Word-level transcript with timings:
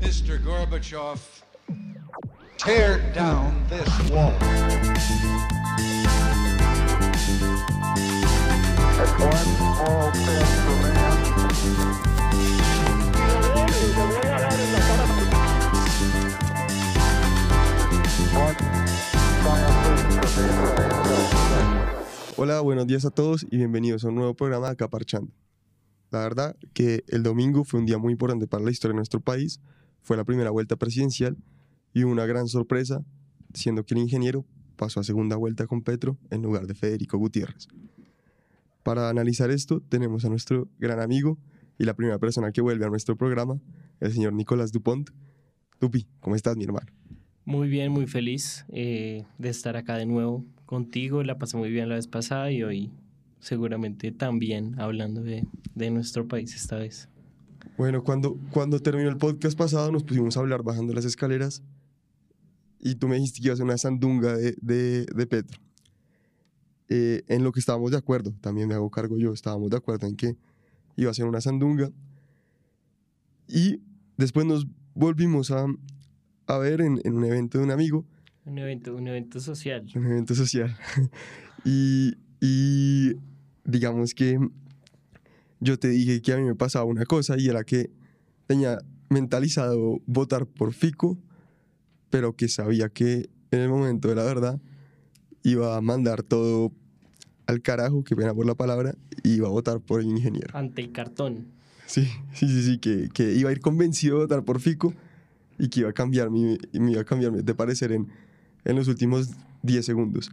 Mr. 0.00 0.38
Gorbachev, 0.44 1.18
tear 2.58 2.98
down 3.14 3.64
this 3.68 4.10
wall. 4.10 4.32
Hola, 22.36 22.60
buenos 22.60 22.86
días 22.86 23.04
a 23.06 23.10
todos 23.10 23.46
y 23.50 23.56
bienvenidos 23.56 24.04
a 24.04 24.08
un 24.08 24.16
nuevo 24.16 24.34
programa 24.34 24.66
de 24.66 24.72
Acaparchando. 24.72 25.32
La 26.10 26.20
verdad 26.20 26.54
que 26.74 27.02
el 27.08 27.22
domingo 27.22 27.64
fue 27.64 27.80
un 27.80 27.86
día 27.86 27.98
muy 27.98 28.12
importante 28.12 28.46
para 28.46 28.62
la 28.62 28.70
historia 28.70 28.92
de 28.92 28.98
nuestro 28.98 29.20
país, 29.20 29.60
fue 30.06 30.16
la 30.16 30.24
primera 30.24 30.50
vuelta 30.50 30.76
presidencial 30.76 31.36
y 31.92 32.04
una 32.04 32.26
gran 32.26 32.46
sorpresa, 32.46 33.04
siendo 33.52 33.84
que 33.84 33.94
el 33.94 34.00
ingeniero 34.02 34.46
pasó 34.76 35.00
a 35.00 35.02
segunda 35.02 35.34
vuelta 35.34 35.66
con 35.66 35.82
Petro 35.82 36.16
en 36.30 36.42
lugar 36.42 36.68
de 36.68 36.74
Federico 36.74 37.18
Gutiérrez. 37.18 37.66
Para 38.84 39.08
analizar 39.10 39.50
esto 39.50 39.80
tenemos 39.80 40.24
a 40.24 40.28
nuestro 40.28 40.68
gran 40.78 41.00
amigo 41.00 41.38
y 41.76 41.84
la 41.84 41.94
primera 41.94 42.20
persona 42.20 42.52
que 42.52 42.60
vuelve 42.60 42.86
a 42.86 42.88
nuestro 42.88 43.16
programa, 43.16 43.60
el 43.98 44.12
señor 44.12 44.32
Nicolás 44.32 44.70
Dupont. 44.70 45.10
Dupi, 45.80 46.06
¿cómo 46.20 46.36
estás 46.36 46.56
mi 46.56 46.62
hermano? 46.62 46.86
Muy 47.44 47.68
bien, 47.68 47.90
muy 47.90 48.06
feliz 48.06 48.64
eh, 48.68 49.24
de 49.38 49.48
estar 49.48 49.76
acá 49.76 49.96
de 49.96 50.06
nuevo 50.06 50.44
contigo. 50.66 51.24
La 51.24 51.36
pasé 51.36 51.56
muy 51.56 51.72
bien 51.72 51.88
la 51.88 51.96
vez 51.96 52.06
pasada 52.06 52.52
y 52.52 52.62
hoy 52.62 52.92
seguramente 53.40 54.12
también 54.12 54.78
hablando 54.78 55.20
de, 55.24 55.48
de 55.74 55.90
nuestro 55.90 56.28
país 56.28 56.54
esta 56.54 56.76
vez. 56.76 57.08
Bueno, 57.76 58.02
cuando, 58.02 58.38
cuando 58.50 58.80
terminó 58.80 59.08
el 59.08 59.18
podcast 59.18 59.56
pasado 59.56 59.92
nos 59.92 60.04
pusimos 60.04 60.36
a 60.36 60.40
hablar 60.40 60.62
bajando 60.62 60.94
las 60.94 61.04
escaleras 61.04 61.62
y 62.78 62.94
tú 62.94 63.08
me 63.08 63.16
dijiste 63.16 63.40
que 63.40 63.46
iba 63.46 63.54
a 63.54 63.56
ser 63.56 63.64
una 63.64 63.78
sandunga 63.78 64.36
de, 64.36 64.54
de, 64.60 65.06
de 65.06 65.26
Petro. 65.26 65.60
Eh, 66.88 67.24
en 67.26 67.42
lo 67.42 67.50
que 67.50 67.60
estábamos 67.60 67.90
de 67.90 67.96
acuerdo, 67.96 68.32
también 68.40 68.68
me 68.68 68.74
hago 68.74 68.90
cargo 68.90 69.18
yo, 69.18 69.32
estábamos 69.32 69.70
de 69.70 69.76
acuerdo 69.76 70.06
en 70.06 70.16
que 70.16 70.36
iba 70.96 71.10
a 71.10 71.14
ser 71.14 71.26
una 71.26 71.40
sandunga. 71.40 71.90
Y 73.48 73.80
después 74.16 74.46
nos 74.46 74.66
volvimos 74.94 75.50
a, 75.50 75.66
a 76.46 76.58
ver 76.58 76.80
en, 76.80 77.00
en 77.04 77.14
un 77.14 77.24
evento 77.24 77.58
de 77.58 77.64
un 77.64 77.70
amigo. 77.70 78.06
Un 78.44 78.58
evento, 78.58 78.94
un 78.94 79.08
evento 79.08 79.40
social. 79.40 79.86
Un 79.94 80.06
evento 80.06 80.34
social. 80.34 80.76
y, 81.64 82.14
y 82.40 83.16
digamos 83.64 84.14
que 84.14 84.38
yo 85.60 85.78
te 85.78 85.88
dije 85.88 86.20
que 86.22 86.32
a 86.32 86.36
mí 86.36 86.42
me 86.44 86.54
pasaba 86.54 86.84
una 86.84 87.04
cosa 87.04 87.36
y 87.38 87.48
era 87.48 87.64
que 87.64 87.90
tenía 88.46 88.78
mentalizado 89.08 90.00
votar 90.06 90.46
por 90.46 90.72
Fico, 90.72 91.18
pero 92.10 92.34
que 92.34 92.48
sabía 92.48 92.88
que 92.88 93.28
en 93.50 93.60
el 93.60 93.68
momento 93.68 94.08
de 94.08 94.14
la 94.14 94.24
verdad 94.24 94.60
iba 95.42 95.76
a 95.76 95.80
mandar 95.80 96.22
todo 96.22 96.72
al 97.46 97.62
carajo, 97.62 98.02
que 98.02 98.16
pena 98.16 98.34
por 98.34 98.46
la 98.46 98.54
palabra, 98.54 98.94
y 99.22 99.34
iba 99.34 99.46
a 99.46 99.50
votar 99.50 99.80
por 99.80 100.00
el 100.00 100.06
ingeniero. 100.06 100.56
Ante 100.56 100.82
el 100.82 100.92
cartón. 100.92 101.46
Sí, 101.86 102.08
sí, 102.32 102.48
sí, 102.48 102.62
sí, 102.62 102.78
que, 102.78 103.08
que 103.14 103.32
iba 103.34 103.50
a 103.50 103.52
ir 103.52 103.60
convencido 103.60 104.16
de 104.16 104.24
votar 104.24 104.44
por 104.44 104.60
Fico 104.60 104.92
y 105.58 105.68
que 105.68 105.80
iba 105.80 105.90
a 105.90 105.92
cambiar 105.92 106.30
mi, 106.30 106.58
me 106.72 106.92
iba 106.92 107.02
a 107.02 107.04
cambiar 107.04 107.32
de 107.32 107.54
parecer 107.54 107.92
en, 107.92 108.08
en 108.64 108.76
los 108.76 108.88
últimos 108.88 109.30
10 109.62 109.86
segundos. 109.86 110.30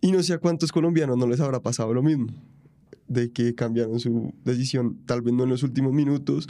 Y 0.00 0.12
no 0.12 0.22
sé 0.22 0.34
a 0.34 0.38
cuántos 0.38 0.70
colombianos 0.70 1.16
no 1.18 1.26
les 1.26 1.40
habrá 1.40 1.60
pasado 1.60 1.92
lo 1.92 2.02
mismo, 2.02 2.28
de 3.08 3.30
que 3.30 3.54
cambiaron 3.54 4.00
su 4.00 4.34
decisión, 4.44 4.98
tal 5.06 5.22
vez 5.22 5.34
no 5.34 5.44
en 5.44 5.50
los 5.50 5.62
últimos 5.62 5.92
minutos, 5.92 6.46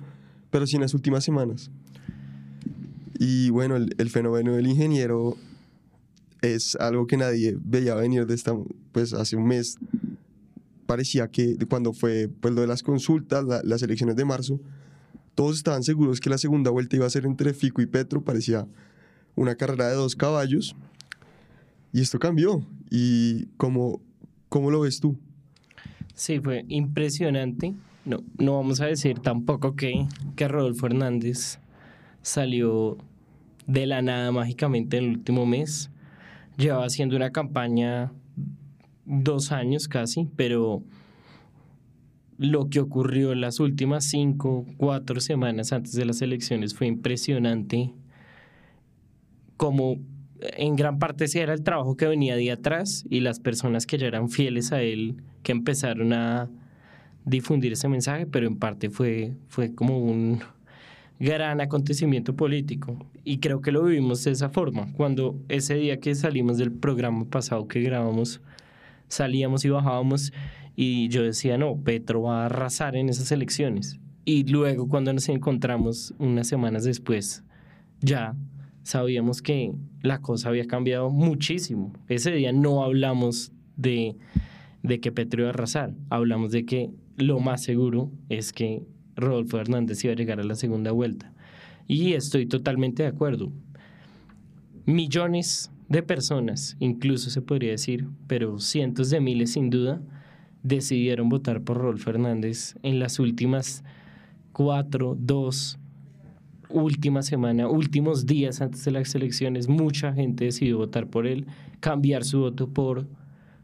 pero 0.50 0.66
sí 0.66 0.76
en 0.76 0.82
las 0.82 0.94
últimas 0.94 1.24
semanas. 1.24 1.70
Y 3.18 3.50
bueno, 3.50 3.76
el, 3.76 4.10
fenómeno 4.10 4.54
del 4.54 4.66
ingeniero 4.66 5.36
es 6.42 6.76
algo 6.76 7.06
que 7.06 7.16
nadie 7.16 7.56
veía 7.58 7.94
venir 7.94 8.26
de 8.26 8.34
esta, 8.34 8.54
pues 8.92 9.12
hace 9.12 9.36
un 9.36 9.46
mes. 9.46 9.78
Parecía 10.86 11.28
que 11.28 11.56
cuando 11.68 11.92
fue 11.92 12.28
pues, 12.40 12.54
lo 12.54 12.60
de 12.60 12.66
las 12.66 12.82
consultas, 12.82 13.44
la, 13.44 13.62
las 13.64 13.82
elecciones 13.82 14.16
de 14.16 14.24
marzo, 14.24 14.60
todos 15.34 15.56
estaban 15.56 15.82
seguros 15.82 16.20
que 16.20 16.30
la 16.30 16.38
segunda 16.38 16.70
vuelta 16.70 16.96
iba 16.96 17.06
a 17.06 17.10
ser 17.10 17.26
entre 17.26 17.52
Fico 17.52 17.82
y 17.82 17.86
Petro, 17.86 18.22
parecía 18.22 18.66
una 19.34 19.54
carrera 19.54 19.88
de 19.88 19.94
dos 19.94 20.16
caballos. 20.16 20.74
Y 21.92 22.00
esto 22.00 22.18
cambió. 22.18 22.66
¿Y 22.90 23.46
cómo, 23.56 24.00
cómo 24.48 24.70
lo 24.70 24.80
ves 24.80 25.00
tú? 25.00 25.18
Sí, 26.16 26.40
fue 26.40 26.64
impresionante. 26.68 27.74
No, 28.06 28.24
no 28.38 28.54
vamos 28.54 28.80
a 28.80 28.86
decir 28.86 29.18
tampoco 29.18 29.76
que, 29.76 30.06
que 30.34 30.48
Rodolfo 30.48 30.86
Hernández 30.86 31.60
salió 32.22 32.96
de 33.66 33.86
la 33.86 34.00
nada 34.00 34.32
mágicamente 34.32 34.96
en 34.96 35.04
el 35.04 35.10
último 35.10 35.44
mes. 35.44 35.90
Llevaba 36.56 36.86
haciendo 36.86 37.16
una 37.16 37.32
campaña 37.32 38.12
dos 39.04 39.52
años 39.52 39.88
casi, 39.88 40.26
pero 40.36 40.82
lo 42.38 42.70
que 42.70 42.80
ocurrió 42.80 43.32
en 43.32 43.42
las 43.42 43.60
últimas 43.60 44.06
cinco, 44.06 44.64
cuatro 44.78 45.20
semanas 45.20 45.74
antes 45.74 45.92
de 45.92 46.06
las 46.06 46.22
elecciones 46.22 46.74
fue 46.74 46.86
impresionante. 46.86 47.92
Como 49.58 49.98
en 50.40 50.76
gran 50.76 50.98
parte 50.98 51.28
sí 51.28 51.38
era 51.38 51.52
el 51.52 51.62
trabajo 51.62 51.96
que 51.96 52.06
venía 52.06 52.36
de 52.36 52.50
atrás 52.50 53.04
y 53.08 53.20
las 53.20 53.40
personas 53.40 53.86
que 53.86 53.98
ya 53.98 54.06
eran 54.06 54.28
fieles 54.28 54.72
a 54.72 54.82
él 54.82 55.16
que 55.42 55.52
empezaron 55.52 56.12
a 56.12 56.50
difundir 57.24 57.72
ese 57.72 57.88
mensaje, 57.88 58.26
pero 58.26 58.46
en 58.46 58.56
parte 58.56 58.90
fue, 58.90 59.34
fue 59.48 59.74
como 59.74 59.98
un 59.98 60.40
gran 61.18 61.60
acontecimiento 61.60 62.36
político 62.36 62.98
y 63.24 63.38
creo 63.38 63.60
que 63.60 63.72
lo 63.72 63.84
vivimos 63.84 64.22
de 64.24 64.32
esa 64.32 64.48
forma. 64.48 64.92
Cuando 64.92 65.38
ese 65.48 65.74
día 65.74 65.98
que 65.98 66.14
salimos 66.14 66.58
del 66.58 66.72
programa 66.72 67.24
pasado 67.24 67.66
que 67.68 67.80
grabamos, 67.80 68.40
salíamos 69.08 69.64
y 69.64 69.70
bajábamos 69.70 70.32
y 70.76 71.08
yo 71.08 71.22
decía, 71.22 71.58
no, 71.58 71.76
Petro 71.76 72.22
va 72.22 72.42
a 72.42 72.46
arrasar 72.46 72.96
en 72.96 73.08
esas 73.08 73.32
elecciones. 73.32 73.98
Y 74.24 74.44
luego 74.44 74.88
cuando 74.88 75.12
nos 75.12 75.28
encontramos 75.28 76.14
unas 76.18 76.48
semanas 76.48 76.84
después, 76.84 77.44
ya 78.00 78.34
sabíamos 78.86 79.42
que 79.42 79.72
la 80.00 80.20
cosa 80.20 80.48
había 80.48 80.68
cambiado 80.68 81.10
muchísimo. 81.10 81.92
Ese 82.08 82.30
día 82.30 82.52
no 82.52 82.84
hablamos 82.84 83.50
de, 83.76 84.14
de 84.84 85.00
que 85.00 85.10
Petro 85.10 85.42
iba 85.42 85.48
a 85.48 85.52
arrasar, 85.52 85.92
hablamos 86.08 86.52
de 86.52 86.64
que 86.64 86.90
lo 87.16 87.40
más 87.40 87.64
seguro 87.64 88.12
es 88.28 88.52
que 88.52 88.84
Rodolfo 89.16 89.58
Hernández 89.58 90.04
iba 90.04 90.12
a 90.12 90.16
llegar 90.16 90.38
a 90.38 90.44
la 90.44 90.54
segunda 90.54 90.92
vuelta. 90.92 91.32
Y 91.88 92.12
estoy 92.12 92.46
totalmente 92.46 93.02
de 93.02 93.08
acuerdo. 93.08 93.50
Millones 94.84 95.72
de 95.88 96.04
personas, 96.04 96.76
incluso 96.78 97.30
se 97.30 97.42
podría 97.42 97.72
decir, 97.72 98.06
pero 98.28 98.60
cientos 98.60 99.10
de 99.10 99.20
miles 99.20 99.54
sin 99.54 99.68
duda, 99.68 100.00
decidieron 100.62 101.28
votar 101.28 101.60
por 101.62 101.78
Rodolfo 101.78 102.10
Hernández 102.10 102.76
en 102.84 103.00
las 103.00 103.18
últimas 103.18 103.82
cuatro, 104.52 105.16
dos, 105.18 105.76
última 106.76 107.22
semana, 107.22 107.68
últimos 107.68 108.26
días 108.26 108.60
antes 108.60 108.84
de 108.84 108.90
las 108.90 109.14
elecciones, 109.14 109.68
mucha 109.68 110.12
gente 110.12 110.44
decidió 110.44 110.78
votar 110.78 111.08
por 111.08 111.26
él, 111.26 111.46
cambiar 111.80 112.24
su 112.24 112.40
voto 112.40 112.68
por 112.68 113.06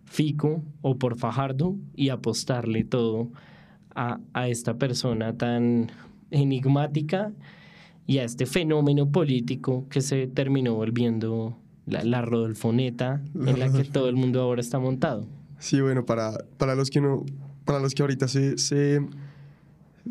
Fico 0.04 0.62
o 0.82 0.98
por 0.98 1.16
Fajardo 1.16 1.76
y 1.94 2.10
apostarle 2.10 2.84
todo 2.84 3.30
a, 3.94 4.18
esta 4.48 4.78
persona 4.78 5.36
tan 5.36 5.90
enigmática 6.30 7.32
y 8.06 8.18
a 8.18 8.24
este 8.24 8.46
fenómeno 8.46 9.10
político 9.10 9.86
que 9.88 10.00
se 10.00 10.26
terminó 10.26 10.74
volviendo 10.74 11.58
la, 11.86 12.04
la 12.04 12.22
Rodolfoneta 12.22 13.22
en 13.34 13.58
la 13.58 13.70
que 13.70 13.84
todo 13.84 14.08
el 14.08 14.16
mundo 14.16 14.40
ahora 14.40 14.60
está 14.60 14.78
montado. 14.78 15.26
Sí, 15.58 15.80
bueno, 15.80 16.04
para, 16.04 16.32
para 16.58 16.74
los 16.74 16.90
que 16.90 17.00
no, 17.00 17.24
para 17.64 17.78
los 17.78 17.94
que 17.94 18.02
ahorita 18.02 18.28
se, 18.28 18.58
se, 18.58 19.00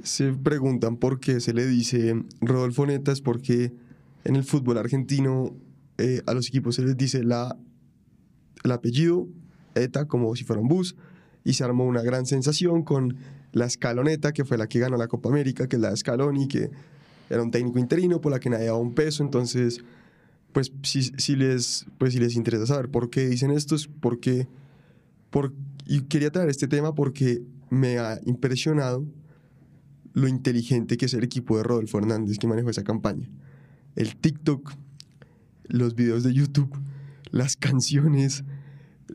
se 0.04 0.32
preguntan 0.34 0.98
por 0.98 1.20
qué 1.20 1.40
se 1.40 1.54
le 1.54 1.66
dice 1.66 2.24
Rodolfo 2.40 2.86
Neta, 2.86 3.12
es 3.12 3.22
porque 3.22 3.74
en 4.24 4.36
el 4.36 4.44
fútbol 4.44 4.78
argentino 4.78 5.54
eh, 5.98 6.22
a 6.26 6.34
los 6.34 6.48
equipos 6.48 6.76
se 6.76 6.84
les 6.84 6.98
dice 6.98 7.24
la, 7.24 7.58
el 8.64 8.72
apellido, 8.72 9.28
ETA, 9.76 10.08
como 10.08 10.36
si 10.36 10.44
fuera 10.44 10.62
un 10.62 10.68
bus, 10.68 10.96
y 11.44 11.54
se 11.54 11.64
armó 11.64 11.86
una 11.86 12.02
gran 12.02 12.26
sensación 12.26 12.84
con 12.84 13.18
la 13.52 13.66
escaloneta, 13.66 14.32
que 14.32 14.46
fue 14.46 14.58
la 14.58 14.68
que 14.68 14.80
ganó 14.80 14.98
la 14.98 15.08
Copa 15.08 15.30
América, 15.30 15.68
que 15.68 15.76
es 15.76 15.82
la 15.82 15.90
de 15.90 15.98
Scaloni, 15.98 16.48
que 16.48 16.72
era 17.30 17.42
un 17.42 17.52
técnico 17.52 17.80
interino 17.80 18.22
por 18.22 18.32
la 18.32 18.40
que 18.40 18.50
nadie 18.50 18.66
daba 18.66 18.78
un 18.78 18.94
peso, 18.94 19.24
entonces, 19.24 19.84
pues 20.54 20.72
si, 20.84 21.36
les, 21.36 21.86
pues, 21.98 22.14
si 22.14 22.20
les 22.20 22.36
interesa 22.36 22.66
saber 22.66 22.90
por 22.90 23.10
qué 23.10 23.28
dicen 23.28 23.52
esto, 23.52 23.76
es 23.76 23.88
porque, 23.88 24.48
por, 25.30 25.54
y 25.86 26.02
quería 26.02 26.32
traer 26.32 26.50
este 26.50 26.68
tema 26.68 26.94
porque 26.94 27.42
me 27.70 28.00
ha 28.00 28.20
impresionado 28.26 29.06
lo 30.14 30.28
inteligente 30.28 30.98
que 30.98 31.06
es 31.06 31.14
el 31.14 31.24
equipo 31.24 31.58
de 31.58 31.64
Rodolfo 31.64 31.98
Hernández 31.98 32.38
que 32.38 32.48
manejó 32.48 32.70
esa 32.70 32.84
campaña. 32.84 33.30
El 33.96 34.16
TikTok, 34.16 34.74
los 35.68 35.96
videos 35.96 36.24
de 36.24 36.34
YouTube, 36.34 36.74
las 37.32 37.56
canciones, 37.56 38.44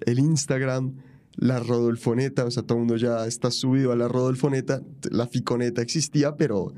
el 0.05 0.19
Instagram, 0.19 0.95
la 1.35 1.61
Rodolfoneta, 1.61 2.45
o 2.45 2.51
sea, 2.51 2.63
todo 2.63 2.79
el 2.79 2.81
mundo 2.81 2.97
ya 2.97 3.27
está 3.27 3.51
subido 3.51 3.93
a 3.93 3.97
la 3.97 4.09
Rodolfoneta, 4.09 4.83
la 5.11 5.27
Ficoneta 5.27 5.83
existía, 5.83 6.37
pero 6.37 6.73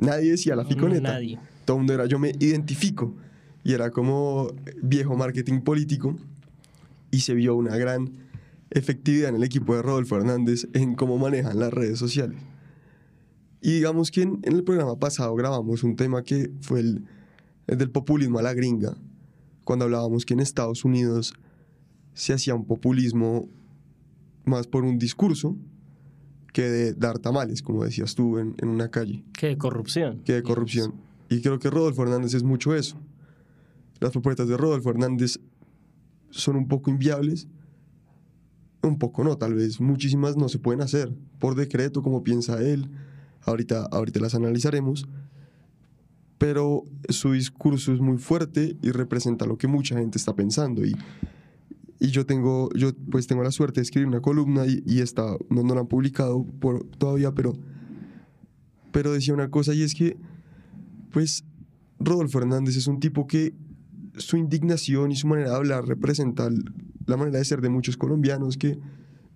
Nadie 0.00 0.30
decía 0.30 0.56
la 0.56 0.64
ficoneta. 0.64 1.12
Nadie. 1.12 1.38
Todo 1.64 1.76
el 1.76 1.80
mundo 1.80 1.94
era 1.94 2.06
yo 2.06 2.18
me 2.18 2.32
identifico. 2.38 3.14
Y 3.62 3.74
era 3.74 3.90
como 3.90 4.50
viejo 4.82 5.14
marketing 5.14 5.60
político. 5.60 6.16
Y 7.10 7.20
se 7.20 7.34
vio 7.34 7.54
una 7.54 7.76
gran 7.76 8.10
efectividad 8.70 9.28
en 9.28 9.36
el 9.36 9.44
equipo 9.44 9.76
de 9.76 9.82
Rodolfo 9.82 10.16
Hernández 10.16 10.68
en 10.72 10.94
cómo 10.94 11.18
manejan 11.18 11.58
las 11.58 11.72
redes 11.72 11.98
sociales. 11.98 12.38
Y 13.62 13.72
digamos 13.74 14.10
que 14.10 14.22
en, 14.22 14.40
en 14.42 14.54
el 14.54 14.64
programa 14.64 14.98
pasado 14.98 15.34
grabamos 15.34 15.82
un 15.84 15.96
tema 15.96 16.22
que 16.22 16.50
fue 16.60 16.80
el, 16.80 17.04
el 17.66 17.78
del 17.78 17.90
populismo 17.90 18.38
a 18.38 18.42
la 18.42 18.54
gringa, 18.54 18.96
cuando 19.64 19.84
hablábamos 19.84 20.24
que 20.24 20.34
en 20.34 20.40
Estados 20.40 20.84
Unidos 20.84 21.34
se 22.14 22.32
hacía 22.32 22.54
un 22.54 22.64
populismo 22.64 23.48
más 24.44 24.66
por 24.66 24.84
un 24.84 24.98
discurso 24.98 25.56
que 26.52 26.62
de 26.62 26.92
dar 26.94 27.18
tamales, 27.18 27.62
como 27.62 27.84
decías 27.84 28.14
tú 28.14 28.38
en, 28.38 28.54
en 28.58 28.68
una 28.68 28.90
calle, 28.90 29.22
Que 29.38 29.48
de 29.48 29.58
corrupción. 29.58 30.22
que 30.24 30.32
de 30.32 30.42
corrupción. 30.42 30.94
Y 31.28 31.40
creo 31.42 31.58
que 31.60 31.70
Rodolfo 31.70 32.02
Hernández 32.02 32.34
es 32.34 32.42
mucho 32.42 32.74
eso. 32.74 32.96
Las 34.00 34.10
propuestas 34.10 34.48
de 34.48 34.56
Rodolfo 34.56 34.90
Hernández 34.90 35.38
son 36.30 36.56
un 36.56 36.66
poco 36.66 36.90
inviables, 36.90 37.46
un 38.82 38.98
poco 38.98 39.22
no, 39.22 39.36
tal 39.36 39.54
vez 39.54 39.80
muchísimas 39.80 40.36
no 40.36 40.48
se 40.48 40.58
pueden 40.58 40.80
hacer 40.80 41.14
por 41.38 41.54
decreto, 41.54 42.02
como 42.02 42.24
piensa 42.24 42.60
él. 42.62 42.90
Ahorita, 43.42 43.86
ahorita 43.90 44.20
las 44.20 44.34
analizaremos. 44.34 45.06
Pero 46.38 46.84
su 47.08 47.32
discurso 47.32 47.92
es 47.92 48.00
muy 48.00 48.18
fuerte 48.18 48.76
y 48.82 48.90
representa 48.90 49.46
lo 49.46 49.58
que 49.58 49.66
mucha 49.66 49.96
gente 49.98 50.18
está 50.18 50.34
pensando. 50.34 50.84
Y, 50.84 50.96
y 51.98 52.08
yo 52.08 52.24
tengo, 52.24 52.70
yo 52.74 52.92
pues 53.10 53.26
tengo 53.26 53.42
la 53.42 53.50
suerte 53.50 53.80
de 53.80 53.82
escribir 53.82 54.08
una 54.08 54.22
columna 54.22 54.66
y, 54.66 54.82
y 54.86 55.04
no, 55.50 55.62
no 55.62 55.74
la 55.74 55.80
han 55.80 55.86
publicado 55.86 56.44
por, 56.58 56.82
todavía, 56.96 57.32
pero, 57.32 57.52
pero 58.90 59.12
decía 59.12 59.34
una 59.34 59.50
cosa 59.50 59.74
y 59.74 59.82
es 59.82 59.94
que, 59.94 60.16
pues, 61.10 61.44
Rodolfo 61.98 62.38
Hernández 62.38 62.76
es 62.76 62.86
un 62.86 63.00
tipo 63.00 63.26
que 63.26 63.54
su 64.16 64.38
indignación 64.38 65.12
y 65.12 65.16
su 65.16 65.26
manera 65.26 65.50
de 65.50 65.56
hablar 65.56 65.86
representa 65.86 66.48
la 67.06 67.16
manera 67.18 67.38
de 67.38 67.44
ser 67.44 67.60
de 67.60 67.68
muchos 67.68 67.98
colombianos 67.98 68.56
que 68.56 68.78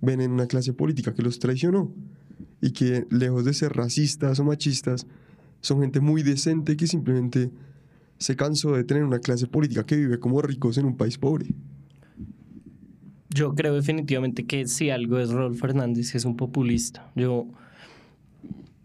ven 0.00 0.22
en 0.22 0.32
una 0.32 0.46
clase 0.46 0.72
política 0.72 1.12
que 1.12 1.22
los 1.22 1.38
traicionó 1.38 1.92
y 2.64 2.70
que 2.70 3.06
lejos 3.10 3.44
de 3.44 3.52
ser 3.52 3.74
racistas 3.74 4.40
o 4.40 4.44
machistas, 4.44 5.06
son 5.60 5.82
gente 5.82 6.00
muy 6.00 6.22
decente 6.22 6.78
que 6.78 6.86
simplemente 6.86 7.50
se 8.16 8.36
cansó 8.36 8.72
de 8.72 8.84
tener 8.84 9.04
una 9.04 9.18
clase 9.18 9.46
política 9.46 9.84
que 9.84 9.96
vive 9.96 10.18
como 10.18 10.40
ricos 10.40 10.78
en 10.78 10.86
un 10.86 10.96
país 10.96 11.18
pobre. 11.18 11.48
Yo 13.28 13.54
creo 13.54 13.74
definitivamente 13.74 14.46
que 14.46 14.66
si 14.66 14.88
algo 14.88 15.18
es 15.18 15.28
Rolfo 15.28 15.66
Hernández 15.66 16.14
es 16.14 16.24
un 16.24 16.36
populista. 16.36 17.12
Yo 17.14 17.48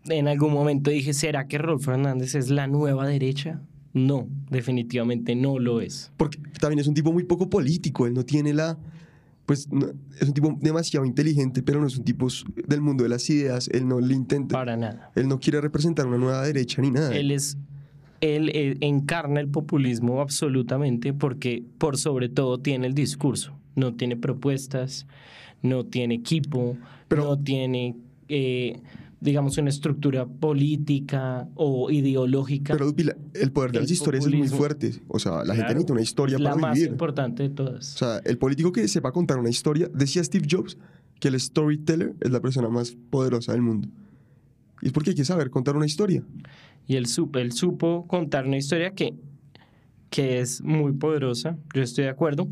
en 0.09 0.27
algún 0.27 0.51
momento 0.51 0.91
dije, 0.91 1.13
¿será 1.13 1.47
que 1.47 1.57
Rolfo 1.57 1.91
Hernández 1.91 2.35
es 2.35 2.49
la 2.49 2.67
nueva 2.67 3.07
derecha? 3.07 3.61
No, 3.93 4.27
definitivamente 4.49 5.35
no 5.35 5.57
lo 5.57 5.79
es. 5.79 6.11
Porque 6.17 6.37
también 6.59 6.79
es 6.79 6.87
un 6.87 6.95
tipo 6.95 7.13
muy 7.13 7.23
poco 7.23 7.49
político, 7.49 8.07
él 8.07 8.13
no 8.13 8.25
tiene 8.25 8.53
la... 8.53 8.77
Pues 9.49 9.67
no- 9.71 9.87
es 10.21 10.27
un 10.27 10.33
tipo 10.35 10.55
demasiado 10.61 11.07
inteligente, 11.07 11.63
pero 11.63 11.81
no 11.81 11.87
es 11.87 11.97
un 11.97 12.03
tipo 12.03 12.27
del 12.67 12.81
mundo 12.81 13.01
de 13.01 13.09
las 13.09 13.27
ideas, 13.31 13.67
él 13.69 13.87
no 13.87 13.99
le 13.99 14.13
intenta, 14.13 14.53
Para 14.53 14.77
nada. 14.77 15.09
él 15.15 15.27
no 15.27 15.39
quiere 15.39 15.59
representar 15.59 16.05
una 16.05 16.19
nueva 16.19 16.43
derecha 16.45 16.83
ni 16.83 16.91
nada. 16.91 17.15
Él 17.15 17.31
es 17.31 17.57
él 18.21 18.49
eh, 18.53 18.77
encarna 18.81 19.39
el 19.39 19.47
populismo 19.47 20.21
absolutamente 20.21 21.13
porque 21.13 21.63
por 21.79 21.97
sobre 21.97 22.29
todo 22.29 22.59
tiene 22.59 22.85
el 22.85 22.93
discurso, 22.93 23.57
no 23.75 23.95
tiene 23.95 24.17
propuestas, 24.17 25.07
no 25.63 25.83
tiene 25.83 26.13
equipo, 26.13 26.77
Pero- 27.07 27.23
no 27.23 27.39
tiene 27.39 27.95
eh, 28.27 28.79
digamos 29.21 29.57
una 29.57 29.69
estructura 29.69 30.25
política 30.25 31.47
o 31.55 31.91
ideológica. 31.91 32.73
Pero 32.77 32.93
el 33.33 33.51
poder 33.51 33.71
de 33.71 33.81
las 33.81 33.91
historias 33.91 34.23
es 34.23 34.27
muy 34.29 34.37
populismo. 34.39 34.57
fuerte, 34.57 34.93
o 35.07 35.19
sea, 35.19 35.43
la 35.43 35.55
gente 35.55 35.55
Claro, 35.55 35.73
necesita 35.73 35.93
una 35.93 36.01
historia 36.01 36.39
la 36.39 36.49
para 36.51 36.61
más 36.61 36.75
vivir. 36.75 36.89
importante 36.91 37.43
de 37.43 37.49
todas. 37.49 37.95
O 37.95 37.97
sea, 37.97 38.21
el 38.25 38.37
político 38.37 38.71
que 38.71 38.87
sepa 38.87 39.11
contar 39.11 39.37
una 39.39 39.49
historia, 39.49 39.89
decía 39.93 40.23
Steve 40.23 40.47
Jobs 40.49 40.77
que 41.19 41.27
el 41.27 41.39
storyteller 41.39 42.15
es 42.21 42.31
la 42.31 42.39
persona 42.39 42.69
más 42.69 42.95
poderosa 43.09 43.51
del 43.51 43.61
mundo. 43.61 43.89
Y 44.81 44.87
es 44.87 44.93
porque 44.93 45.09
hay 45.09 45.15
que 45.17 45.25
saber 45.25 45.49
contar 45.49 45.75
una 45.75 45.85
historia. 45.85 46.23
Y 46.87 46.95
él 46.95 47.05
supo, 47.07 47.39
él 47.39 47.51
supo 47.51 48.07
contar 48.07 48.47
una 48.47 48.55
historia 48.57 48.91
que, 48.91 49.13
que 50.09 50.39
es 50.39 50.61
muy 50.61 50.93
poderosa, 50.93 51.57
yo 51.75 51.81
estoy 51.83 52.05
de 52.05 52.09
acuerdo, 52.09 52.47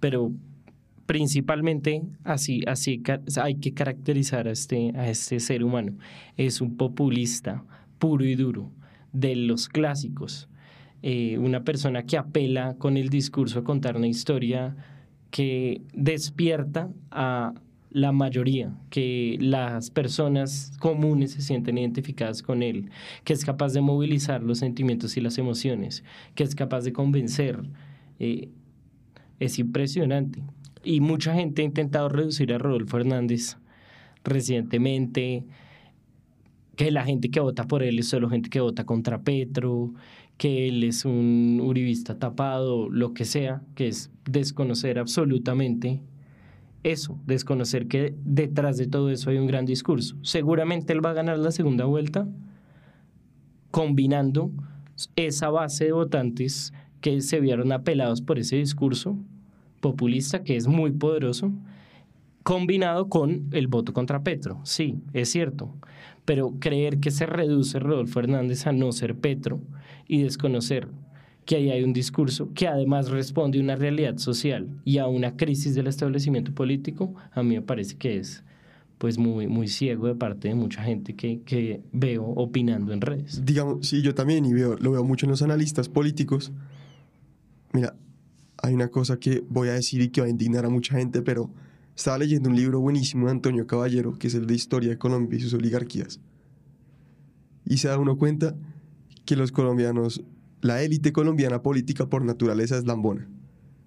pero 0.00 0.32
principalmente 1.10 2.04
así, 2.22 2.62
hay 3.42 3.56
que 3.56 3.74
caracterizar 3.74 4.46
a 4.46 4.52
este, 4.52 4.92
a 4.94 5.10
este 5.10 5.40
ser 5.40 5.64
humano. 5.64 5.98
Es 6.36 6.60
un 6.60 6.76
populista 6.76 7.64
puro 7.98 8.24
y 8.24 8.36
duro, 8.36 8.70
de 9.12 9.34
los 9.34 9.68
clásicos. 9.68 10.48
Eh, 11.02 11.36
una 11.38 11.64
persona 11.64 12.04
que 12.04 12.16
apela 12.16 12.76
con 12.78 12.96
el 12.96 13.08
discurso 13.08 13.58
a 13.58 13.64
contar 13.64 13.96
una 13.96 14.06
historia 14.06 14.76
que 15.32 15.82
despierta 15.94 16.92
a 17.10 17.54
la 17.90 18.12
mayoría, 18.12 18.72
que 18.88 19.36
las 19.40 19.90
personas 19.90 20.70
comunes 20.78 21.32
se 21.32 21.42
sienten 21.42 21.76
identificadas 21.78 22.40
con 22.40 22.62
él, 22.62 22.88
que 23.24 23.32
es 23.32 23.44
capaz 23.44 23.72
de 23.72 23.80
movilizar 23.80 24.44
los 24.44 24.58
sentimientos 24.58 25.16
y 25.16 25.20
las 25.20 25.38
emociones, 25.38 26.04
que 26.36 26.44
es 26.44 26.54
capaz 26.54 26.84
de 26.84 26.92
convencer. 26.92 27.60
Eh, 28.20 28.48
es 29.40 29.58
impresionante. 29.58 30.40
Y 30.82 31.00
mucha 31.00 31.34
gente 31.34 31.62
ha 31.62 31.64
intentado 31.64 32.08
reducir 32.08 32.52
a 32.52 32.58
Rodolfo 32.58 32.98
Hernández 32.98 33.56
recientemente, 34.24 35.44
que 36.76 36.90
la 36.90 37.04
gente 37.04 37.30
que 37.30 37.40
vota 37.40 37.66
por 37.66 37.82
él 37.82 37.98
es 37.98 38.08
solo 38.08 38.30
gente 38.30 38.48
que 38.48 38.60
vota 38.60 38.84
contra 38.84 39.22
Petro, 39.22 39.92
que 40.38 40.68
él 40.68 40.84
es 40.84 41.04
un 41.04 41.60
uribista 41.62 42.18
tapado, 42.18 42.88
lo 42.88 43.12
que 43.12 43.26
sea, 43.26 43.62
que 43.74 43.88
es 43.88 44.10
desconocer 44.24 44.98
absolutamente 44.98 46.00
eso, 46.82 47.18
desconocer 47.26 47.88
que 47.88 48.14
detrás 48.24 48.78
de 48.78 48.86
todo 48.86 49.10
eso 49.10 49.28
hay 49.28 49.36
un 49.36 49.46
gran 49.46 49.66
discurso. 49.66 50.16
Seguramente 50.22 50.94
él 50.94 51.04
va 51.04 51.10
a 51.10 51.14
ganar 51.14 51.38
la 51.38 51.50
segunda 51.50 51.84
vuelta 51.84 52.26
combinando 53.70 54.50
esa 55.16 55.50
base 55.50 55.84
de 55.84 55.92
votantes 55.92 56.72
que 57.00 57.20
se 57.20 57.40
vieron 57.40 57.72
apelados 57.72 58.22
por 58.22 58.38
ese 58.38 58.56
discurso 58.56 59.18
populista 59.80 60.44
que 60.44 60.56
es 60.56 60.66
muy 60.66 60.90
poderoso, 60.92 61.52
combinado 62.42 63.08
con 63.08 63.48
el 63.52 63.66
voto 63.66 63.92
contra 63.92 64.22
Petro. 64.22 64.60
Sí, 64.64 64.98
es 65.12 65.30
cierto, 65.30 65.74
pero 66.24 66.54
creer 66.58 67.00
que 67.00 67.10
se 67.10 67.26
reduce 67.26 67.78
Rodolfo 67.78 68.20
Hernández 68.20 68.66
a 68.66 68.72
no 68.72 68.92
ser 68.92 69.16
Petro 69.16 69.60
y 70.06 70.22
desconocer 70.22 70.88
que 71.44 71.56
ahí 71.56 71.70
hay 71.70 71.82
un 71.82 71.92
discurso 71.92 72.50
que 72.54 72.68
además 72.68 73.10
responde 73.10 73.58
a 73.58 73.62
una 73.62 73.76
realidad 73.76 74.18
social 74.18 74.68
y 74.84 74.98
a 74.98 75.06
una 75.06 75.36
crisis 75.36 75.74
del 75.74 75.86
establecimiento 75.86 76.52
político, 76.52 77.14
a 77.32 77.42
mí 77.42 77.56
me 77.56 77.62
parece 77.62 77.96
que 77.96 78.18
es 78.18 78.44
pues 78.98 79.16
muy, 79.16 79.46
muy 79.46 79.66
ciego 79.66 80.08
de 80.08 80.14
parte 80.14 80.48
de 80.48 80.54
mucha 80.54 80.82
gente 80.82 81.16
que, 81.16 81.40
que 81.40 81.80
veo 81.90 82.22
opinando 82.22 82.92
en 82.92 83.00
redes. 83.00 83.42
Digamos, 83.46 83.88
sí, 83.88 84.02
yo 84.02 84.14
también, 84.14 84.44
y 84.44 84.52
veo, 84.52 84.76
lo 84.76 84.92
veo 84.92 85.02
mucho 85.02 85.24
en 85.24 85.30
los 85.30 85.40
analistas 85.40 85.88
políticos. 85.88 86.52
Mira, 87.72 87.94
hay 88.62 88.74
una 88.74 88.88
cosa 88.88 89.18
que 89.18 89.44
voy 89.48 89.68
a 89.68 89.72
decir 89.72 90.00
y 90.02 90.08
que 90.10 90.20
va 90.20 90.26
a 90.26 90.30
indignar 90.30 90.64
a 90.64 90.68
mucha 90.68 90.96
gente, 90.96 91.22
pero 91.22 91.50
estaba 91.96 92.18
leyendo 92.18 92.48
un 92.48 92.56
libro 92.56 92.80
buenísimo 92.80 93.26
de 93.26 93.32
Antonio 93.32 93.66
Caballero, 93.66 94.18
que 94.18 94.28
es 94.28 94.34
el 94.34 94.46
de 94.46 94.54
Historia 94.54 94.90
de 94.90 94.98
Colombia 94.98 95.38
y 95.38 95.42
sus 95.42 95.54
oligarquías. 95.54 96.20
Y 97.64 97.78
se 97.78 97.88
da 97.88 97.98
uno 97.98 98.16
cuenta 98.16 98.56
que 99.24 99.36
los 99.36 99.52
colombianos, 99.52 100.22
la 100.60 100.82
élite 100.82 101.12
colombiana 101.12 101.62
política 101.62 102.08
por 102.08 102.24
naturaleza 102.24 102.76
es 102.76 102.84
lambona. 102.84 103.28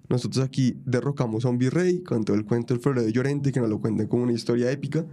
Nosotros 0.08 0.44
aquí 0.44 0.76
derrocamos 0.84 1.44
a 1.44 1.48
un 1.48 1.58
virrey 1.58 2.02
con 2.02 2.24
todo 2.24 2.36
el 2.36 2.44
cuento 2.44 2.74
del 2.74 2.82
floreo 2.82 3.04
de 3.04 3.12
Llorente, 3.12 3.52
que 3.52 3.60
nos 3.60 3.68
lo 3.68 3.80
cuentan 3.80 4.06
como 4.06 4.22
una 4.22 4.32
historia 4.32 4.70
épica, 4.70 5.04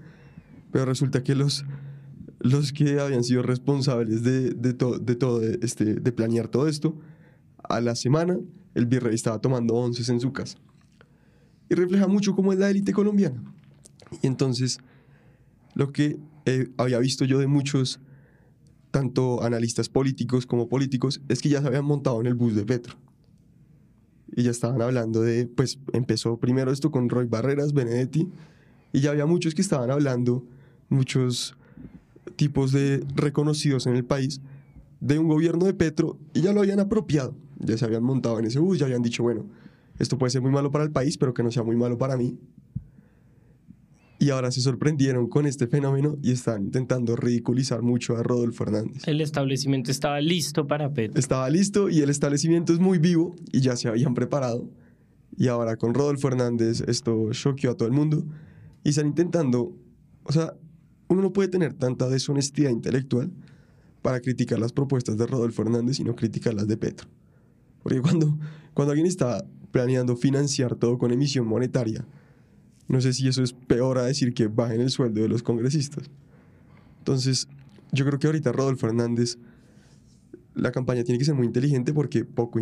pero 0.72 0.86
resulta 0.86 1.24
que 1.24 1.34
los, 1.36 1.66
los 2.40 2.72
que 2.74 3.00
habían 3.00 3.24
sido 3.24 3.42
responsables 3.42 4.24
de, 4.24 4.52
de, 4.52 4.74
to- 4.74 5.00
de 5.00 5.16
todo, 5.16 5.42
este, 5.42 5.96
de 5.96 6.12
planear 6.12 6.48
todo 6.50 6.68
esto, 6.68 6.98
a 7.64 7.82
la 7.82 7.96
semana 7.96 8.38
el 8.76 8.86
virrey 8.86 9.16
estaba 9.16 9.40
tomando 9.40 9.76
onces 9.76 10.10
en 10.10 10.20
su 10.20 10.32
casa. 10.32 10.58
Y 11.70 11.76
refleja 11.76 12.08
mucho 12.08 12.36
cómo 12.36 12.54
es 12.54 12.60
la 12.60 12.70
élite 12.70 12.94
colombiana. 12.94 13.42
Y 14.22 14.28
entonces, 14.28 14.80
lo 15.74 15.92
que 15.92 16.20
eh, 16.46 16.70
había 16.78 17.00
visto 17.00 17.26
yo 17.26 17.40
de 17.40 17.48
muchos, 17.48 18.00
tanto 18.92 19.44
analistas 19.44 19.88
políticos 19.90 20.46
como 20.46 20.68
políticos, 20.68 21.22
es 21.30 21.42
que 21.42 21.50
ya 21.50 21.62
se 21.62 21.68
habían 21.68 21.86
montado 21.86 22.20
en 22.20 22.28
el 22.28 22.34
bus 22.34 22.56
de 22.56 22.66
Petro. 22.66 22.98
Y 24.36 24.44
ya 24.44 24.52
estaban 24.52 24.82
hablando 24.82 25.22
de, 25.22 25.48
pues 25.48 25.80
empezó 25.94 26.38
primero 26.38 26.72
esto 26.72 26.92
con 26.92 27.10
Roy 27.10 27.26
Barreras, 27.26 27.74
Benedetti, 27.74 28.30
y 28.94 29.00
ya 29.00 29.12
había 29.12 29.26
muchos 29.26 29.56
que 29.56 29.62
estaban 29.62 29.92
hablando, 29.92 30.46
muchos 30.90 31.56
tipos 32.36 32.72
de 32.72 33.06
reconocidos 33.16 33.88
en 33.88 33.96
el 33.96 34.04
país, 34.06 34.42
de 35.02 35.20
un 35.20 35.28
gobierno 35.28 35.66
de 35.66 35.74
Petro, 35.74 36.18
y 36.34 36.42
ya 36.42 36.54
lo 36.54 36.62
habían 36.62 36.80
apropiado. 36.80 37.36
Ya 37.58 37.78
se 37.78 37.84
habían 37.86 38.04
montado 38.04 38.40
en 38.40 38.46
ese 38.46 38.60
bus, 38.60 38.80
ya 38.80 38.86
habían 38.86 39.02
dicho, 39.02 39.24
bueno, 39.24 39.46
esto 40.00 40.18
puede 40.18 40.32
ser 40.32 40.42
muy 40.42 40.52
malo 40.52 40.72
para 40.72 40.84
el 40.84 40.92
país, 40.92 41.18
pero 41.18 41.34
que 41.34 41.44
no 41.44 41.52
sea 41.52 41.64
muy 41.64 41.76
malo 41.76 41.98
para 41.98 42.16
mí. 42.16 42.38
y 44.20 44.30
ahora 44.30 44.52
se 44.52 44.62
sorprendieron 44.62 45.28
con 45.28 45.48
este 45.48 45.66
fenómeno 45.66 46.16
y 46.22 46.32
están 46.32 46.66
intentando 46.66 47.16
ridiculizar 47.16 47.82
mucho 47.82 48.16
a 48.18 48.22
Rodolfo 48.22 48.64
Hernández. 48.66 49.08
El 49.08 49.20
establecimiento 49.20 49.90
estaba 49.90 50.22
listo 50.22 50.68
para 50.68 50.94
Petro. 50.94 51.20
Estaba 51.20 51.50
listo 51.50 51.90
y 51.90 52.02
el 52.02 52.12
establecimiento 52.12 52.72
es 52.72 52.78
muy 52.78 53.00
vivo 53.00 53.36
y 53.52 53.62
ya 53.62 53.76
se 53.76 53.88
habían 53.88 54.14
preparado. 54.14 54.70
Y 55.36 55.48
ahora 55.48 55.76
con 55.76 55.96
Rodolfo 55.96 56.28
Hernández 56.28 56.82
esto 56.88 57.30
choqueó 57.32 57.72
a 57.72 57.76
todo 57.76 57.88
el 57.88 57.96
mundo 57.96 58.24
y 58.84 58.90
están 58.90 59.08
intentando, 59.08 59.76
o 60.24 60.32
sea, 60.32 60.54
uno 61.08 61.24
no 61.24 61.34
puede 61.34 61.50
tener 61.50 61.74
tanta 61.74 62.08
deshonestidad 62.08 62.70
intelectual 62.70 63.32
para 64.02 64.20
criticar 64.20 64.60
las 64.60 64.74
propuestas 64.74 65.18
de 65.18 65.28
Rodolfo 65.28 65.62
Hernández 65.62 66.00
y 66.00 66.04
no 66.04 66.16
criticar 66.16 66.54
las 66.54 66.68
de 66.68 66.78
Petro. 66.78 67.08
Porque 67.84 68.02
cuando, 68.02 68.38
cuando 68.74 68.92
alguien 68.92 69.08
está 69.08 69.46
planeando 69.72 70.16
financiar 70.16 70.76
todo 70.76 70.98
con 70.98 71.12
emisión 71.12 71.48
monetaria, 71.48 72.06
no 72.88 73.00
sé 73.00 73.14
si 73.14 73.28
eso 73.28 73.44
es 73.44 73.54
peor 73.54 73.98
a 73.98 74.04
decir 74.04 74.34
que 74.34 74.48
bajen 74.48 74.82
el 74.82 74.90
sueldo 74.90 75.22
de 75.22 75.30
los 75.30 75.44
congresistas. 75.44 76.10
Entonces, 77.00 77.48
yo 77.92 78.06
creo 78.06 78.20
que 78.20 78.28
ahorita 78.28 78.52
Rodolfo 78.52 78.88
Hernández, 78.88 79.38
la 80.54 80.72
campaña 80.72 81.04
tiene 81.04 81.18
que 81.18 81.26
ser 81.26 81.36
muy 81.36 81.48
inteligente 81.48 81.94
porque 81.94 82.26
poco, 82.26 82.60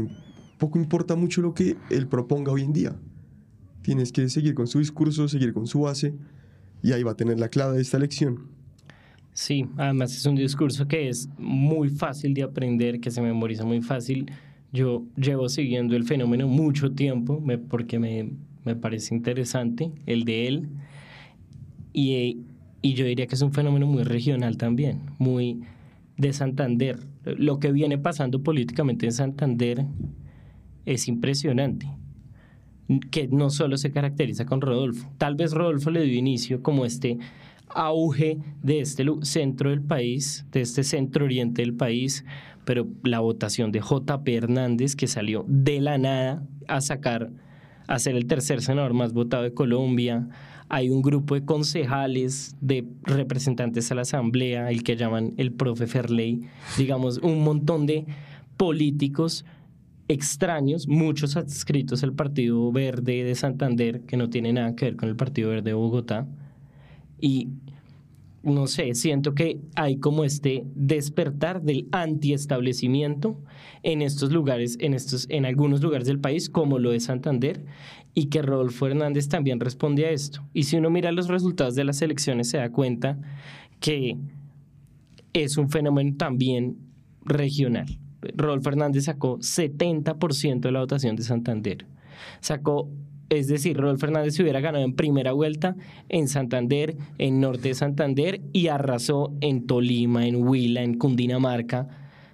poco 0.57 0.77
importa 0.77 1.15
mucho 1.15 1.41
lo 1.41 1.53
que 1.53 1.77
él 1.89 2.07
proponga 2.07 2.51
hoy 2.51 2.61
en 2.61 2.73
día. 2.73 2.95
Tienes 3.81 4.11
que 4.11 4.29
seguir 4.29 4.53
con 4.53 4.67
su 4.67 4.79
discurso, 4.79 5.27
seguir 5.27 5.53
con 5.53 5.65
su 5.65 5.81
base, 5.81 6.13
y 6.83 6.91
ahí 6.91 7.03
va 7.03 7.11
a 7.11 7.15
tener 7.15 7.39
la 7.39 7.49
clave 7.49 7.75
de 7.75 7.81
esta 7.81 7.97
elección. 7.97 8.47
Sí, 9.39 9.65
además 9.77 10.13
es 10.17 10.25
un 10.25 10.35
discurso 10.35 10.85
que 10.85 11.07
es 11.07 11.29
muy 11.37 11.87
fácil 11.87 12.33
de 12.33 12.43
aprender, 12.43 12.99
que 12.99 13.09
se 13.09 13.21
memoriza 13.21 13.63
muy 13.63 13.79
fácil. 13.81 14.29
Yo 14.73 15.05
llevo 15.15 15.47
siguiendo 15.47 15.95
el 15.95 16.03
fenómeno 16.03 16.45
mucho 16.45 16.91
tiempo 16.91 17.41
porque 17.69 17.99
me, 17.99 18.31
me 18.65 18.75
parece 18.75 19.15
interesante, 19.15 19.93
el 20.05 20.25
de 20.25 20.47
él. 20.49 20.69
Y, 21.93 22.41
y 22.81 22.95
yo 22.95 23.05
diría 23.05 23.27
que 23.27 23.35
es 23.35 23.41
un 23.41 23.53
fenómeno 23.53 23.87
muy 23.87 24.03
regional 24.03 24.57
también, 24.57 25.03
muy 25.19 25.61
de 26.17 26.33
Santander. 26.33 26.99
Lo 27.23 27.61
que 27.61 27.71
viene 27.71 27.97
pasando 27.97 28.43
políticamente 28.43 29.05
en 29.05 29.13
Santander 29.13 29.85
es 30.85 31.07
impresionante, 31.07 31.87
que 33.09 33.29
no 33.29 33.49
solo 33.51 33.77
se 33.77 33.89
caracteriza 33.89 34.45
con 34.45 34.59
Rodolfo. 34.59 35.09
Tal 35.17 35.35
vez 35.35 35.53
Rodolfo 35.53 35.91
le 35.91 36.03
dio 36.03 36.19
inicio 36.19 36.61
como 36.61 36.83
este 36.85 37.19
auge 37.69 38.39
de 38.61 38.79
este 38.81 39.05
centro 39.21 39.69
del 39.69 39.81
país, 39.81 40.45
de 40.51 40.61
este 40.61 40.83
centro 40.83 41.25
oriente 41.25 41.61
del 41.61 41.73
país, 41.73 42.25
pero 42.65 42.87
la 43.03 43.19
votación 43.19 43.71
de 43.71 43.79
JP 43.79 44.27
Hernández, 44.27 44.95
que 44.95 45.07
salió 45.07 45.45
de 45.47 45.79
la 45.81 45.97
nada 45.97 46.43
a 46.67 46.81
sacar 46.81 47.31
a 47.87 47.97
ser 47.97 48.15
el 48.15 48.27
tercer 48.27 48.61
senador 48.61 48.93
más 48.93 49.13
votado 49.13 49.41
de 49.41 49.53
Colombia. 49.53 50.29
Hay 50.69 50.91
un 50.91 51.01
grupo 51.01 51.33
de 51.33 51.43
concejales, 51.43 52.55
de 52.61 52.85
representantes 53.01 53.91
a 53.91 53.95
la 53.95 54.03
asamblea, 54.03 54.69
el 54.69 54.83
que 54.83 54.95
llaman 54.95 55.33
el 55.37 55.51
profe 55.51 55.87
Ferley, 55.87 56.41
digamos, 56.77 57.17
un 57.17 57.43
montón 57.43 57.87
de 57.87 58.05
políticos 58.57 59.43
extraños, 60.07 60.87
muchos 60.87 61.35
adscritos 61.35 62.03
al 62.03 62.13
Partido 62.13 62.71
Verde 62.71 63.23
de 63.23 63.33
Santander, 63.33 64.01
que 64.01 64.17
no 64.17 64.29
tiene 64.29 64.53
nada 64.53 64.75
que 64.75 64.85
ver 64.85 64.95
con 64.95 65.09
el 65.09 65.15
Partido 65.15 65.49
Verde 65.49 65.71
de 65.71 65.73
Bogotá. 65.73 66.27
Y 67.21 67.49
no 68.43 68.67
sé, 68.67 68.95
siento 68.95 69.33
que 69.33 69.59
hay 69.75 69.97
como 69.97 70.23
este 70.23 70.63
despertar 70.75 71.61
del 71.61 71.87
antiestablecimiento 71.91 73.37
en 73.83 74.01
estos 74.01 74.31
lugares, 74.31 74.77
en, 74.79 74.93
estos, 74.93 75.27
en 75.29 75.45
algunos 75.45 75.81
lugares 75.81 76.07
del 76.07 76.19
país, 76.19 76.49
como 76.49 76.79
lo 76.79 76.91
de 76.91 76.99
Santander, 76.99 77.65
y 78.13 78.27
que 78.27 78.41
Rodolfo 78.41 78.87
Hernández 78.87 79.27
también 79.27 79.59
responde 79.59 80.05
a 80.05 80.11
esto. 80.11 80.45
Y 80.53 80.63
si 80.63 80.77
uno 80.77 80.89
mira 80.89 81.11
los 81.11 81.27
resultados 81.27 81.75
de 81.75 81.83
las 81.83 82.01
elecciones, 82.01 82.49
se 82.49 82.57
da 82.57 82.71
cuenta 82.71 83.19
que 83.79 84.17
es 85.33 85.57
un 85.57 85.69
fenómeno 85.69 86.15
también 86.17 86.77
regional. 87.23 87.99
Rodolfo 88.35 88.69
Hernández 88.69 89.05
sacó 89.05 89.37
70% 89.37 90.59
de 90.59 90.71
la 90.71 90.79
votación 90.79 91.15
de 91.15 91.23
Santander. 91.23 91.85
Sacó 92.41 92.89
es 93.29 93.47
decir, 93.47 93.77
Rodolfo 93.77 94.01
Fernández 94.01 94.35
se 94.35 94.43
hubiera 94.43 94.59
ganado 94.59 94.83
en 94.83 94.93
primera 94.93 95.31
vuelta 95.33 95.75
en 96.09 96.27
Santander, 96.27 96.97
en 97.17 97.39
norte 97.39 97.69
de 97.69 97.75
Santander 97.75 98.41
y 98.53 98.67
arrasó 98.67 99.33
en 99.41 99.67
Tolima, 99.67 100.25
en 100.25 100.35
Huila, 100.47 100.81
en 100.81 100.97
Cundinamarca. 100.97 101.87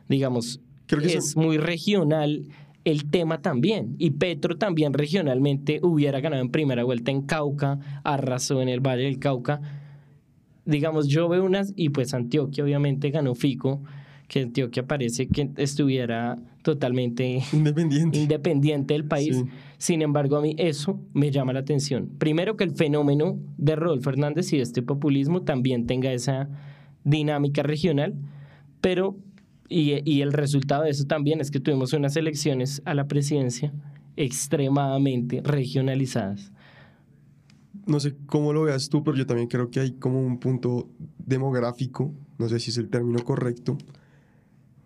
Digamos, 0.07 0.61
Creo 0.87 1.01
que 1.01 1.17
es 1.17 1.35
muy 1.35 1.57
regional 1.57 2.47
el 2.83 3.09
tema 3.09 3.41
también. 3.41 3.95
Y 3.97 4.11
Petro 4.11 4.57
también 4.57 4.93
regionalmente 4.93 5.79
hubiera 5.81 6.21
ganado 6.21 6.41
en 6.41 6.51
primera 6.51 6.83
vuelta 6.83 7.11
en 7.11 7.23
Cauca, 7.23 7.79
arrasó 8.03 8.61
en 8.61 8.69
el 8.69 8.79
Valle 8.79 9.03
del 9.03 9.19
Cauca. 9.19 9.59
Digamos, 10.65 11.07
yo 11.07 11.27
veo 11.27 11.43
unas, 11.43 11.73
y 11.75 11.89
pues 11.89 12.13
Antioquia 12.13 12.63
obviamente 12.63 13.09
ganó 13.09 13.35
Fico, 13.35 13.81
que 14.27 14.41
Antioquia 14.41 14.85
parece 14.85 15.27
que 15.27 15.51
estuviera 15.57 16.37
totalmente 16.63 17.43
independiente, 17.53 18.17
independiente 18.17 18.93
del 18.93 19.05
país. 19.05 19.43
Sin 19.77 20.01
embargo, 20.01 20.37
a 20.37 20.41
mí 20.41 20.55
eso 20.57 20.99
me 21.13 21.31
llama 21.31 21.53
la 21.53 21.59
atención. 21.59 22.09
Primero 22.17 22.57
que 22.57 22.63
el 22.63 22.71
fenómeno 22.71 23.37
de 23.57 23.75
Rodolfo 23.75 24.09
Fernández 24.09 24.51
y 24.53 24.57
de 24.57 24.63
este 24.63 24.81
populismo 24.81 25.43
también 25.43 25.85
tenga 25.85 26.11
esa 26.11 26.49
dinámica 27.03 27.61
regional, 27.61 28.15
pero 28.81 29.15
y, 29.69 30.09
y 30.09 30.21
el 30.21 30.33
resultado 30.33 30.83
de 30.83 30.91
eso 30.91 31.05
también 31.05 31.41
es 31.41 31.51
que 31.51 31.59
tuvimos 31.59 31.93
unas 31.93 32.15
elecciones 32.15 32.81
a 32.85 32.93
la 32.93 33.07
presidencia 33.07 33.73
extremadamente 34.17 35.41
regionalizadas. 35.43 36.51
No 37.85 37.99
sé 37.99 38.15
cómo 38.25 38.53
lo 38.53 38.63
veas 38.63 38.89
tú, 38.89 39.03
pero 39.03 39.17
yo 39.17 39.25
también 39.27 39.47
creo 39.47 39.69
que 39.69 39.79
hay 39.79 39.91
como 39.91 40.19
un 40.19 40.39
punto 40.39 40.89
demográfico, 41.17 42.13
no 42.39 42.49
sé 42.49 42.59
si 42.59 42.71
es 42.71 42.77
el 42.77 42.89
término 42.89 43.23
correcto, 43.23 43.77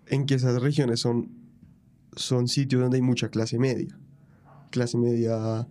en 0.10 0.26
que 0.26 0.36
esas 0.36 0.62
regiones 0.62 1.00
son, 1.00 1.30
son 2.16 2.48
sitios 2.48 2.82
donde 2.82 2.98
hay 2.98 3.02
mucha 3.02 3.30
clase 3.30 3.58
media. 3.58 3.98
Clase 4.72 4.98
media 4.98 5.68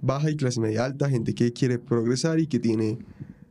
baja 0.00 0.30
y 0.30 0.36
clase 0.36 0.60
media 0.60 0.84
alta, 0.84 1.08
gente 1.08 1.34
que 1.34 1.52
quiere 1.52 1.78
progresar 1.78 2.40
y 2.40 2.46
que 2.46 2.58
tiene 2.58 2.98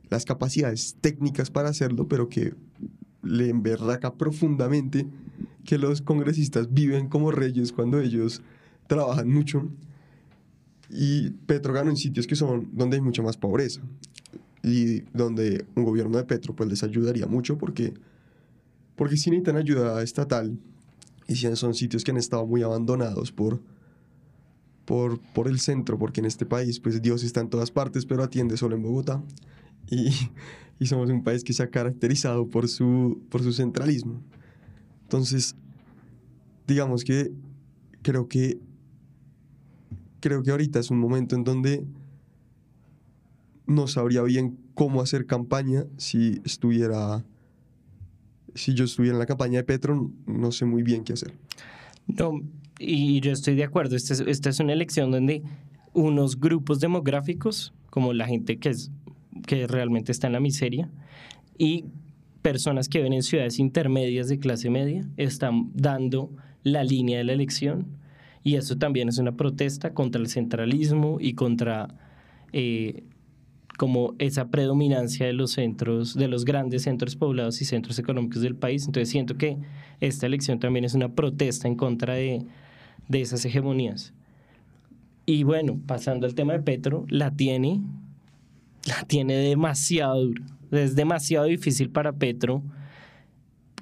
las 0.10 0.26
capacidades 0.26 0.98
técnicas 1.00 1.50
para 1.50 1.70
hacerlo, 1.70 2.08
pero 2.08 2.28
que 2.28 2.54
le 3.24 3.50
emberraca 3.50 4.16
profundamente 4.16 5.08
que 5.64 5.78
los 5.78 6.02
congresistas 6.02 6.74
viven 6.74 7.08
como 7.08 7.32
reyes 7.32 7.72
cuando 7.72 8.00
ellos 8.00 8.42
trabajan 8.88 9.30
mucho. 9.30 9.70
Y 10.90 11.30
Petro 11.46 11.74
gana 11.74 11.92
en 11.92 11.98
sitios 11.98 12.28
que 12.28 12.36
son 12.36 12.70
donde 12.74 12.98
hay 12.98 13.02
mucha 13.02 13.22
más 13.22 13.38
pobreza 13.38 13.82
y 14.64 15.02
donde 15.14 15.66
un 15.76 15.86
gobierno 15.86 16.18
de 16.18 16.26
Petro 16.26 16.56
pues 16.56 16.70
les 16.70 16.84
ayudaría 16.84 17.26
mucho 17.28 17.58
porque 17.58 17.94
porque 19.02 19.18
si 19.18 19.32
necesitan 19.32 19.58
ayuda 19.58 20.04
estatal 20.04 20.60
y 21.28 21.36
si 21.36 21.56
son 21.56 21.74
sitios 21.74 22.04
que 22.04 22.12
han 22.12 22.18
estado 22.18 22.46
muy 22.46 22.62
abandonados 22.62 23.32
por, 23.32 23.60
por, 24.86 25.20
por 25.34 25.48
el 25.48 25.60
centro, 25.60 25.98
porque 25.98 26.20
en 26.20 26.28
este 26.28 26.46
país 26.46 26.80
pues 26.80 27.02
Dios 27.02 27.24
está 27.24 27.40
en 27.42 27.50
todas 27.50 27.72
partes, 27.72 28.06
pero 28.06 28.22
atiende 28.22 28.58
solo 28.58 28.76
en 28.76 28.84
Bogotá. 28.84 29.24
Y, 29.90 30.12
y 30.80 30.86
somos 30.86 31.10
un 31.10 31.24
país 31.24 31.44
que 31.44 31.52
se 31.52 31.64
ha 31.64 31.72
caracterizado 31.72 32.48
por 32.48 32.68
su, 32.68 33.20
por 33.32 33.42
su 33.42 33.54
centralismo. 33.54 34.22
Entonces, 35.02 35.56
digamos 36.68 37.04
que 37.04 37.32
creo 38.04 38.28
que 38.28 38.60
creo 40.20 40.44
que 40.44 40.52
ahorita 40.52 40.78
es 40.78 40.92
un 40.92 41.00
momento 41.00 41.36
en 41.36 41.44
donde 41.44 41.84
no 43.66 43.88
sabría 43.88 44.22
bien 44.22 44.60
cómo 44.76 45.02
hacer 45.02 45.26
campaña 45.26 45.88
si 45.98 46.40
estuviera 46.46 47.26
si 48.56 48.74
yo 48.74 48.86
estuviera 48.86 49.16
en 49.16 49.20
la 49.20 49.26
campaña 49.26 49.58
de 49.58 49.64
Petro, 49.64 50.12
no 50.26 50.52
sé 50.52 50.66
muy 50.66 50.84
bien 50.84 51.04
qué 51.04 51.14
hacer. 51.14 51.34
No, 52.08 52.42
y 52.80 53.20
yo 53.22 53.32
estoy 53.32 53.56
de 53.56 53.64
acuerdo. 53.64 53.96
Esta 53.96 54.14
es, 54.14 54.22
esta 54.22 54.50
es 54.50 54.60
una 54.60 54.74
elección 54.74 55.12
donde 55.12 55.44
unos 55.94 56.40
grupos 56.40 56.80
demográficos, 56.80 57.74
como 57.90 58.14
la 58.14 58.28
gente 58.28 58.58
que, 58.58 58.70
es, 58.70 58.92
que 59.46 59.68
realmente 59.68 60.12
está 60.12 60.28
en 60.28 60.34
la 60.34 60.40
miseria, 60.40 60.90
y 61.58 61.86
personas 62.42 62.90
que 62.90 63.02
ven 63.02 63.14
en 63.14 63.24
ciudades 63.24 63.60
intermedias 63.60 64.28
de 64.28 64.40
clase 64.40 64.70
media, 64.70 65.08
están 65.18 65.72
dando 65.74 66.32
la 66.64 66.84
línea 66.84 67.20
de 67.20 67.24
la 67.24 67.34
elección. 67.34 67.88
Y 68.44 68.56
eso 68.56 68.78
también 68.78 69.10
es 69.10 69.20
una 69.20 69.34
protesta 69.34 69.94
contra 69.94 70.20
el 70.20 70.28
centralismo 70.28 71.18
y 71.20 71.34
contra 71.34 71.88
eh, 72.54 73.04
como 73.82 74.14
esa 74.20 74.50
predominancia 74.50 75.26
de 75.26 75.34
los 75.34 75.54
centros, 75.54 76.14
de 76.14 76.28
los 76.28 76.46
grandes 76.46 76.84
centros 76.84 77.16
poblados 77.16 77.64
y 77.64 77.66
centros 77.66 77.98
económicos 77.98 78.44
del 78.44 78.54
país. 78.54 78.86
Entonces 78.86 79.10
siento 79.10 79.40
que 79.40 79.58
esta 80.00 80.28
elección 80.28 80.60
también 80.60 80.86
es 80.86 80.94
una 80.94 81.16
protesta 81.16 81.68
en 81.68 81.74
contra 81.74 82.14
de, 82.14 82.46
de 83.08 83.22
esas 83.22 83.44
hegemonías. 83.44 84.14
Y 85.26 85.42
bueno, 85.46 85.82
pasando 85.88 86.28
al 86.28 86.36
tema 86.36 86.54
de 86.54 86.60
Petro, 86.60 87.08
la 87.10 87.32
tiene, 87.32 87.82
la 88.86 89.04
tiene 89.06 89.34
demasiado 89.34 90.26
dura. 90.26 90.46
Es 90.70 90.96
demasiado 90.96 91.48
difícil 91.48 91.90
para 91.90 92.14
Petro 92.14 92.62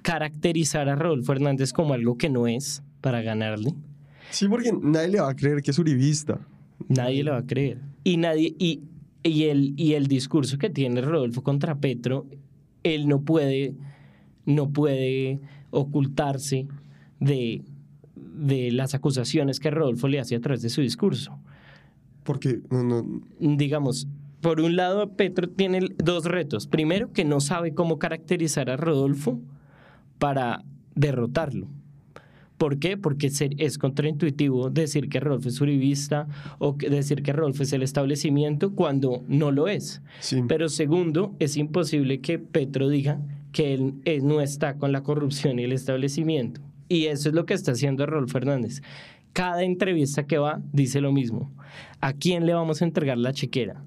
caracterizar 0.02 0.88
a 0.88 0.96
Rodolfo 0.96 1.34
Hernández 1.34 1.74
como 1.74 1.94
algo 1.94 2.18
que 2.18 2.30
no 2.30 2.48
es 2.48 2.84
para 3.02 3.22
ganarle. 3.22 3.74
Sí, 4.30 4.48
porque 4.48 4.72
nadie 4.82 5.10
le 5.10 5.20
va 5.20 5.30
a 5.30 5.36
creer 5.36 5.62
que 5.62 5.72
es 5.72 5.78
uribista. 5.78 6.40
Nadie 6.88 7.22
le 7.22 7.32
va 7.32 7.40
a 7.40 7.46
creer. 7.46 7.80
Y 8.06 8.16
nadie, 8.16 8.56
y 8.58 8.84
y 9.24 9.46
el, 9.46 9.74
y 9.78 9.94
el 9.94 10.08
discurso 10.08 10.58
que 10.58 10.70
tiene 10.70 11.02
Rodolfo 11.02 11.44
contra 11.44 11.80
Petro, 11.80 12.26
él 12.84 13.08
no 13.08 13.22
puede, 13.22 13.76
no 14.46 14.70
puede 14.70 15.40
ocultarse 15.72 16.68
de, 17.20 17.64
de 18.16 18.72
las 18.72 18.94
acusaciones 18.96 19.60
que 19.60 19.72
Rodolfo 19.72 20.08
le 20.08 20.20
hace 20.20 20.36
a 20.36 20.40
través 20.40 20.62
de 20.62 20.70
su 20.70 20.82
discurso. 20.82 21.38
Porque 22.24 22.62
no, 22.70 22.84
no, 22.84 23.22
Digamos, 23.40 24.08
por 24.42 24.62
un 24.62 24.76
lado, 24.76 25.16
Petro 25.16 25.50
tiene 25.50 25.82
dos 25.98 26.26
retos. 26.26 26.68
Primero, 26.68 27.12
que 27.12 27.26
no 27.26 27.42
sabe 27.42 27.74
cómo 27.74 28.00
caracterizar 28.00 28.70
a 28.70 28.78
Rodolfo 28.78 29.40
para 30.18 30.64
derrotarlo. 30.96 31.68
¿Por 32.60 32.78
qué? 32.78 32.98
Porque 32.98 33.32
es 33.58 33.78
contraintuitivo 33.78 34.70
decir 34.70 35.08
que 35.08 35.22
Rodolfo 35.22 35.48
es 35.48 35.62
uribista 35.62 36.28
o 36.60 36.74
decir 36.74 37.24
que 37.24 37.32
Rodolfo 37.32 37.64
es 37.64 37.72
el 37.72 37.84
establecimiento 37.84 38.76
cuando 38.76 39.24
no 39.30 39.50
lo 39.52 39.70
es. 39.70 40.02
sí. 40.20 40.44
Pero 40.46 40.68
segundo, 40.68 41.34
es 41.40 41.56
imposible 41.56 42.20
que 42.20 42.38
Petro 42.38 42.90
diga 42.90 43.22
que 43.54 43.74
él, 43.74 43.94
él 44.04 44.28
no 44.28 44.42
está 44.42 44.76
con 44.76 44.92
la 44.92 45.04
corrupción 45.04 45.58
y 45.58 45.64
el 45.64 45.72
establecimiento. 45.72 46.60
Y 46.90 47.06
eso 47.06 47.30
es 47.30 47.36
lo 47.36 47.46
que 47.46 47.54
está 47.54 47.72
haciendo 47.72 48.06
Rodolfo 48.06 48.34
Fernández. 48.34 48.82
Cada 49.32 49.64
entrevista 49.64 50.28
que 50.28 50.38
va 50.38 50.62
dice 50.74 51.00
lo 51.00 51.14
mismo. 51.14 51.54
¿A 52.02 52.12
quién 52.12 52.46
le 52.46 52.54
vamos 52.54 52.82
a 52.82 52.86
entregar 52.86 53.18
la 53.18 53.32
chequera? 53.32 53.86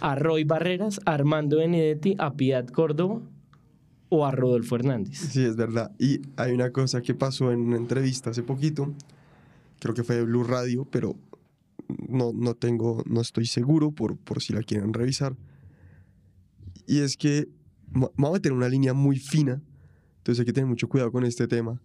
¿A 0.00 0.14
Roy 0.14 0.44
Barreras, 0.44 1.00
a 1.06 1.14
Armando 1.14 1.56
Benedetti, 1.56 2.14
a 2.18 2.34
Piedad 2.34 2.68
Córdoba 2.68 3.20
o 4.14 4.26
a 4.26 4.30
Rodolfo 4.30 4.76
Hernández? 4.76 5.16
Sí, 5.16 5.42
es 5.42 5.56
verdad. 5.56 5.90
Y 5.98 6.20
hay 6.36 6.52
una 6.52 6.70
cosa 6.70 7.00
que 7.00 7.14
pasó 7.14 7.50
en 7.50 7.60
una 7.60 7.78
entrevista 7.78 8.28
hace 8.28 8.42
poquito, 8.42 8.92
creo 9.80 9.94
que 9.94 10.04
fue 10.04 10.16
de 10.16 10.24
Blue 10.24 10.44
Radio, 10.44 10.84
pero 10.84 11.16
no, 12.08 12.30
no 12.34 12.54
tengo, 12.54 13.02
no 13.06 13.22
estoy 13.22 13.46
seguro 13.46 13.90
por, 13.90 14.18
por 14.18 14.42
si 14.42 14.52
la 14.52 14.62
quieren 14.62 14.92
revisar. 14.92 15.34
Y 16.86 16.98
es 16.98 17.16
que 17.16 17.48
vamos 17.90 18.38
a 18.38 18.42
tener 18.42 18.54
una 18.54 18.68
línea 18.68 18.92
muy 18.92 19.18
fina, 19.18 19.62
entonces 20.18 20.40
hay 20.40 20.44
que 20.46 20.52
tener 20.52 20.68
mucho 20.68 20.90
cuidado 20.90 21.10
con 21.10 21.24
este 21.24 21.48
tema. 21.48 21.80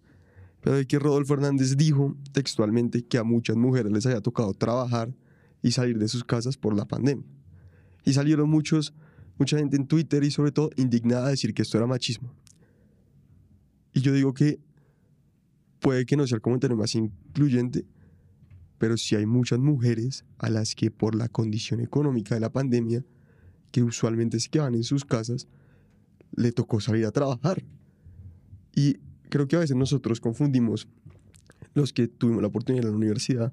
Pero 0.60 0.76
de 0.76 0.86
que 0.86 0.98
Rodolfo 0.98 1.32
Hernández 1.32 1.78
dijo 1.78 2.14
textualmente 2.32 3.06
que 3.06 3.16
a 3.16 3.24
muchas 3.24 3.56
mujeres 3.56 3.90
les 3.90 4.04
había 4.04 4.20
tocado 4.20 4.52
trabajar 4.52 5.14
y 5.62 5.70
salir 5.70 5.98
de 5.98 6.08
sus 6.08 6.24
casas 6.24 6.58
por 6.58 6.76
la 6.76 6.84
pandemia. 6.84 7.24
Y 8.04 8.12
salieron 8.12 8.50
muchos, 8.50 8.92
mucha 9.38 9.58
gente 9.58 9.76
en 9.76 9.86
Twitter 9.86 10.22
y 10.24 10.30
sobre 10.30 10.52
todo 10.52 10.70
indignada 10.76 11.26
a 11.26 11.30
decir 11.30 11.54
que 11.54 11.62
esto 11.62 11.78
era 11.78 11.86
machismo. 11.86 12.34
Y 13.92 14.00
yo 14.00 14.12
digo 14.12 14.34
que 14.34 14.60
puede 15.80 16.06
que 16.06 16.16
no 16.16 16.26
sea 16.26 16.36
el 16.36 16.42
comentario 16.42 16.76
más 16.76 16.94
incluyente, 16.94 17.86
pero 18.78 18.96
sí 18.96 19.16
hay 19.16 19.26
muchas 19.26 19.58
mujeres 19.58 20.24
a 20.38 20.50
las 20.50 20.74
que 20.74 20.90
por 20.90 21.14
la 21.14 21.28
condición 21.28 21.80
económica 21.80 22.34
de 22.34 22.40
la 22.40 22.52
pandemia, 22.52 23.04
que 23.70 23.82
usualmente 23.82 24.40
se 24.40 24.48
quedan 24.48 24.74
en 24.74 24.84
sus 24.84 25.04
casas, 25.04 25.48
le 26.34 26.52
tocó 26.52 26.80
salir 26.80 27.06
a 27.06 27.10
trabajar. 27.10 27.64
Y 28.74 28.98
creo 29.28 29.48
que 29.48 29.56
a 29.56 29.60
veces 29.60 29.76
nosotros 29.76 30.20
confundimos 30.20 30.88
los 31.74 31.92
que 31.92 32.08
tuvimos 32.08 32.42
la 32.42 32.48
oportunidad 32.48 32.86
en 32.86 32.92
la 32.92 32.96
universidad, 32.96 33.52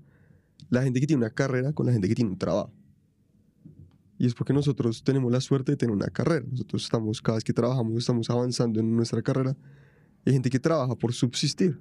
la 0.70 0.84
gente 0.84 1.00
que 1.00 1.08
tiene 1.08 1.24
una 1.24 1.32
carrera 1.32 1.74
con 1.74 1.86
la 1.86 1.92
gente 1.92 2.08
que 2.08 2.16
tiene 2.16 2.32
un 2.32 2.38
trabajo. 2.38 2.72
Y 4.18 4.26
es 4.28 4.34
porque 4.34 4.54
nosotros 4.54 5.04
tenemos 5.04 5.32
la 5.32 5.42
suerte 5.42 5.74
de 5.74 5.78
tener 5.78 5.94
una 5.94 6.08
carrera. 6.08 6.46
Nosotros 6.50 6.84
estamos, 6.84 7.22
cada 7.22 7.38
vez 7.38 7.44
que 7.44 7.54
trabajamos, 7.54 7.98
estamos 7.98 8.30
avanzando 8.30 8.80
en 8.80 8.96
nuestra 8.96 9.22
carrera. 9.22 9.58
Hay 10.26 10.34
gente 10.34 10.50
que 10.50 10.60
trabaja 10.60 10.96
por 10.96 11.14
subsistir. 11.14 11.80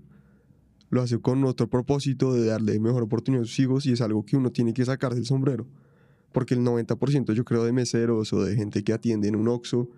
Lo 0.90 1.00
hace 1.00 1.18
con 1.18 1.44
otro 1.44 1.68
propósito 1.68 2.34
de 2.34 2.46
darle 2.46 2.78
mejor 2.80 3.02
oportunidad 3.02 3.42
a 3.42 3.46
sus 3.46 3.58
hijos 3.60 3.86
y 3.86 3.92
es 3.92 4.00
algo 4.00 4.24
que 4.24 4.36
uno 4.36 4.50
tiene 4.50 4.74
que 4.74 4.84
sacar 4.84 5.14
del 5.14 5.24
sombrero. 5.24 5.66
Porque 6.32 6.54
el 6.54 6.60
90% 6.60 7.32
yo 7.32 7.44
creo 7.44 7.64
de 7.64 7.72
meseros 7.72 8.32
o 8.32 8.42
de 8.42 8.56
gente 8.56 8.82
que 8.82 8.92
atiende 8.92 9.28
en 9.28 9.36
un 9.36 9.48
OXXO 9.48 9.88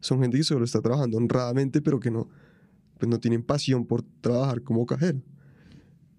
son 0.00 0.20
gente 0.20 0.38
que 0.38 0.44
solo 0.44 0.64
está 0.64 0.80
trabajando 0.80 1.18
honradamente 1.18 1.82
pero 1.82 2.00
que 2.00 2.10
no, 2.10 2.28
pues 2.98 3.08
no 3.08 3.20
tienen 3.20 3.42
pasión 3.42 3.86
por 3.86 4.02
trabajar 4.20 4.62
como 4.62 4.86
cajero. 4.86 5.20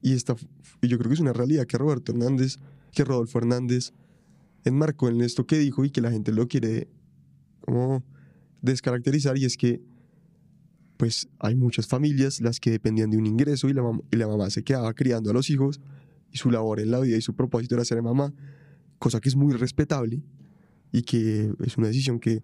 Y, 0.01 0.13
esta, 0.13 0.35
y 0.81 0.87
yo 0.87 0.97
creo 0.97 1.09
que 1.09 1.13
es 1.13 1.19
una 1.19 1.33
realidad 1.33 1.65
que 1.67 1.77
Roberto 1.77 2.11
Hernández, 2.11 2.57
que 2.91 3.05
Rodolfo 3.05 3.37
Hernández 3.37 3.93
enmarcó 4.65 5.09
en 5.09 5.21
esto 5.21 5.45
que 5.45 5.57
dijo 5.57 5.83
y 5.85 5.89
que 5.91 6.01
la 6.01 6.11
gente 6.11 6.31
lo 6.31 6.47
quiere 6.47 6.87
como 7.61 8.03
descaracterizar 8.61 9.37
y 9.37 9.45
es 9.45 9.57
que 9.57 9.81
pues 10.97 11.27
hay 11.39 11.55
muchas 11.55 11.87
familias 11.87 12.41
las 12.41 12.59
que 12.59 12.69
dependían 12.69 13.09
de 13.09 13.17
un 13.17 13.25
ingreso 13.25 13.69
y 13.69 13.73
la, 13.73 13.81
y 14.11 14.15
la 14.17 14.27
mamá 14.27 14.49
se 14.51 14.63
quedaba 14.63 14.93
criando 14.93 15.31
a 15.31 15.33
los 15.33 15.49
hijos 15.49 15.79
y 16.31 16.37
su 16.37 16.51
labor 16.51 16.79
en 16.79 16.91
la 16.91 16.99
vida 16.99 17.17
y 17.17 17.21
su 17.21 17.35
propósito 17.35 17.73
era 17.75 17.83
ser 17.85 18.01
mamá, 18.03 18.33
cosa 18.99 19.19
que 19.19 19.29
es 19.29 19.35
muy 19.35 19.53
respetable 19.53 20.21
y 20.91 21.01
que 21.01 21.51
es 21.65 21.77
una 21.77 21.87
decisión 21.87 22.19
que 22.19 22.43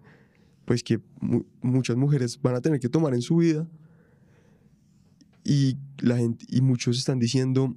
pues 0.64 0.82
que 0.82 1.00
mu- 1.20 1.44
muchas 1.62 1.96
mujeres 1.96 2.40
van 2.42 2.56
a 2.56 2.60
tener 2.60 2.80
que 2.80 2.88
tomar 2.88 3.14
en 3.14 3.22
su 3.22 3.36
vida. 3.36 3.66
Y 5.44 5.78
la 6.00 6.18
gente 6.18 6.44
y 6.48 6.60
muchos 6.60 6.98
están 6.98 7.18
diciendo 7.18 7.74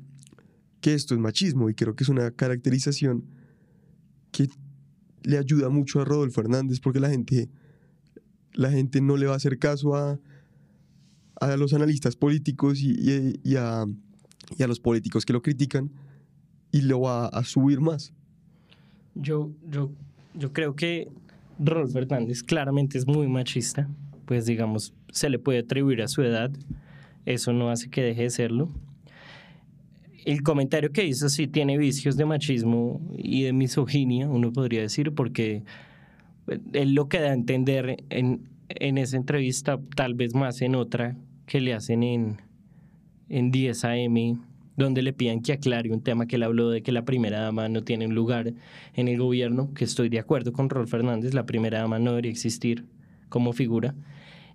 que 0.82 0.94
esto 0.94 1.14
es 1.14 1.20
machismo 1.22 1.70
y 1.70 1.74
creo 1.74 1.96
que 1.96 2.04
es 2.04 2.10
una 2.10 2.32
caracterización 2.32 3.24
que 4.32 4.50
le 5.24 5.38
ayuda 5.38 5.70
mucho 5.70 6.02
a 6.02 6.06
Rodolfo 6.06 6.42
Hernández 6.42 6.80
porque 6.80 7.00
la 7.00 7.10
gente 7.10 7.50
la 8.54 8.72
gente 8.72 9.02
no 9.02 9.18
le 9.18 9.28
va 9.28 9.34
a 9.34 9.38
hacer 9.38 9.58
caso 9.60 9.96
a, 9.96 10.20
a 11.40 11.58
los 11.58 11.74
analistas 11.74 12.16
políticos 12.16 12.80
y, 12.82 13.56
a, 13.56 13.86
y 14.58 14.64
a 14.64 14.68
los 14.68 14.80
políticos 14.80 15.26
que 15.26 15.34
lo 15.34 15.42
critican 15.42 15.92
y 16.72 16.82
lo 16.82 17.02
va 17.02 17.28
a 17.28 17.44
subir 17.44 17.80
más. 17.82 18.14
Yo, 19.16 19.52
yo, 19.70 19.92
yo 20.34 20.54
creo 20.54 20.76
que 20.76 21.10
Rodolfo 21.60 22.00
Hernández 22.00 22.44
claramente 22.44 22.98
es 22.98 23.08
muy 23.08 23.28
machista, 23.28 23.90
pues 24.26 24.46
digamos, 24.46 24.94
se 25.12 25.30
le 25.30 25.40
puede 25.40 25.60
atribuir 25.60 26.02
a 26.02 26.08
su 26.08 26.22
edad, 26.22 26.52
eso 27.26 27.54
no 27.54 27.70
hace 27.70 27.90
que 27.90 28.02
deje 28.02 28.24
de 28.24 28.30
serlo. 28.30 28.70
El 30.26 30.44
comentario 30.44 30.92
que 30.92 31.06
hizo 31.06 31.30
sí 31.30 31.48
tiene 31.48 31.78
vicios 31.78 32.16
de 32.18 32.26
machismo 32.26 33.02
y 33.18 33.44
de 33.44 33.54
misoginia, 33.54 34.30
uno 34.30 34.54
podría 34.54 34.82
decir, 34.82 35.14
porque 35.14 35.64
él 36.74 36.94
lo 36.94 37.10
que 37.10 37.20
da 37.20 37.30
a 37.30 37.34
entender 37.34 38.04
en, 38.10 38.50
en 38.70 38.98
esa 38.98 39.18
entrevista, 39.18 39.80
tal 39.96 40.14
vez 40.14 40.36
más 40.36 40.62
en 40.62 40.76
otra 40.76 41.18
que 41.46 41.62
le 41.62 41.74
hacen 41.74 42.04
en, 42.04 42.38
en 43.30 43.52
10 43.52 43.86
AM, 43.86 44.42
donde 44.78 45.02
le 45.02 45.14
pidan 45.14 45.42
que 45.42 45.54
aclare 45.54 45.92
un 45.92 46.02
tema 46.02 46.28
que 46.28 46.38
él 46.38 46.44
habló 46.44 46.70
de 46.70 46.82
que 46.82 46.92
la 46.92 47.04
primera 47.04 47.42
dama 47.42 47.68
no 47.70 47.84
tiene 47.84 48.08
un 48.08 48.16
lugar 48.16 48.54
en 48.94 49.08
el 49.08 49.18
gobierno, 49.18 49.74
que 49.74 49.86
estoy 49.86 50.10
de 50.10 50.20
acuerdo 50.20 50.54
con 50.54 50.70
Rolf 50.70 50.92
Fernández, 50.92 51.34
la 51.34 51.46
primera 51.46 51.80
dama 51.80 52.00
no 52.00 52.12
debería 52.12 52.32
existir 52.32 52.86
como 53.30 53.54
figura. 53.54 53.96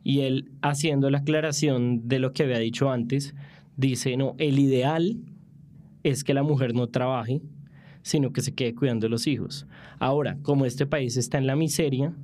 Y 0.02 0.20
él, 0.20 0.50
haciendo 0.62 1.10
la 1.10 1.18
aclaración 1.18 2.08
de 2.08 2.18
lo 2.18 2.32
que 2.32 2.44
había 2.44 2.58
dicho 2.58 2.90
antes, 2.90 3.34
dice, 3.76 4.16
no, 4.16 4.34
el 4.38 4.58
ideal 4.58 5.16
es 6.10 6.24
que 6.24 6.34
la 6.34 6.42
mujer 6.42 6.74
no 6.74 6.86
trabaje, 6.88 7.42
sino 8.02 8.32
que 8.32 8.40
se 8.40 8.54
quede 8.54 8.74
cuidando 8.74 9.06
de 9.06 9.10
los 9.10 9.26
hijos. 9.26 9.66
Ahora, 9.98 10.38
como 10.42 10.64
este 10.64 10.86
país 10.86 11.16
está 11.16 11.38
en 11.38 11.46
la 11.46 11.56
miseria, 11.56 12.14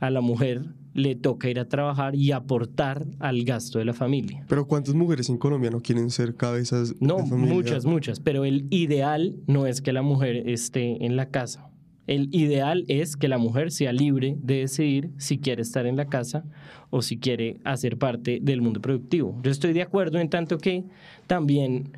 a 0.00 0.10
la 0.10 0.20
mujer 0.20 0.62
le 0.94 1.14
toca 1.14 1.48
ir 1.48 1.60
a 1.60 1.68
trabajar 1.68 2.16
y 2.16 2.32
aportar 2.32 3.06
al 3.20 3.44
gasto 3.44 3.78
de 3.78 3.84
la 3.84 3.92
familia. 3.94 4.44
Pero 4.48 4.66
¿cuántas 4.66 4.94
mujeres 4.94 5.28
en 5.28 5.36
Colombia 5.38 5.70
no 5.70 5.80
quieren 5.80 6.10
ser 6.10 6.34
cabezas 6.34 6.94
No, 7.00 7.18
de 7.18 7.26
familia? 7.26 7.54
muchas, 7.54 7.84
muchas, 7.84 8.18
pero 8.20 8.44
el 8.44 8.66
ideal 8.70 9.36
no 9.46 9.66
es 9.66 9.80
que 9.80 9.92
la 9.92 10.02
mujer 10.02 10.48
esté 10.48 11.04
en 11.04 11.14
la 11.16 11.30
casa. 11.30 11.70
El 12.08 12.34
ideal 12.34 12.84
es 12.88 13.16
que 13.16 13.28
la 13.28 13.38
mujer 13.38 13.70
sea 13.70 13.92
libre 13.92 14.36
de 14.42 14.60
decidir 14.60 15.10
si 15.18 15.38
quiere 15.38 15.62
estar 15.62 15.86
en 15.86 15.96
la 15.96 16.06
casa 16.06 16.44
o 16.90 17.02
si 17.02 17.18
quiere 17.18 17.60
hacer 17.64 17.98
parte 17.98 18.38
del 18.42 18.62
mundo 18.62 18.80
productivo. 18.80 19.38
Yo 19.44 19.50
estoy 19.50 19.72
de 19.74 19.82
acuerdo 19.82 20.18
en 20.18 20.30
tanto 20.30 20.56
que 20.58 20.84
también 21.26 21.92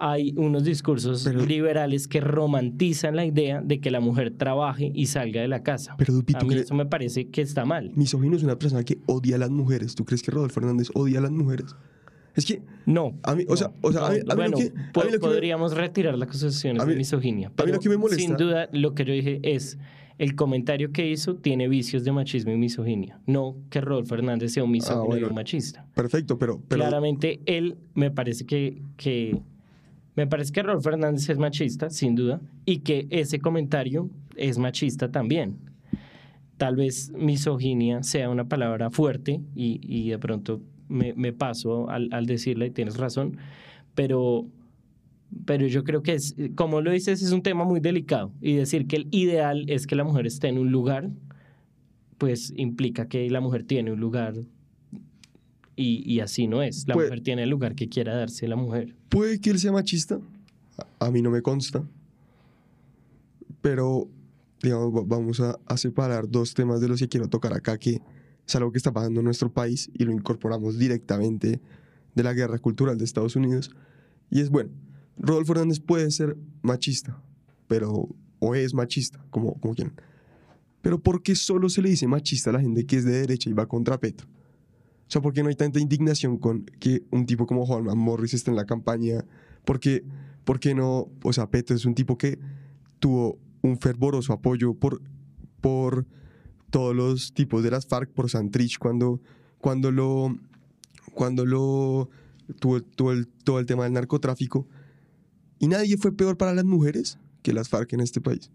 hay 0.00 0.32
unos 0.36 0.64
discursos 0.64 1.22
Pero- 1.24 1.44
liberales 1.44 2.08
que 2.08 2.20
romantizan 2.20 3.16
la 3.16 3.24
idea 3.26 3.60
de 3.60 3.80
que 3.80 3.90
la 3.90 4.00
mujer 4.00 4.32
trabaje 4.36 4.90
y 4.94 5.06
salga 5.06 5.40
de 5.42 5.48
la 5.48 5.62
casa. 5.62 5.94
Pero, 5.98 6.14
Dupi, 6.14 6.34
a 6.34 6.38
¿tú 6.38 6.46
mí 6.46 6.54
eso 6.54 6.74
me 6.74 6.86
parece 6.86 7.28
que 7.28 7.42
está 7.42 7.64
mal. 7.64 7.92
Misógino 7.94 8.36
es 8.36 8.42
una 8.42 8.58
persona 8.58 8.82
que 8.84 8.98
odia 9.06 9.36
a 9.36 9.38
las 9.38 9.50
mujeres. 9.50 9.94
¿Tú 9.94 10.04
crees 10.04 10.22
que 10.22 10.30
Rodolfo 10.30 10.58
Hernández 10.60 10.88
odia 10.94 11.18
a 11.18 11.22
las 11.22 11.30
mujeres? 11.30 11.74
Es 12.34 12.46
que 12.46 12.62
No. 12.86 13.18
A 13.24 13.34
mí, 13.34 13.44
o 13.48 13.56
sea- 13.56 13.72
o 13.82 13.92
sea, 13.92 14.06
a 14.06 14.10
mí- 14.10 14.16
a 14.16 14.20
mí 14.20 14.24
lo 14.28 14.36
bueno, 14.36 14.56
que- 14.56 14.66
a 14.66 14.92
po- 14.92 15.00
mí 15.04 15.06
lo 15.10 15.18
que 15.20 15.26
me- 15.26 15.32
podríamos 15.32 15.76
retirar 15.76 16.16
la 16.16 16.24
acusación 16.24 16.80
A 16.80 16.84
de 16.84 16.96
misoginia. 16.96 17.48
a 17.48 17.50
mí 17.50 17.54
Pero 17.56 17.72
lo 17.74 17.80
que 17.80 17.88
me 17.88 17.96
molesta- 17.98 18.22
Sin 18.22 18.36
duda, 18.36 18.68
lo 18.72 18.94
que 18.94 19.04
yo 19.04 19.12
dije 19.12 19.40
es. 19.42 19.78
El 20.18 20.34
comentario 20.34 20.92
que 20.92 21.10
hizo 21.10 21.36
tiene 21.36 21.66
vicios 21.66 22.04
de 22.04 22.12
machismo 22.12 22.52
y 22.52 22.56
misoginia. 22.58 23.18
No 23.26 23.56
que 23.70 23.80
Rodolfo 23.80 24.14
Hernández 24.16 24.52
sea 24.52 24.62
un 24.64 24.70
misógino 24.70 25.02
Ah, 25.04 25.06
bueno. 25.06 25.26
y 25.26 25.30
un 25.30 25.34
machista. 25.34 25.86
perfecto, 25.94 26.38
pero, 26.38 26.60
pero 26.68 26.78
Claramente, 26.82 27.40
él 27.46 27.78
me 27.94 28.10
parece 28.10 28.44
que, 28.44 28.82
que. 28.98 29.40
Me 30.20 30.26
parece 30.26 30.52
que 30.52 30.62
Rodolfo 30.62 30.90
Hernández 30.90 31.30
es 31.30 31.38
machista, 31.38 31.88
sin 31.88 32.14
duda, 32.14 32.42
y 32.66 32.80
que 32.80 33.06
ese 33.08 33.38
comentario 33.38 34.10
es 34.36 34.58
machista 34.58 35.10
también. 35.10 35.56
Tal 36.58 36.76
vez 36.76 37.10
misoginia 37.16 38.02
sea 38.02 38.28
una 38.28 38.46
palabra 38.46 38.90
fuerte 38.90 39.40
y, 39.54 40.10
de 40.10 40.18
pronto 40.18 40.60
me, 40.88 41.14
me 41.14 41.32
paso 41.32 41.88
al, 41.88 42.10
al 42.12 42.26
decirla 42.26 42.66
y 42.66 42.70
tienes 42.70 42.98
razón, 42.98 43.38
pero, 43.94 44.44
pero 45.46 45.66
yo 45.66 45.84
creo 45.84 46.02
que 46.02 46.12
es, 46.12 46.36
como 46.54 46.82
lo 46.82 46.90
dices, 46.90 47.22
es 47.22 47.32
un 47.32 47.40
tema 47.40 47.64
muy 47.64 47.80
delicado 47.80 48.30
y 48.42 48.56
decir 48.56 48.86
que 48.86 48.96
el 48.96 49.08
ideal 49.12 49.64
es 49.70 49.86
que 49.86 49.96
la 49.96 50.04
mujer 50.04 50.26
esté 50.26 50.48
en 50.48 50.58
un 50.58 50.70
lugar, 50.70 51.08
pues 52.18 52.52
implica 52.58 53.08
que 53.08 53.30
la 53.30 53.40
mujer 53.40 53.64
tiene 53.64 53.90
un 53.90 54.00
lugar 54.00 54.34
y, 55.80 56.02
y 56.12 56.20
así 56.20 56.46
no 56.46 56.62
es. 56.62 56.86
La 56.86 56.94
mujer 56.94 57.20
tiene 57.22 57.42
el 57.44 57.50
lugar 57.50 57.74
que 57.74 57.88
quiera 57.88 58.14
darse 58.14 58.46
la 58.48 58.56
mujer. 58.56 58.94
Puede 59.08 59.40
que 59.40 59.50
él 59.50 59.58
sea 59.58 59.72
machista, 59.72 60.20
a, 60.98 61.06
a 61.06 61.10
mí 61.10 61.22
no 61.22 61.30
me 61.30 61.42
consta, 61.42 61.82
pero 63.60 64.08
digamos, 64.62 64.94
va- 64.94 65.04
vamos 65.06 65.40
a, 65.40 65.58
a 65.66 65.76
separar 65.76 66.28
dos 66.28 66.54
temas 66.54 66.80
de 66.80 66.88
los 66.88 66.98
que 67.00 67.08
quiero 67.08 67.28
tocar 67.28 67.52
acá, 67.52 67.78
que 67.78 68.00
es 68.46 68.56
algo 68.56 68.72
que 68.72 68.78
está 68.78 68.92
pasando 68.92 69.20
en 69.20 69.24
nuestro 69.24 69.52
país 69.52 69.90
y 69.94 70.04
lo 70.04 70.12
incorporamos 70.12 70.78
directamente 70.78 71.60
de 72.14 72.22
la 72.22 72.32
guerra 72.34 72.58
cultural 72.58 72.98
de 72.98 73.04
Estados 73.04 73.36
Unidos. 73.36 73.70
Y 74.30 74.40
es 74.40 74.50
bueno, 74.50 74.70
Rodolfo 75.18 75.52
Hernández 75.52 75.80
puede 75.80 76.10
ser 76.10 76.36
machista, 76.62 77.20
pero, 77.68 78.08
o 78.38 78.54
es 78.54 78.74
machista, 78.74 79.24
como, 79.30 79.54
como 79.60 79.74
quieran. 79.74 79.94
Pero 80.82 80.98
¿por 80.98 81.22
qué 81.22 81.34
solo 81.34 81.68
se 81.68 81.82
le 81.82 81.90
dice 81.90 82.06
machista 82.06 82.50
a 82.50 82.54
la 82.54 82.60
gente 82.60 82.86
que 82.86 82.96
es 82.96 83.04
de 83.04 83.12
derecha 83.12 83.50
y 83.50 83.52
va 83.52 83.66
contra 83.66 83.98
Petro? 83.98 84.26
O 85.10 85.12
sea, 85.12 85.20
¿por 85.20 85.32
qué 85.32 85.42
no 85.42 85.48
hay 85.48 85.56
tanta 85.56 85.80
indignación 85.80 86.38
con 86.38 86.64
que 86.78 87.02
un 87.10 87.26
tipo 87.26 87.44
como 87.44 87.66
Juan 87.66 87.84
Morris 87.98 88.32
esté 88.32 88.50
en 88.52 88.56
la 88.56 88.64
campaña? 88.64 89.24
¿Por 89.64 89.80
qué, 89.80 90.04
por 90.44 90.60
qué 90.60 90.72
no? 90.72 91.08
O 91.24 91.32
sea, 91.32 91.50
Petro 91.50 91.74
es 91.74 91.84
un 91.84 91.96
tipo 91.96 92.16
que 92.16 92.38
tuvo 93.00 93.36
un 93.60 93.76
fervoroso 93.80 94.32
apoyo 94.32 94.72
por, 94.74 95.02
por 95.60 96.06
todos 96.70 96.94
los 96.94 97.34
tipos 97.34 97.64
de 97.64 97.72
las 97.72 97.86
FARC, 97.88 98.08
por 98.12 98.30
Santrich, 98.30 98.78
cuando, 98.78 99.20
cuando 99.58 99.90
lo, 99.90 100.38
cuando 101.12 101.44
lo 101.44 102.08
tuvo, 102.60 102.80
tuvo 102.80 103.10
el, 103.10 103.26
todo 103.26 103.58
el 103.58 103.66
tema 103.66 103.82
del 103.82 103.94
narcotráfico. 103.94 104.68
Y 105.58 105.66
nadie 105.66 105.96
fue 105.96 106.12
peor 106.12 106.36
para 106.38 106.54
las 106.54 106.64
mujeres 106.64 107.18
que 107.42 107.52
las 107.52 107.68
FARC 107.68 107.92
en 107.94 108.00
este 108.00 108.20
país. 108.20 108.52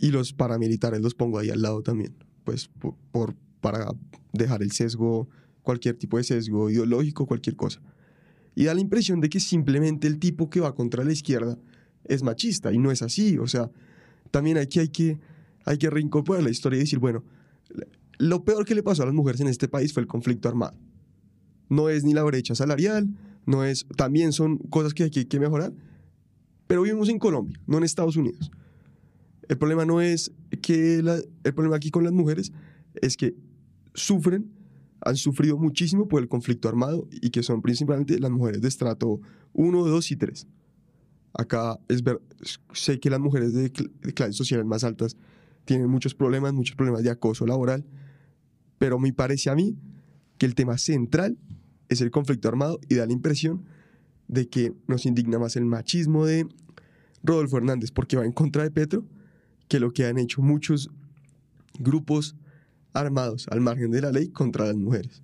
Y 0.00 0.12
los 0.12 0.32
paramilitares 0.32 1.02
los 1.02 1.14
pongo 1.14 1.38
ahí 1.38 1.50
al 1.50 1.60
lado 1.60 1.82
también, 1.82 2.14
pues 2.44 2.68
por, 2.68 2.94
por- 3.12 3.36
para 3.62 3.86
dejar 4.34 4.62
el 4.62 4.72
sesgo, 4.72 5.28
cualquier 5.62 5.96
tipo 5.96 6.18
de 6.18 6.24
sesgo 6.24 6.68
ideológico, 6.68 7.24
cualquier 7.24 7.56
cosa. 7.56 7.80
Y 8.54 8.64
da 8.64 8.74
la 8.74 8.80
impresión 8.82 9.20
de 9.20 9.30
que 9.30 9.40
simplemente 9.40 10.06
el 10.06 10.18
tipo 10.18 10.50
que 10.50 10.60
va 10.60 10.74
contra 10.74 11.04
la 11.04 11.12
izquierda 11.12 11.56
es 12.04 12.22
machista 12.22 12.72
y 12.72 12.78
no 12.78 12.90
es 12.90 13.00
así. 13.00 13.38
O 13.38 13.46
sea, 13.46 13.70
también 14.30 14.58
aquí 14.58 14.80
hay 14.80 14.88
que, 14.88 15.18
hay 15.64 15.78
que 15.78 15.88
reincorporar 15.88 16.42
la 16.42 16.50
historia 16.50 16.76
y 16.76 16.80
decir, 16.80 16.98
bueno, 16.98 17.24
lo 18.18 18.44
peor 18.44 18.66
que 18.66 18.74
le 18.74 18.82
pasó 18.82 19.04
a 19.04 19.06
las 19.06 19.14
mujeres 19.14 19.40
en 19.40 19.46
este 19.48 19.68
país 19.68 19.92
fue 19.94 20.02
el 20.02 20.06
conflicto 20.08 20.48
armado. 20.48 20.76
No 21.70 21.88
es 21.88 22.04
ni 22.04 22.12
la 22.12 22.24
brecha 22.24 22.54
salarial, 22.54 23.08
no 23.46 23.64
es, 23.64 23.86
también 23.96 24.32
son 24.32 24.58
cosas 24.58 24.92
que 24.92 25.04
hay 25.04 25.10
que, 25.10 25.40
mejorar, 25.40 25.72
pero 26.66 26.82
vivimos 26.82 27.08
en 27.08 27.18
Colombia, 27.18 27.58
no 27.66 27.78
en 27.78 27.84
Estados 27.84 28.16
Unidos. 28.16 28.50
El 29.48 29.56
problema 29.56 29.84
no 29.84 30.00
es 30.00 30.32
que 30.60 31.02
la- 31.02 31.20
el 31.44 31.54
problema 31.54 31.76
aquí 31.76 31.90
con 31.90 32.04
las 32.04 32.12
mujeres 32.12 32.52
es 33.00 33.16
que 33.16 33.34
sufren, 33.94 34.50
han 35.04 35.16
sufrido 35.16 35.58
muchísimo 35.58 36.06
por 36.08 36.22
el 36.22 36.28
conflicto 36.28 36.68
armado 36.68 37.08
y 37.10 37.30
que 37.30 37.42
son 37.42 37.60
principalmente 37.62 38.18
las 38.18 38.30
mujeres 38.30 38.60
de 38.60 38.68
estrato 38.68 39.20
1, 39.52 39.84
2 39.86 40.10
y 40.12 40.16
3. 40.16 40.46
Acá 41.34 41.78
es 41.88 42.02
ver, 42.02 42.20
sé 42.72 43.00
que 43.00 43.10
las 43.10 43.18
mujeres 43.20 43.52
de, 43.52 43.72
cl- 43.72 43.90
de 44.00 44.12
clases 44.12 44.36
sociales 44.36 44.66
más 44.66 44.84
altas 44.84 45.16
tienen 45.64 45.88
muchos 45.88 46.14
problemas, 46.14 46.52
muchos 46.52 46.76
problemas 46.76 47.02
de 47.02 47.10
acoso 47.10 47.46
laboral, 47.46 47.84
pero 48.78 48.98
me 48.98 49.12
parece 49.12 49.48
a 49.50 49.54
mí 49.54 49.76
que 50.38 50.46
el 50.46 50.54
tema 50.54 50.76
central 50.78 51.38
es 51.88 52.00
el 52.00 52.10
conflicto 52.10 52.48
armado 52.48 52.80
y 52.88 52.96
da 52.96 53.06
la 53.06 53.12
impresión 53.12 53.64
de 54.28 54.48
que 54.48 54.72
nos 54.88 55.06
indigna 55.06 55.38
más 55.38 55.56
el 55.56 55.64
machismo 55.64 56.26
de 56.26 56.46
Rodolfo 57.22 57.56
Hernández 57.58 57.90
porque 57.92 58.16
va 58.16 58.24
en 58.24 58.32
contra 58.32 58.62
de 58.62 58.70
Petro 58.70 59.04
que 59.68 59.78
lo 59.80 59.92
que 59.92 60.04
han 60.06 60.18
hecho 60.18 60.42
muchos 60.42 60.90
grupos 61.78 62.36
armados 62.92 63.46
al 63.48 63.60
margen 63.60 63.90
de 63.90 64.02
la 64.02 64.10
ley 64.12 64.28
contra 64.28 64.66
las 64.66 64.76
mujeres. 64.76 65.22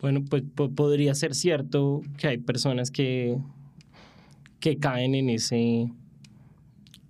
Bueno, 0.00 0.24
pues 0.28 0.42
po- 0.54 0.70
podría 0.70 1.14
ser 1.14 1.34
cierto 1.34 2.02
que 2.18 2.28
hay 2.28 2.38
personas 2.38 2.90
que, 2.90 3.38
que 4.60 4.78
caen 4.78 5.14
en 5.14 5.30
ese 5.30 5.90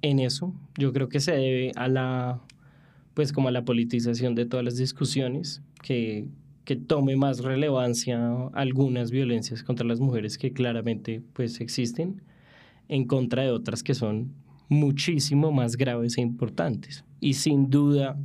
en 0.03 0.19
eso. 0.21 0.55
Yo 0.79 0.93
creo 0.93 1.09
que 1.09 1.21
se 1.21 1.33
debe 1.33 1.73
a 1.75 1.89
la 1.89 2.41
pues 3.15 3.33
como 3.33 3.49
a 3.49 3.51
la 3.51 3.65
politización 3.65 4.35
de 4.35 4.45
todas 4.45 4.63
las 4.63 4.77
discusiones, 4.77 5.63
que, 5.83 6.29
que 6.67 6.77
tome 6.77 7.17
más 7.17 7.39
relevancia 7.39 8.19
algunas 8.53 9.11
violencias 9.11 9.63
contra 9.63 9.87
las 9.87 10.01
mujeres 10.01 10.37
que 10.37 10.53
claramente 10.53 11.23
pues 11.33 11.63
existen, 11.63 12.21
en 12.89 13.07
contra 13.07 13.43
de 13.45 13.53
otras 13.53 13.83
que 13.83 13.95
son 13.95 14.35
muchísimo 14.69 15.51
más 15.51 15.77
graves 15.79 16.19
e 16.19 16.21
importantes. 16.21 17.06
Y 17.21 17.35
sin 17.35 17.71
duda 17.71 18.17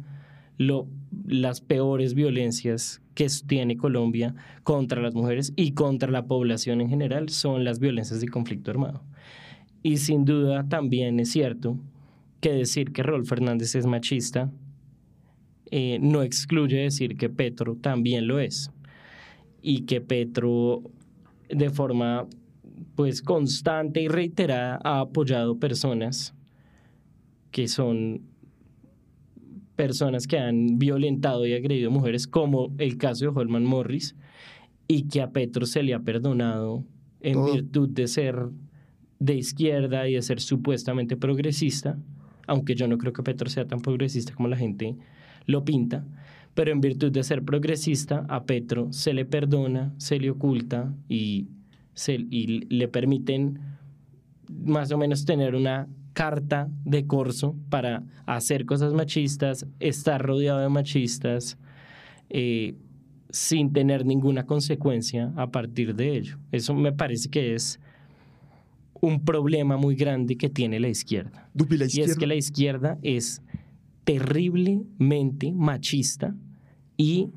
las 0.57 1.61
peores 1.61 2.13
violencias 2.13 3.01
que 3.15 3.27
tiene 3.45 3.77
Colombia 3.77 4.35
contra 4.63 5.01
las 5.01 5.13
mujeres 5.13 5.53
y 5.55 5.71
contra 5.71 6.11
la 6.11 6.25
población 6.25 6.81
en 6.81 6.89
general 6.89 7.29
son 7.29 7.63
las 7.63 7.79
violencias 7.79 8.21
de 8.21 8.27
conflicto 8.27 8.71
armado. 8.71 9.03
Y 9.83 9.97
sin 9.97 10.25
duda 10.25 10.67
también 10.69 11.19
es 11.19 11.31
cierto 11.31 11.77
que 12.39 12.51
decir 12.51 12.91
que 12.91 13.03
Rolf 13.03 13.27
Fernández 13.27 13.75
es 13.75 13.85
machista 13.85 14.51
eh, 15.73 15.99
no 16.01 16.21
excluye 16.21 16.79
decir 16.79 17.15
que 17.15 17.29
Petro 17.29 17.77
también 17.77 18.27
lo 18.27 18.39
es. 18.39 18.71
Y 19.61 19.83
que 19.83 20.01
Petro 20.01 20.83
de 21.49 21.69
forma 21.69 22.27
pues 22.95 23.21
constante 23.21 24.01
y 24.01 24.07
reiterada 24.09 24.79
ha 24.83 24.99
apoyado 24.99 25.57
personas 25.59 26.33
que 27.51 27.67
son 27.67 28.21
personas 29.81 30.27
que 30.27 30.37
han 30.37 30.77
violentado 30.77 31.43
y 31.47 31.53
agredido 31.53 31.89
mujeres, 31.89 32.27
como 32.27 32.71
el 32.77 32.99
caso 32.99 33.25
de 33.25 33.31
Holman 33.33 33.65
Morris, 33.65 34.15
y 34.87 35.07
que 35.07 35.23
a 35.23 35.31
Petro 35.31 35.65
se 35.65 35.81
le 35.81 35.95
ha 35.95 36.01
perdonado 36.01 36.85
en 37.19 37.33
Todo. 37.33 37.51
virtud 37.51 37.89
de 37.89 38.07
ser 38.07 38.35
de 39.17 39.35
izquierda 39.37 40.07
y 40.07 40.13
de 40.13 40.21
ser 40.21 40.39
supuestamente 40.39 41.17
progresista, 41.17 41.97
aunque 42.45 42.75
yo 42.75 42.87
no 42.87 42.99
creo 42.99 43.11
que 43.11 43.23
Petro 43.23 43.49
sea 43.49 43.65
tan 43.65 43.81
progresista 43.81 44.35
como 44.35 44.49
la 44.49 44.55
gente 44.55 44.97
lo 45.47 45.65
pinta, 45.65 46.05
pero 46.53 46.71
en 46.71 46.79
virtud 46.79 47.11
de 47.11 47.23
ser 47.23 47.41
progresista, 47.43 48.27
a 48.29 48.43
Petro 48.43 48.93
se 48.93 49.15
le 49.15 49.25
perdona, 49.25 49.95
se 49.97 50.19
le 50.19 50.29
oculta 50.29 50.93
y, 51.09 51.47
se, 51.95 52.13
y 52.29 52.67
le 52.69 52.87
permiten 52.87 53.59
más 54.47 54.91
o 54.91 54.97
menos 54.99 55.25
tener 55.25 55.55
una 55.55 55.87
carta 56.13 56.67
de 56.85 57.05
corso 57.07 57.55
para 57.69 58.03
hacer 58.25 58.65
cosas 58.65 58.93
machistas, 58.93 59.65
estar 59.79 60.21
rodeado 60.21 60.59
de 60.59 60.69
machistas, 60.69 61.57
eh, 62.29 62.75
sin 63.29 63.71
tener 63.71 64.05
ninguna 64.05 64.45
consecuencia 64.45 65.31
a 65.37 65.47
partir 65.51 65.95
de 65.95 66.17
ello. 66.17 66.37
Eso 66.51 66.73
me 66.73 66.91
parece 66.91 67.29
que 67.29 67.55
es 67.55 67.79
un 68.99 69.23
problema 69.23 69.77
muy 69.77 69.95
grande 69.95 70.35
que 70.35 70.49
tiene 70.49 70.79
la 70.79 70.89
izquierda. 70.89 71.49
Dupi, 71.53 71.77
la 71.77 71.85
Y 71.85 71.87
izquierda, 71.87 72.11
es 72.11 72.17
que 72.17 72.27
la 72.27 72.35
izquierda 72.35 72.97
es 73.01 73.41
terriblemente 74.03 75.51
machista 75.53 76.35
y 76.97 77.29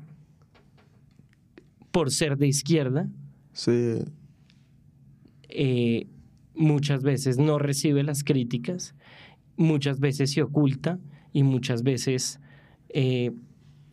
por 1.91 2.11
ser 2.11 2.37
de 2.37 2.47
izquierda 2.47 3.07
se- 3.53 4.05
eh, 5.49 6.07
muchas 6.55 7.03
veces 7.03 7.37
no 7.37 7.59
recibe 7.59 8.03
las 8.03 8.23
críticas, 8.23 8.95
muchas 9.57 9.99
veces 9.99 10.31
se 10.31 10.41
oculta 10.41 10.99
y 11.33 11.43
muchas 11.43 11.83
veces 11.83 12.39
eh, 12.89 13.31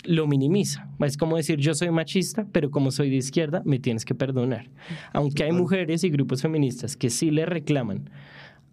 lo 0.05 0.27
minimiza. 0.27 0.89
Es 1.01 1.17
como 1.17 1.37
decir, 1.37 1.59
yo 1.59 1.75
soy 1.75 1.91
machista, 1.91 2.47
pero 2.53 2.71
como 2.71 2.91
soy 2.91 3.11
de 3.11 3.17
izquierda, 3.17 3.63
me 3.65 3.79
tienes 3.79 4.05
que 4.05 4.15
perdonar. 4.15 4.71
Aunque 5.13 5.45
hay 5.45 5.53
mujeres 5.53 6.05
y 6.05 6.11
grupos 6.11 6.43
feministas 6.43 6.97
que 6.97 7.11
sí 7.11 7.31
le 7.31 7.47
reclaman 7.47 8.11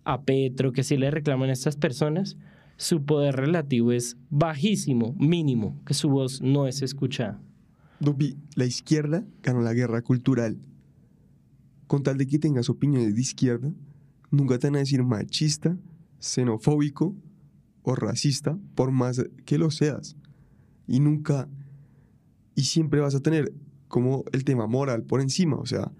a 0.04 0.22
Petro, 0.22 0.72
que 0.72 0.84
sí 0.84 0.98
le 0.98 1.12
reclaman 1.12 1.50
a 1.50 1.54
estas 1.54 1.78
personas, 1.78 2.38
su 2.78 3.04
poder 3.04 3.36
relativo 3.36 3.92
es 3.92 4.18
bajísimo, 4.30 5.14
mínimo, 5.20 5.82
que 5.86 5.94
su 5.94 6.10
voz 6.10 6.42
no 6.42 6.68
es 6.68 6.82
escuchada. 6.82 7.42
Dupi, 8.00 8.38
la 8.56 8.66
izquierda 8.66 9.26
ganó 9.44 9.62
la 9.62 9.74
guerra 9.74 10.02
cultural. 10.02 10.58
Con 11.90 12.04
tal 12.04 12.18
de 12.20 12.28
que 12.28 12.38
tengas 12.38 12.70
opiniones 12.70 13.16
de 13.16 13.22
izquierda, 13.22 13.74
nunca 14.30 14.60
te 14.60 14.68
van 14.68 14.76
a 14.76 14.80
decir 14.80 15.04
machista, 15.04 15.76
xenofóbico 16.20 17.16
o 17.82 17.96
racista, 17.96 18.60
por 18.76 18.92
más 18.92 19.26
que 19.44 19.58
lo 19.58 19.72
seas. 19.72 20.16
Y 20.88 21.00
nunca, 21.00 21.48
y 22.54 22.62
siempre 22.66 23.00
vas 23.00 23.16
a 23.16 23.22
tener 23.22 23.52
como 23.88 24.24
el 24.34 24.44
tema 24.44 24.68
moral 24.68 25.02
por 25.02 25.20
encima, 25.20 25.56
o 25.58 25.66
sea, 25.66 25.92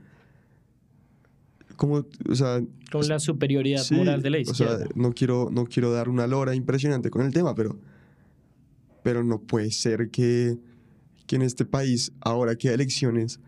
como, 1.76 2.06
o 2.30 2.36
sea, 2.36 2.62
Con 2.92 3.08
la 3.08 3.18
superioridad 3.18 3.82
Sí, 3.82 3.96
moral 3.96 4.22
de 4.22 4.30
la 4.30 4.38
O 4.38 4.42
izquierda. 4.42 4.78
sea, 4.78 4.88
no 4.94 5.12
quiero, 5.14 5.50
no 5.52 5.66
quiero 5.66 5.92
dar 5.92 6.08
una 6.08 6.28
lora 6.28 6.54
impresionante 6.54 7.10
con 7.10 7.26
el 7.26 7.34
tema, 7.34 7.56
pero, 7.56 7.80
pero 9.02 9.24
no 9.24 9.40
puede 9.42 9.72
ser 9.72 10.12
que, 10.12 10.60
que 11.26 11.36
en 11.38 11.42
este 11.42 11.66
país, 11.66 12.12
ahora 12.22 12.56
que 12.58 12.68
hay 12.70 12.76
elecciones, 12.76 13.40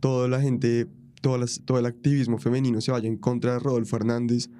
toda 0.00 0.26
la 0.26 0.40
gente 0.40 0.88
todas 1.24 1.40
las- 1.40 1.60
todo 1.64 1.78
el 1.78 1.86
activismo 1.86 2.36
femenino 2.36 2.82
se 2.82 2.92
vaya 2.92 3.08
en 3.08 3.16
contra 3.16 3.54
de 3.54 3.58
Rodolfo 3.58 3.96
Hernández 3.96 4.50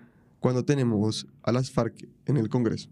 cuando 0.41 0.65
tenemos 0.65 1.27
a 1.43 1.53
las 1.53 1.71
FARC 1.71 2.09
en 2.25 2.39
el 2.39 2.49
Congreso. 2.49 2.89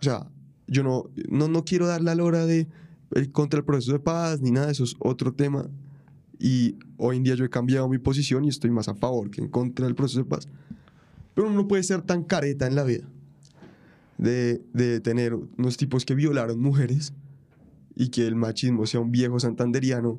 O 0.00 0.02
sea, 0.02 0.26
yo 0.66 0.82
no, 0.82 1.10
no, 1.28 1.46
no 1.48 1.62
quiero 1.62 1.86
dar 1.86 2.00
la 2.00 2.14
lora 2.14 2.46
de 2.46 2.66
eh, 3.14 3.30
contra 3.32 3.58
el 3.58 3.64
proceso 3.66 3.92
de 3.92 3.98
paz 3.98 4.40
ni 4.40 4.50
nada, 4.50 4.70
eso 4.70 4.84
es 4.84 4.96
otro 4.98 5.34
tema. 5.34 5.68
Y 6.38 6.76
hoy 6.96 7.18
en 7.18 7.22
día 7.24 7.34
yo 7.34 7.44
he 7.44 7.50
cambiado 7.50 7.86
mi 7.86 7.98
posición 7.98 8.44
y 8.46 8.48
estoy 8.48 8.70
más 8.70 8.88
a 8.88 8.94
favor 8.94 9.30
que 9.30 9.42
en 9.42 9.48
contra 9.48 9.84
del 9.84 9.94
proceso 9.94 10.20
de 10.20 10.24
paz. 10.24 10.48
Pero 11.34 11.48
uno 11.48 11.56
no 11.56 11.68
puede 11.68 11.82
ser 11.82 12.00
tan 12.00 12.22
careta 12.24 12.66
en 12.66 12.74
la 12.76 12.84
vida 12.84 13.04
de, 14.16 14.62
de 14.72 15.00
tener 15.00 15.34
unos 15.34 15.76
tipos 15.76 16.06
que 16.06 16.14
violaron 16.14 16.58
mujeres 16.60 17.12
y 17.94 18.08
que 18.08 18.26
el 18.26 18.36
machismo 18.36 18.86
sea 18.86 19.00
un 19.00 19.10
viejo 19.10 19.38
santanderiano 19.38 20.18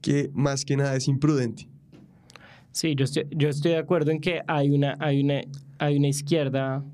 que 0.00 0.30
más 0.34 0.64
que 0.64 0.76
nada 0.76 0.96
es 0.96 1.08
imprudente. 1.08 1.68
Sí, 2.72 2.94
yo 2.94 3.04
estoy, 3.04 3.26
yo 3.30 3.48
estoy 3.48 3.72
de 3.72 3.78
acuerdo 3.78 4.10
en 4.10 4.20
que 4.20 4.42
hay 4.46 4.70
una, 4.70 4.96
hay, 5.00 5.22
una, 5.22 5.40
hay 5.78 5.96
una 5.96 6.08
izquierda, 6.08 6.84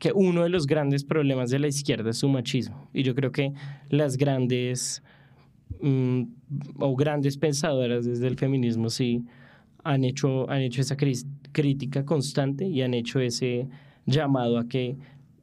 que 0.00 0.12
uno 0.12 0.42
de 0.42 0.48
los 0.48 0.66
grandes 0.66 1.04
problemas 1.04 1.50
de 1.50 1.58
la 1.58 1.68
izquierda 1.68 2.10
es 2.10 2.16
su 2.16 2.28
machismo. 2.28 2.88
Y 2.92 3.02
yo 3.02 3.14
creo 3.14 3.30
que 3.30 3.52
las 3.90 4.16
grandes 4.16 5.02
mm, 5.80 6.22
o 6.78 6.96
grandes 6.96 7.36
pensadoras 7.36 8.04
desde 8.04 8.26
el 8.26 8.36
feminismo 8.36 8.90
sí 8.90 9.24
han 9.84 10.04
hecho, 10.04 10.50
han 10.50 10.62
hecho 10.62 10.80
esa 10.80 10.96
crítica 10.96 12.04
constante 12.04 12.66
y 12.66 12.82
han 12.82 12.94
hecho 12.94 13.20
ese 13.20 13.68
llamado 14.06 14.58
a 14.58 14.66
que, 14.66 14.96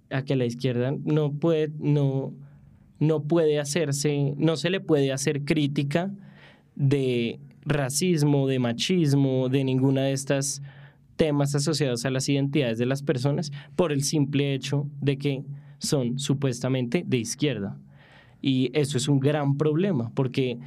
a 0.10 0.24
que 0.24 0.36
la 0.36 0.46
izquierda 0.46 0.94
no 1.04 1.32
puede, 1.32 1.72
no, 1.80 2.34
no 3.00 3.24
puede 3.24 3.60
hacerse, 3.60 4.34
no 4.38 4.58
se 4.58 4.70
le 4.70 4.80
puede 4.80 5.12
hacer 5.12 5.46
crítica 5.46 6.12
de 6.78 7.40
racismo, 7.66 8.48
de 8.48 8.60
machismo, 8.60 9.50
de 9.50 9.64
ninguna 9.64 10.04
de 10.04 10.14
estas 10.14 10.62
temas 11.16 11.56
asociados 11.56 12.06
a 12.06 12.12
las 12.12 12.30
identidades 12.30 12.78
de 12.78 12.86
las 12.86 13.02
personas 13.02 13.52
por 13.76 13.92
el 13.92 14.04
simple 14.04 14.54
hecho 14.54 14.88
de 15.02 15.18
que 15.18 15.44
son 15.80 16.20
supuestamente 16.20 17.04
de 17.06 17.18
izquierda. 17.18 17.78
Y 18.42 18.70
eso 18.74 18.98
es 18.98 19.08
un 19.08 19.20
gran 19.20 19.58
problema 19.58 20.12
porque 20.14 20.60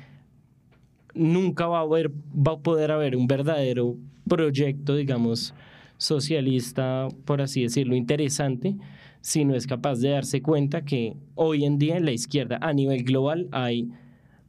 nunca 1.15 1.67
va 1.69 1.79
a, 1.79 1.83
haber, 1.83 2.11
va 2.11 2.53
a 2.53 2.59
poder 2.59 2.91
haber 2.91 3.17
un 3.17 3.29
verdadero 3.29 3.97
proyecto, 4.29 4.97
digamos, 4.97 5.55
socialista, 5.97 7.09
por 7.25 7.41
así 7.41 7.63
decirlo, 7.63 7.95
interesante, 7.95 8.77
si 9.21 9.45
no 9.45 9.55
es 9.55 9.67
capaz 9.67 10.01
de 10.01 10.11
darse 10.11 10.43
cuenta 10.43 10.85
que 10.85 11.17
hoy 11.35 11.65
en 11.65 11.79
día 11.79 11.97
en 11.97 12.05
la 12.05 12.13
izquierda 12.13 12.59
a 12.61 12.73
nivel 12.73 13.05
global 13.05 13.49
hay 13.53 13.89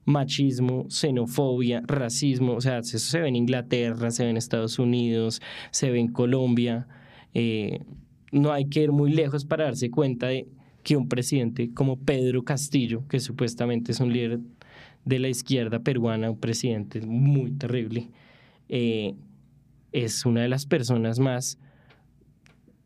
machismo, 0.06 0.86
xenofobia, 0.90 1.84
racismo, 1.86 2.54
o 2.54 2.62
sea, 2.62 2.80
eso 2.80 2.98
se 2.98 3.20
ve 3.20 3.28
en 3.28 3.36
Inglaterra, 3.36 4.12
se 4.12 4.24
ve 4.24 4.32
en 4.32 4.38
Estados 4.38 4.80
Unidos, 4.80 5.42
se 5.72 5.92
ve 5.92 6.00
en 6.00 6.08
Colombia. 6.12 6.88
Eh, 7.34 7.80
no 8.32 8.52
hay 8.52 8.66
que 8.66 8.84
ir 8.84 8.92
muy 8.92 9.12
lejos 9.12 9.46
para 9.46 9.66
darse 9.66 9.92
cuenta 9.92 10.28
de 10.28 10.48
que 10.84 10.98
un 10.98 11.08
presidente 11.08 11.72
como 11.74 11.98
Pedro 11.98 12.44
Castillo, 12.44 13.08
que 13.08 13.20
supuestamente 13.20 13.92
es 13.92 14.00
un 14.00 14.12
líder 14.12 14.40
de 15.06 15.20
la 15.20 15.30
izquierda 15.30 15.80
peruana, 15.80 16.32
un 16.32 16.40
presidente 16.40 17.02
muy 17.02 17.52
terrible, 17.52 18.10
eh, 18.70 19.14
es 19.92 20.26
una 20.26 20.42
de 20.42 20.50
las 20.50 20.66
personas 20.66 21.20
más 21.20 21.60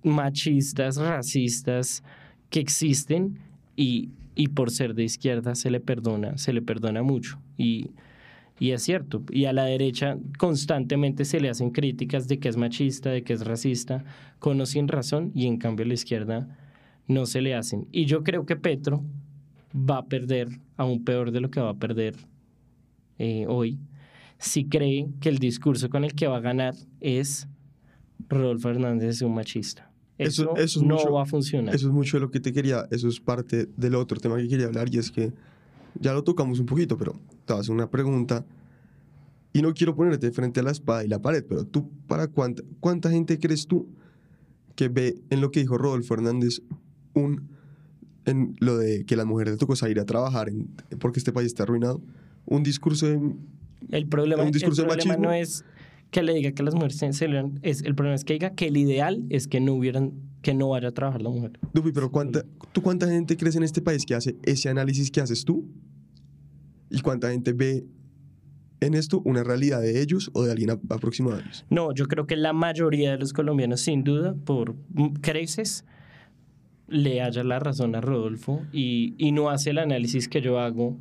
machistas, 0.03 0.97
racistas 0.97 2.03
que 2.49 2.59
existen 2.59 3.39
y, 3.75 4.09
y 4.35 4.49
por 4.49 4.71
ser 4.71 4.93
de 4.93 5.03
izquierda 5.03 5.55
se 5.55 5.71
le 5.71 5.79
perdona, 5.79 6.37
se 6.37 6.53
le 6.53 6.61
perdona 6.61 7.01
mucho. 7.03 7.39
Y, 7.57 7.91
y 8.59 8.71
es 8.71 8.83
cierto. 8.83 9.23
Y 9.31 9.45
a 9.45 9.53
la 9.53 9.65
derecha 9.65 10.17
constantemente 10.37 11.25
se 11.25 11.39
le 11.39 11.49
hacen 11.49 11.71
críticas 11.71 12.27
de 12.27 12.39
que 12.39 12.49
es 12.49 12.57
machista, 12.57 13.09
de 13.09 13.23
que 13.23 13.33
es 13.33 13.45
racista, 13.45 14.03
con 14.39 14.59
o 14.61 14.65
sin 14.65 14.87
razón, 14.87 15.31
y 15.33 15.47
en 15.47 15.57
cambio 15.57 15.85
a 15.85 15.87
la 15.87 15.93
izquierda 15.93 16.57
no 17.07 17.25
se 17.25 17.41
le 17.41 17.55
hacen. 17.55 17.87
Y 17.91 18.05
yo 18.05 18.23
creo 18.23 18.45
que 18.45 18.55
Petro 18.55 19.03
va 19.73 19.99
a 19.99 20.05
perder, 20.05 20.49
aún 20.77 21.03
peor 21.03 21.31
de 21.31 21.41
lo 21.41 21.49
que 21.49 21.61
va 21.61 21.71
a 21.71 21.77
perder 21.77 22.15
eh, 23.17 23.45
hoy, 23.47 23.79
si 24.37 24.67
cree 24.67 25.07
que 25.21 25.29
el 25.29 25.37
discurso 25.37 25.89
con 25.89 26.03
el 26.03 26.13
que 26.13 26.27
va 26.27 26.37
a 26.37 26.41
ganar 26.41 26.75
es 26.99 27.47
Rodolfo 28.27 28.69
Hernández 28.69 29.09
es 29.09 29.21
un 29.21 29.35
machista. 29.35 29.91
Eso, 30.17 30.43
Eso- 30.43 30.55
eso 30.57 30.79
es 30.79 30.85
no 30.85 30.95
mucho- 30.95 31.11
va 31.11 31.23
a 31.23 31.25
funcionar. 31.25 31.75
Eso 31.75 31.87
es 31.87 31.93
mucho 31.93 32.17
de 32.17 32.21
lo 32.21 32.31
que 32.31 32.39
te 32.39 32.53
quería, 32.53 32.87
eso 32.91 33.07
es 33.07 33.19
parte 33.19 33.67
del 33.75 33.95
otro 33.95 34.19
tema 34.19 34.37
que 34.37 34.47
quería 34.47 34.67
hablar 34.67 34.93
y 34.93 34.97
es 34.97 35.11
que 35.11 35.33
ya 35.99 36.13
lo 36.13 36.23
tocamos 36.23 36.59
un 36.59 36.65
poquito, 36.65 36.97
pero 36.97 37.13
te 37.45 37.53
vas 37.53 37.57
a 37.57 37.61
hacer 37.61 37.73
una 37.75 37.89
pregunta 37.89 38.45
y 39.53 39.61
no 39.61 39.73
quiero 39.73 39.95
ponerte 39.95 40.31
frente 40.31 40.59
a 40.59 40.63
la 40.63 40.71
espada 40.71 41.03
y 41.03 41.07
la 41.07 41.21
pared, 41.21 41.43
pero 41.47 41.65
tú, 41.65 41.89
¿para 42.07 42.27
cuánta, 42.27 42.63
cuánta 42.79 43.09
gente 43.09 43.39
crees 43.39 43.67
tú 43.67 43.87
que 44.75 44.87
ve 44.89 45.17
en 45.29 45.41
lo 45.41 45.51
que 45.51 45.61
dijo 45.61 45.77
Rodolfo 45.77 46.13
Hernández 46.13 46.61
un, 47.13 47.47
en 48.25 48.55
lo 48.59 48.77
de 48.77 49.05
que 49.05 49.15
las 49.15 49.25
mujeres 49.25 49.53
le 49.53 49.57
tocó 49.57 49.75
salir 49.75 49.99
a 49.99 50.05
trabajar 50.05 50.49
en- 50.49 50.67
porque 50.99 51.19
este 51.19 51.31
país 51.31 51.47
está 51.47 51.63
arruinado, 51.63 52.01
un 52.45 52.63
discurso 52.63 53.05
de... 53.07 53.19
El 53.91 54.07
problema, 54.07 54.41
un 54.41 54.47
el 54.47 54.53
discurso 54.53 54.81
de 54.81 54.87
problema 54.87 55.13
machismo. 55.13 55.27
no 55.27 55.33
es 55.33 55.63
que 56.11 56.23
le 56.23 56.33
diga 56.33 56.51
que 56.51 56.63
las 56.63 56.73
mujeres 56.73 56.97
se 56.97 57.11
celebran, 57.13 57.59
es, 57.61 57.81
el 57.83 57.95
problema 57.95 58.15
es 58.15 58.23
que 58.23 58.33
diga 58.33 58.51
que 58.51 58.67
el 58.67 58.77
ideal 58.77 59.23
es 59.29 59.47
que 59.47 59.59
no 59.59 59.73
hubieran, 59.73 60.13
que 60.41 60.53
no 60.53 60.69
vaya 60.69 60.89
a 60.89 60.91
trabajar 60.91 61.21
la 61.21 61.29
mujer. 61.29 61.59
Dupi, 61.73 61.91
pero 61.91 62.11
¿cuánta, 62.11 62.45
¿tú 62.71 62.81
cuánta 62.81 63.07
gente 63.07 63.35
crees 63.37 63.55
en 63.55 63.63
este 63.63 63.81
país 63.81 64.05
que 64.05 64.15
hace 64.15 64.35
ese 64.43 64.69
análisis 64.69 65.11
que 65.11 65.21
haces 65.21 65.43
tú? 65.43 65.67
¿Y 66.89 67.01
cuánta 67.01 67.31
gente 67.31 67.53
ve 67.53 67.85
en 68.79 68.93
esto 68.93 69.21
una 69.25 69.43
realidad 69.43 69.81
de 69.81 70.01
ellos 70.01 70.29
o 70.33 70.43
de 70.43 70.51
alguien 70.51 70.69
aproximado 70.69 71.37
a 71.37 71.39
ellos? 71.41 71.65
No, 71.69 71.93
yo 71.93 72.07
creo 72.07 72.27
que 72.27 72.35
la 72.35 72.53
mayoría 72.53 73.11
de 73.11 73.17
los 73.17 73.33
colombianos, 73.33 73.81
sin 73.81 74.03
duda, 74.03 74.35
por 74.45 74.75
creces, 75.21 75.85
le 76.87 77.21
haya 77.21 77.43
la 77.43 77.59
razón 77.59 77.95
a 77.95 78.01
Rodolfo 78.01 78.61
y, 78.71 79.15
y 79.17 79.31
no 79.31 79.49
hace 79.49 79.71
el 79.71 79.79
análisis 79.79 80.27
que 80.27 80.41
yo 80.41 80.59
hago 80.59 80.97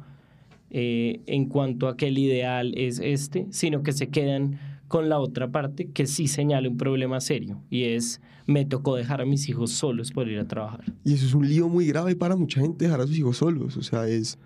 eh, 0.71 1.21
en 1.27 1.47
cuanto 1.47 1.87
a 1.87 1.97
que 1.97 2.09
el 2.09 2.19
ideal 2.19 2.73
es 2.77 2.99
este, 2.99 3.47
sino 3.51 3.85
que 3.85 3.93
se 3.93 4.09
quedan 4.09 4.59
con 4.89 5.09
la 5.09 5.19
otra 5.19 5.51
parte 5.51 5.89
que 5.91 6.07
sí 6.07 6.29
señala 6.29 6.69
un 6.69 6.77
problema 6.77 7.21
serio 7.21 7.63
y 7.71 7.85
es 7.85 8.21
me 8.47 8.65
tocó 8.67 8.97
dejar 8.97 9.21
a 9.23 9.25
mis 9.25 9.49
hijos 9.49 9.71
solos 9.73 10.13
por 10.13 10.29
ir 10.29 10.39
a 10.39 10.47
trabajar. 10.47 10.85
Y 11.05 11.15
eso 11.15 11.25
es 11.27 11.35
un 11.35 11.49
lío 11.49 11.69
muy 11.69 11.87
grave 11.87 12.15
para 12.15 12.37
mucha 12.37 12.61
gente 12.61 12.85
dejar 12.85 13.01
a 13.01 13.07
sus 13.07 13.17
hijos 13.17 13.39
solos. 13.39 13.77
O 13.79 13.83
sea, 13.83 14.07
es, 14.07 14.39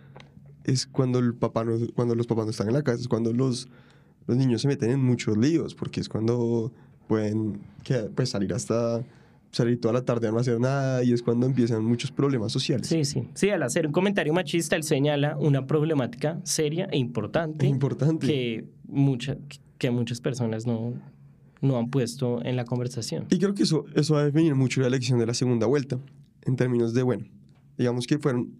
es 0.64 0.86
cuando, 0.86 1.18
el 1.18 1.34
papá 1.34 1.64
no, 1.64 1.72
cuando 1.94 2.14
los 2.14 2.26
papás 2.26 2.44
no 2.44 2.50
están 2.52 2.68
en 2.68 2.74
la 2.74 2.82
casa, 2.82 3.00
es 3.00 3.08
cuando 3.08 3.32
los, 3.32 3.68
los 4.26 4.36
niños 4.36 4.62
se 4.62 4.68
meten 4.68 4.90
en 4.90 5.02
muchos 5.04 5.36
líos, 5.36 5.74
porque 5.74 6.00
es 6.00 6.08
cuando 6.08 6.72
pueden 7.08 7.58
que- 7.82 8.08
pues, 8.14 8.30
salir 8.30 8.52
hasta 8.54 9.02
salir 9.50 9.80
toda 9.80 9.94
la 9.94 10.04
tarde 10.04 10.28
a 10.28 10.30
no 10.30 10.38
hacer 10.38 10.60
nada 10.60 11.02
y 11.02 11.12
es 11.12 11.22
cuando 11.22 11.46
empiezan 11.46 11.82
muchos 11.82 12.12
problemas 12.12 12.52
sociales. 12.52 12.86
Sí, 12.86 13.04
sí. 13.06 13.22
Sí, 13.34 13.48
al 13.48 13.62
hacer 13.62 13.86
un 13.86 13.92
comentario 13.92 14.32
machista, 14.34 14.76
él 14.76 14.82
señala 14.82 15.38
una 15.38 15.66
problemática 15.66 16.38
seria 16.44 16.84
e 16.92 16.98
importante. 16.98 17.64
Es 17.64 17.72
importante. 17.72 18.26
Que, 18.26 18.68
mucha, 18.86 19.38
que 19.78 19.90
muchas 19.90 20.20
personas 20.20 20.66
no, 20.66 20.92
no 21.60 21.78
han 21.78 21.90
puesto 21.90 22.44
en 22.44 22.56
la 22.56 22.64
conversación. 22.64 23.26
Y 23.30 23.38
creo 23.38 23.54
que 23.54 23.62
eso, 23.62 23.84
eso 23.94 24.14
va 24.14 24.20
a 24.20 24.24
definir 24.24 24.54
mucho 24.54 24.80
la 24.80 24.88
elección 24.88 25.18
de 25.18 25.26
la 25.26 25.34
segunda 25.34 25.66
vuelta, 25.66 25.98
en 26.42 26.56
términos 26.56 26.94
de, 26.94 27.02
bueno, 27.02 27.26
digamos 27.76 28.06
que 28.06 28.18
fueron, 28.18 28.52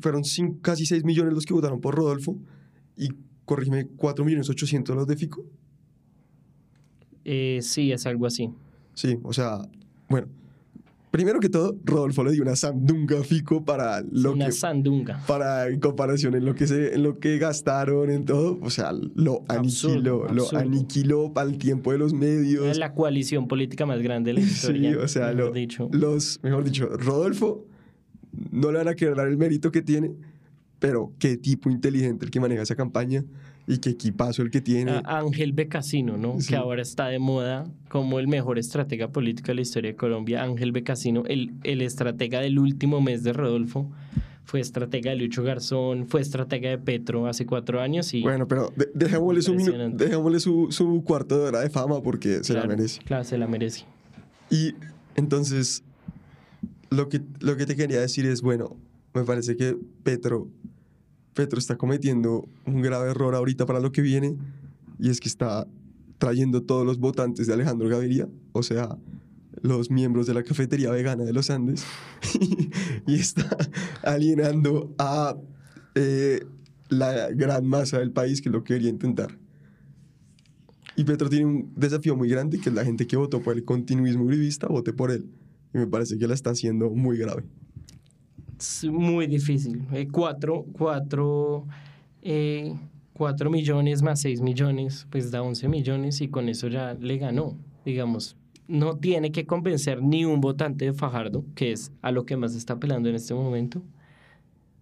fueron 0.00 0.22
casi 0.60 0.86
6 0.86 1.04
millones 1.04 1.34
los 1.34 1.44
que 1.44 1.54
votaron 1.54 1.80
por 1.80 1.94
Rodolfo 1.94 2.38
y, 2.96 3.08
corrígeme, 3.44 3.88
4 3.96 4.24
millones 4.24 4.48
800 4.48 4.96
los 4.96 5.06
de 5.06 5.16
Fico. 5.16 5.44
Eh, 7.24 7.60
sí, 7.62 7.92
es 7.92 8.06
algo 8.06 8.26
así. 8.26 8.50
Sí, 8.94 9.18
o 9.22 9.32
sea, 9.32 9.68
bueno, 10.08 10.28
primero 11.10 11.40
que 11.40 11.48
todo, 11.48 11.76
Rodolfo 11.84 12.22
le 12.24 12.32
dio 12.32 12.42
una 12.42 12.54
sandunga 12.56 13.18
a 13.20 13.24
Fico 13.24 13.64
para 13.64 14.02
lo 14.10 14.32
Una 14.32 14.46
que... 14.46 14.52
sandunga. 14.52 15.22
Para 15.26 15.68
en 15.68 15.80
comparación 15.80 16.34
en 16.34 16.44
lo 16.44 16.54
que 16.54 16.66
se, 16.66 16.94
en 16.94 17.02
lo 17.02 17.18
que 17.18 17.38
gastaron 17.38 18.10
en 18.10 18.24
todo, 18.24 18.58
o 18.62 18.70
sea, 18.70 18.92
lo 18.92 19.44
Absurdo, 19.48 19.94
aniquiló, 19.94 20.18
lo 20.34 20.42
absurdo. 20.44 20.58
aniquiló 20.60 21.32
para 21.32 21.48
el 21.50 21.58
tiempo 21.58 21.92
de 21.92 21.98
los 21.98 22.12
medios. 22.14 22.66
Es 22.66 22.78
la 22.78 22.94
coalición 22.94 23.48
política 23.48 23.86
más 23.86 24.00
grande 24.02 24.32
de 24.32 24.40
la 24.40 24.40
Sí, 24.46 24.52
historia. 24.52 24.98
o 24.98 25.08
sea, 25.08 25.26
mejor 25.32 25.36
lo- 25.46 25.52
dicho. 25.52 25.88
los, 25.92 26.40
mejor 26.42 26.64
dicho, 26.64 26.86
Rodolfo 26.88 27.66
no 28.52 28.70
le 28.70 28.78
van 28.78 28.88
a 28.88 28.94
querer 28.94 29.16
dar 29.16 29.26
el 29.28 29.36
mérito 29.36 29.72
que 29.72 29.82
tiene, 29.82 30.12
pero 30.78 31.12
qué 31.18 31.36
tipo 31.36 31.68
inteligente 31.70 32.24
el 32.24 32.30
que 32.30 32.40
maneja 32.40 32.62
esa 32.62 32.76
campaña 32.76 33.24
y 33.72 33.78
qué 33.78 33.90
equipazo 33.90 34.42
el 34.42 34.50
que 34.50 34.60
tiene. 34.60 34.90
A 34.90 35.18
Ángel 35.18 35.52
Becasino, 35.52 36.16
¿no? 36.16 36.40
Sí. 36.40 36.48
Que 36.48 36.56
ahora 36.56 36.82
está 36.82 37.06
de 37.08 37.18
moda 37.18 37.64
como 37.88 38.18
el 38.18 38.28
mejor 38.28 38.58
estratega 38.58 39.08
político 39.12 39.48
de 39.48 39.54
la 39.54 39.60
historia 39.62 39.90
de 39.92 39.96
Colombia. 39.96 40.42
Ángel 40.42 40.72
Becasino, 40.72 41.24
el, 41.26 41.52
el 41.64 41.82
estratega 41.82 42.40
del 42.40 42.58
último 42.58 43.00
mes 43.00 43.22
de 43.22 43.32
Rodolfo. 43.32 43.90
Fue 44.44 44.58
estratega 44.58 45.12
de 45.12 45.16
Lucho 45.16 45.44
Garzón, 45.44 46.08
fue 46.08 46.20
estratega 46.20 46.70
de 46.70 46.78
Petro 46.78 47.28
hace 47.28 47.46
cuatro 47.46 47.80
años 47.80 48.12
y... 48.14 48.22
bueno, 48.22 48.48
pero 48.48 48.72
de- 48.74 48.90
dejémosle, 48.94 49.42
su, 49.42 49.54
dejémosle 49.94 50.40
su, 50.40 50.68
su 50.72 51.04
cuarto 51.04 51.38
de 51.38 51.44
hora 51.48 51.60
de 51.60 51.70
fama 51.70 52.02
porque 52.02 52.42
se 52.42 52.54
la 52.54 52.62
claro, 52.62 52.76
merece. 52.76 53.00
Claro, 53.04 53.22
se 53.22 53.38
la 53.38 53.46
merece. 53.46 53.84
Y 54.50 54.74
entonces, 55.14 55.84
lo 56.90 57.08
que, 57.08 57.20
lo 57.38 57.56
que 57.56 57.64
te 57.64 57.76
quería 57.76 58.00
decir 58.00 58.26
es, 58.26 58.42
bueno, 58.42 58.76
me 59.14 59.22
parece 59.22 59.56
que 59.56 59.76
Petro, 60.02 60.48
Petro 61.40 61.58
está 61.58 61.78
cometiendo 61.78 62.46
un 62.66 62.82
grave 62.82 63.12
error 63.12 63.34
ahorita 63.34 63.64
para 63.64 63.80
lo 63.80 63.92
que 63.92 64.02
viene 64.02 64.36
y 64.98 65.08
es 65.08 65.20
que 65.20 65.28
está 65.28 65.66
trayendo 66.18 66.64
todos 66.64 66.84
los 66.84 66.98
votantes 66.98 67.46
de 67.46 67.54
Alejandro 67.54 67.88
Gaviria, 67.88 68.28
o 68.52 68.62
sea, 68.62 68.98
los 69.62 69.90
miembros 69.90 70.26
de 70.26 70.34
la 70.34 70.42
cafetería 70.42 70.90
vegana 70.90 71.24
de 71.24 71.32
los 71.32 71.48
Andes, 71.48 71.82
y 73.06 73.14
está 73.14 73.56
alienando 74.02 74.94
a 74.98 75.34
eh, 75.94 76.44
la 76.90 77.30
gran 77.30 77.66
masa 77.66 78.00
del 78.00 78.12
país 78.12 78.42
que 78.42 78.50
lo 78.50 78.62
que 78.62 78.74
quería 78.74 78.90
intentar. 78.90 79.38
Y 80.94 81.04
Petro 81.04 81.30
tiene 81.30 81.46
un 81.46 81.72
desafío 81.74 82.16
muy 82.16 82.28
grande, 82.28 82.60
que 82.60 82.68
es 82.68 82.74
la 82.74 82.84
gente 82.84 83.06
que 83.06 83.16
votó 83.16 83.40
por 83.40 83.56
el 83.56 83.64
continuismo 83.64 84.24
uribista, 84.24 84.66
vote 84.66 84.92
por 84.92 85.10
él. 85.10 85.24
Y 85.72 85.78
me 85.78 85.86
parece 85.86 86.18
que 86.18 86.28
la 86.28 86.34
está 86.34 86.50
haciendo 86.50 86.90
muy 86.90 87.16
grave. 87.16 87.44
Es 88.60 88.84
muy 88.84 89.26
difícil. 89.26 89.86
Eh, 89.90 90.06
cuatro, 90.12 90.66
cuatro, 90.74 91.66
eh, 92.20 92.74
cuatro 93.14 93.48
millones 93.48 94.02
más 94.02 94.20
seis 94.20 94.42
millones, 94.42 95.06
pues 95.08 95.30
da 95.30 95.42
11 95.42 95.66
millones 95.68 96.20
y 96.20 96.28
con 96.28 96.46
eso 96.50 96.68
ya 96.68 96.92
le 96.92 97.16
ganó. 97.16 97.56
Digamos, 97.86 98.36
no 98.68 98.98
tiene 98.98 99.32
que 99.32 99.46
convencer 99.46 100.02
ni 100.02 100.26
un 100.26 100.42
votante 100.42 100.84
de 100.84 100.92
Fajardo, 100.92 101.42
que 101.54 101.72
es 101.72 101.90
a 102.02 102.12
lo 102.12 102.26
que 102.26 102.36
más 102.36 102.54
está 102.54 102.74
apelando 102.74 103.08
en 103.08 103.14
este 103.14 103.32
momento, 103.32 103.82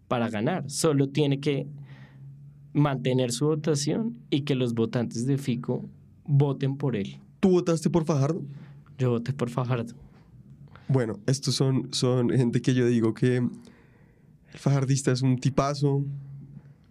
para 0.09 0.29
ganar. 0.29 0.69
Solo 0.69 1.09
tiene 1.11 1.39
que 1.39 1.69
mantener 2.73 3.31
su 3.31 3.47
votación 3.47 4.19
y 4.29 4.41
que 4.41 4.57
los 4.57 4.75
votantes 4.75 5.25
de 5.25 5.39
Fico 5.39 5.89
voten 6.25 6.77
por 6.77 6.97
él. 6.97 7.21
¿Tú 7.39 7.51
votaste 7.51 7.91
por 7.91 8.05
Fajardo? 8.05 8.43
Yo 8.99 9.11
voté 9.11 9.33
por 9.33 9.51
Fajardo. 9.51 9.95
Bueno, 10.89 11.21
estos 11.27 11.55
son, 11.55 11.93
son 11.93 12.31
gente 12.31 12.63
que 12.63 12.73
yo 12.73 12.87
digo 12.87 13.13
que 13.13 13.37
el 13.37 14.59
fajardista 14.59 15.13
es 15.13 15.21
un 15.21 15.39
tipazo, 15.39 16.03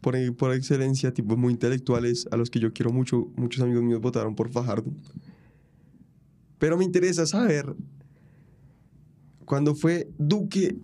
por, 0.01 0.35
por 0.35 0.53
excelencia, 0.53 1.11
tipos 1.11 1.35
muy 1.35 1.53
intelectuales, 1.53 2.27
a 2.31 2.37
los 2.37 2.51
que 2.51 2.59
yo 2.59 2.71
quiero 2.73 2.91
mucho. 2.91 3.27
Muchos 3.35 3.63
amigos 3.63 3.83
míos 3.83 3.99
votaron 3.99 4.35
por 4.35 4.51
Fajardo. 4.51 4.91
Pero 6.59 6.77
me 6.77 6.85
interesa 6.85 7.25
saber, 7.25 7.75
cuando 9.45 9.73
fue 9.73 10.11
Duque 10.19 10.77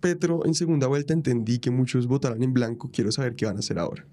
Petro 0.00 0.44
en 0.44 0.52
segunda 0.52 0.86
vuelta, 0.88 1.14
entendí 1.14 1.58
que 1.58 1.70
muchos 1.70 2.06
votarán 2.06 2.42
en 2.42 2.52
blanco. 2.52 2.90
Quiero 2.92 3.12
saber 3.12 3.34
qué 3.34 3.46
van 3.46 3.56
a 3.56 3.60
hacer 3.60 3.78
ahora. 3.78 4.06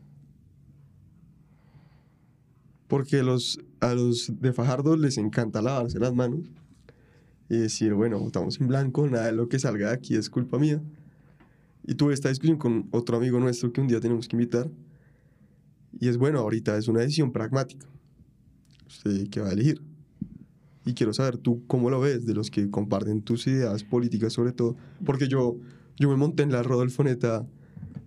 Porque 2.87 3.21
los, 3.21 3.59
a 3.81 3.93
los 3.93 4.31
de 4.39 4.53
Fajardo 4.53 4.95
les 4.95 5.17
encanta 5.17 5.61
lavarse 5.61 5.99
las 5.99 6.13
manos 6.13 6.49
y 7.49 7.57
decir, 7.57 7.93
bueno, 7.93 8.19
votamos 8.19 8.59
en 8.61 8.67
blanco, 8.67 9.07
nada 9.07 9.25
de 9.25 9.31
lo 9.31 9.49
que 9.49 9.59
salga 9.59 9.87
de 9.87 9.93
aquí 9.93 10.15
es 10.15 10.29
culpa 10.29 10.59
mía. 10.59 10.81
Y 11.85 11.95
tuve 11.95 12.13
esta 12.13 12.29
discusión 12.29 12.57
con 12.57 12.87
otro 12.91 13.17
amigo 13.17 13.39
nuestro 13.39 13.73
que 13.73 13.81
un 13.81 13.87
día 13.87 13.99
tenemos 13.99 14.27
que 14.27 14.35
invitar. 14.35 14.69
Y 15.99 16.07
es 16.07 16.17
bueno, 16.17 16.39
ahorita 16.39 16.77
es 16.77 16.87
una 16.87 16.99
decisión 16.99 17.31
pragmática. 17.31 17.87
¿Usted 18.87 19.27
qué 19.29 19.41
va 19.41 19.49
a 19.49 19.53
elegir? 19.53 19.81
Y 20.85 20.93
quiero 20.93 21.13
saber 21.13 21.37
tú 21.37 21.63
cómo 21.65 21.89
lo 21.89 21.99
ves, 21.99 22.25
de 22.25 22.33
los 22.35 22.51
que 22.51 22.69
comparten 22.69 23.21
tus 23.21 23.47
ideas 23.47 23.83
políticas 23.83 24.33
sobre 24.33 24.51
todo. 24.51 24.75
Porque 25.03 25.27
yo, 25.27 25.57
yo 25.97 26.09
me 26.09 26.15
monté 26.15 26.43
en 26.43 26.51
la 26.51 26.61
Rodolfoneta 26.61 27.47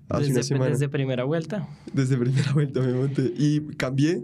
hace 0.09 0.21
Desde, 0.21 0.33
una 0.35 0.43
semana. 0.43 0.71
desde 0.71 0.89
primera 0.89 1.25
vuelta. 1.25 1.69
Desde 1.93 2.17
primera 2.17 2.53
vuelta 2.53 2.81
me 2.81 2.95
monté. 2.95 3.33
Y 3.37 3.61
cambié. 3.77 4.23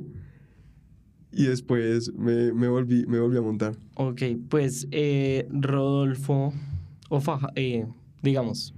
Y 1.39 1.45
después 1.47 2.13
me, 2.15 2.53
me, 2.53 2.67
volví, 2.67 3.07
me 3.07 3.21
volví 3.21 3.37
a 3.37 3.41
montar. 3.43 3.77
Ok, 3.95 4.23
pues 4.49 4.89
eh, 4.91 5.47
Rodolfo, 5.53 6.53
o 7.09 7.21
Faja, 7.21 7.51
eh, 7.55 7.87
digamos, 8.23 8.75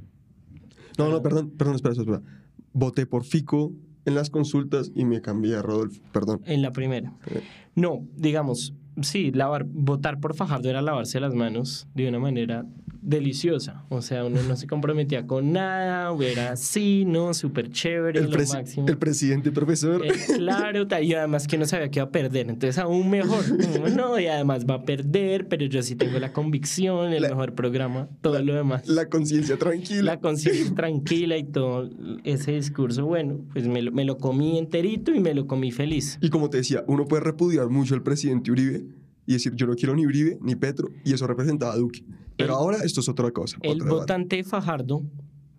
No, 0.99 1.09
no, 1.09 1.23
perdón, 1.23 1.51
perdón, 1.57 1.77
espera, 1.77 1.95
espera, 1.95 2.19
espera. 2.19 2.35
Voté 2.75 3.07
por 3.07 3.25
Fico 3.25 3.73
en 4.05 4.15
las 4.15 4.29
consultas 4.29 4.93
y 4.95 5.07
me 5.07 5.23
cambié 5.23 5.57
a 5.57 5.63
Rodolfo, 5.63 6.03
perdón. 6.13 6.43
en 6.45 6.61
la 6.61 6.71
primera. 6.71 7.15
Eh. 7.31 7.41
No, 7.77 8.07
digamos, 8.15 8.75
sí, 9.01 9.31
lavar, 9.33 9.65
votar 9.65 10.21
por 10.21 10.35
Fajardo 10.35 10.69
era 10.69 10.83
lavarse 10.83 11.19
las 11.19 11.35
manos 11.35 11.89
de 11.95 12.11
una 12.11 12.19
manera 12.19 12.67
deliciosa. 13.03 13.85
O 13.89 14.03
sea, 14.03 14.25
uno 14.25 14.43
no 14.43 14.57
se 14.57 14.67
comprometía 14.67 15.27
con 15.27 15.53
nada, 15.53 16.11
era 16.23 16.53
así, 16.53 17.05
¿no? 17.07 17.35
Súper 17.35 17.71
chévere, 17.71 18.21
El, 18.21 18.31
lo 18.31 18.39
máximo. 18.39 18.87
el 18.89 18.99
presidente 18.99 19.51
profesor. 19.53 20.05
Eh, 20.05 20.13
claro, 20.37 20.87
y 21.03 21.15
además 21.15 21.47
que 21.47 21.59
no 21.59 21.67
sabía 21.67 21.91
que 21.91 21.99
iba 22.01 22.07
a 22.07 22.11
perder, 22.11 22.49
entonces 22.51 22.79
aún 22.79 23.11
mejor. 23.11 23.45
Como, 23.73 23.89
no, 23.89 24.19
y 24.19 24.27
además 24.27 24.65
va 24.69 24.75
a 24.77 24.83
perder, 24.85 25.49
pero 25.49 25.65
yo 25.67 25.83
sí 25.83 25.97
tengo 25.97 26.19
la 26.19 26.33
convicción, 26.33 27.13
el 27.13 27.23
La- 27.23 27.29
mejor 27.31 27.55
programa, 27.55 28.09
todo 28.21 28.39
lo 28.43 28.55
demás. 28.55 28.87
La 28.89 29.09
conciencia 29.09 29.57
tranquila. 29.57 30.03
la 30.03 30.21
conciencia 30.21 30.75
tranquila 30.75 31.37
y 31.37 31.45
todo 31.45 31.91
ese 32.25 32.53
discurso, 32.53 33.07
bueno, 33.07 33.39
pues 33.53 33.67
me 33.67 33.83
lo, 33.83 33.93
me 33.93 34.05
lo 34.05 34.19
comí 34.19 34.59
enterito 34.59 35.15
y 35.15 35.21
me 35.21 35.35
lo 35.35 35.47
comí 35.47 35.71
feliz. 35.71 36.19
Y 36.21 36.31
como 36.31 36.51
te 36.51 36.59
decía, 36.59 36.85
uno 36.87 37.05
puede 37.07 37.23
repudiar 37.23 37.69
mucho 37.69 37.95
al 37.95 38.03
presidente 38.03 38.51
Uribe 38.51 38.85
y 39.31 39.35
decir, 39.35 39.55
yo 39.55 39.67
no 39.69 39.75
quiero 39.77 39.95
ni 39.95 40.05
Uribe 40.07 40.39
ni 40.43 40.57
Petro, 40.57 40.89
y 41.05 41.13
eso 41.13 41.25
representaba 41.27 41.73
a 41.75 41.77
Duque. 41.77 42.03
Pero 42.37 42.55
El- 42.55 42.59
ahora 42.59 42.79
esto 42.83 42.99
es 43.01 43.09
otra 43.09 43.31
cosa. 43.31 43.59
El 43.63 43.79
debate. 43.79 43.95
votante 43.95 44.43
Fajardo, 44.45 45.05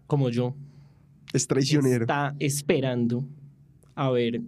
como 0.07 0.29
yo, 0.29 0.55
es 1.31 1.47
traicionero. 1.47 2.01
está 2.03 2.35
esperando 2.39 3.23
a 3.95 4.09
ver 4.11 4.41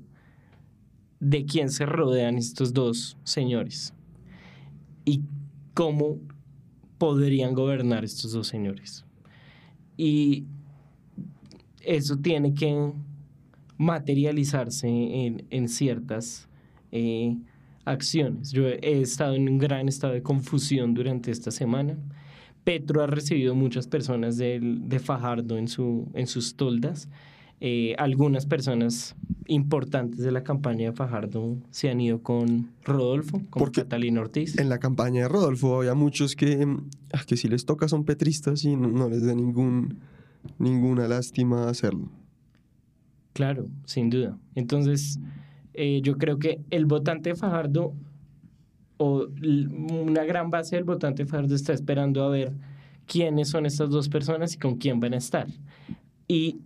de 1.22 1.46
quién 1.46 1.70
se 1.70 1.86
rodean 1.86 2.38
estos 2.38 2.74
dos 2.74 3.18
señores 3.24 3.94
y 5.06 5.22
cómo 5.74 6.20
podrían 6.98 7.54
gobernar 7.54 8.04
estos 8.04 8.34
dos 8.34 8.48
señores. 8.48 9.06
Y 9.96 10.44
eso 11.80 12.18
tiene 12.18 12.54
que 12.54 12.92
materializarse 13.78 14.88
en, 14.88 15.46
en 15.50 15.70
ciertas 15.70 16.48
eh, 16.92 17.38
acciones. 17.86 18.52
Yo 18.52 18.68
he 18.68 19.02
estado 19.02 19.36
en 19.36 19.48
un 19.50 19.58
gran 19.58 19.88
estado 19.88 20.14
de 20.14 20.22
confusión 20.24 20.94
durante 20.94 21.32
esta 21.32 21.52
semana. 21.52 21.98
Petro 22.64 23.02
ha 23.04 23.08
recibido 23.08 23.56
muchas 23.56 23.88
personas 23.88 24.38
del- 24.38 24.88
de 24.88 25.00
Fajardo 25.00 25.58
en, 25.58 25.68
su, 25.68 26.08
en 26.14 26.28
sus 26.28 26.56
toldas. 26.56 27.10
Eh, 27.66 27.96
algunas 27.98 28.46
personas 28.46 29.16
importantes 29.48 30.20
de 30.20 30.32
la 30.32 30.44
campaña 30.44 30.90
de 30.90 30.96
Fajardo 30.96 31.58
se 31.72 31.90
han 31.90 32.00
ido 32.02 32.22
con 32.22 32.72
Rodolfo, 32.84 33.40
con 33.50 33.60
Porque 33.60 33.82
Catalina 33.84 34.22
Ortiz. 34.22 34.58
En 34.58 34.70
la 34.70 34.80
campaña 34.80 35.24
de 35.24 35.28
Rodolfo 35.30 35.78
había 35.78 35.94
muchos 35.94 36.36
que, 36.36 36.66
ah, 37.14 37.22
que 37.26 37.38
si 37.38 37.48
les 37.48 37.66
toca 37.66 37.88
son 37.88 38.04
petristas 38.06 38.64
y 38.66 38.76
no, 38.76 38.88
no 38.90 39.10
les 39.10 39.26
da 39.26 39.34
ningún, 39.34 40.00
ninguna 40.60 41.08
lástima 41.08 41.70
hacerlo. 41.70 42.10
Claro, 43.34 43.68
sin 43.86 44.10
duda. 44.10 44.38
Entonces, 44.56 45.20
eh, 45.74 46.02
yo 46.04 46.18
creo 46.18 46.40
que 46.40 46.62
el 46.70 46.86
votante 46.86 47.36
Fajardo, 47.36 47.94
o 48.98 49.28
una 49.42 50.24
gran 50.24 50.50
base 50.50 50.76
del 50.76 50.86
votante 50.86 51.26
Fajardo 51.26 51.56
está 51.56 51.74
esperando 51.74 52.24
a 52.24 52.30
ver 52.30 52.54
quiénes 53.06 53.50
son 53.50 53.66
estas 53.66 53.90
dos 53.90 54.10
personas 54.10 54.54
y 54.56 54.58
con 54.58 54.78
quién 54.78 55.00
van 55.00 55.14
a 55.14 55.18
estar. 55.18 55.48
Y 56.28 56.58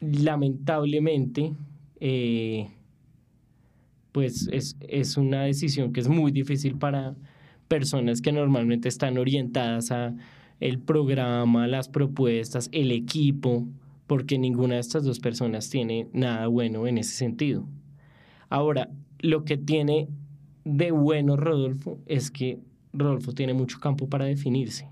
lamentablemente, 0.00 1.54
eh, 2.00 2.68
pues 4.12 4.48
es, 4.52 4.76
es 4.80 5.16
una 5.16 5.42
decisión 5.42 5.92
que 5.92 6.00
es 6.00 6.08
muy 6.08 6.32
difícil 6.32 6.76
para 6.76 7.14
personas 7.68 8.20
que 8.20 8.32
normalmente 8.32 8.88
están 8.88 9.16
orientadas 9.16 9.92
a 9.92 10.14
el 10.58 10.78
programa, 10.78 11.66
las 11.66 11.88
propuestas, 11.88 12.68
el 12.72 12.92
equipo, 12.92 13.66
porque 14.06 14.38
ninguna 14.38 14.74
de 14.74 14.80
estas 14.80 15.04
dos 15.04 15.20
personas 15.20 15.70
tiene 15.70 16.08
nada 16.12 16.48
bueno 16.48 16.86
en 16.86 16.98
ese 16.98 17.14
sentido. 17.14 17.66
Ahora, 18.50 18.90
lo 19.20 19.44
que 19.44 19.56
tiene 19.56 20.08
de 20.64 20.90
bueno 20.90 21.36
Rodolfo 21.36 22.00
es 22.06 22.30
que 22.30 22.58
Rodolfo 22.92 23.32
tiene 23.32 23.54
mucho 23.54 23.78
campo 23.78 24.08
para 24.08 24.24
definirse 24.24 24.88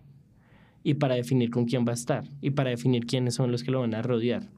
y 0.85 0.94
para 0.94 1.16
definir 1.16 1.51
con 1.51 1.64
quién 1.64 1.85
va 1.85 1.90
a 1.90 1.94
estar 1.94 2.25
y 2.40 2.51
para 2.51 2.71
definir 2.71 3.05
quiénes 3.05 3.35
son 3.35 3.51
los 3.51 3.64
que 3.64 3.73
lo 3.73 3.81
van 3.81 3.94
a 3.94 4.03
rodear. 4.03 4.49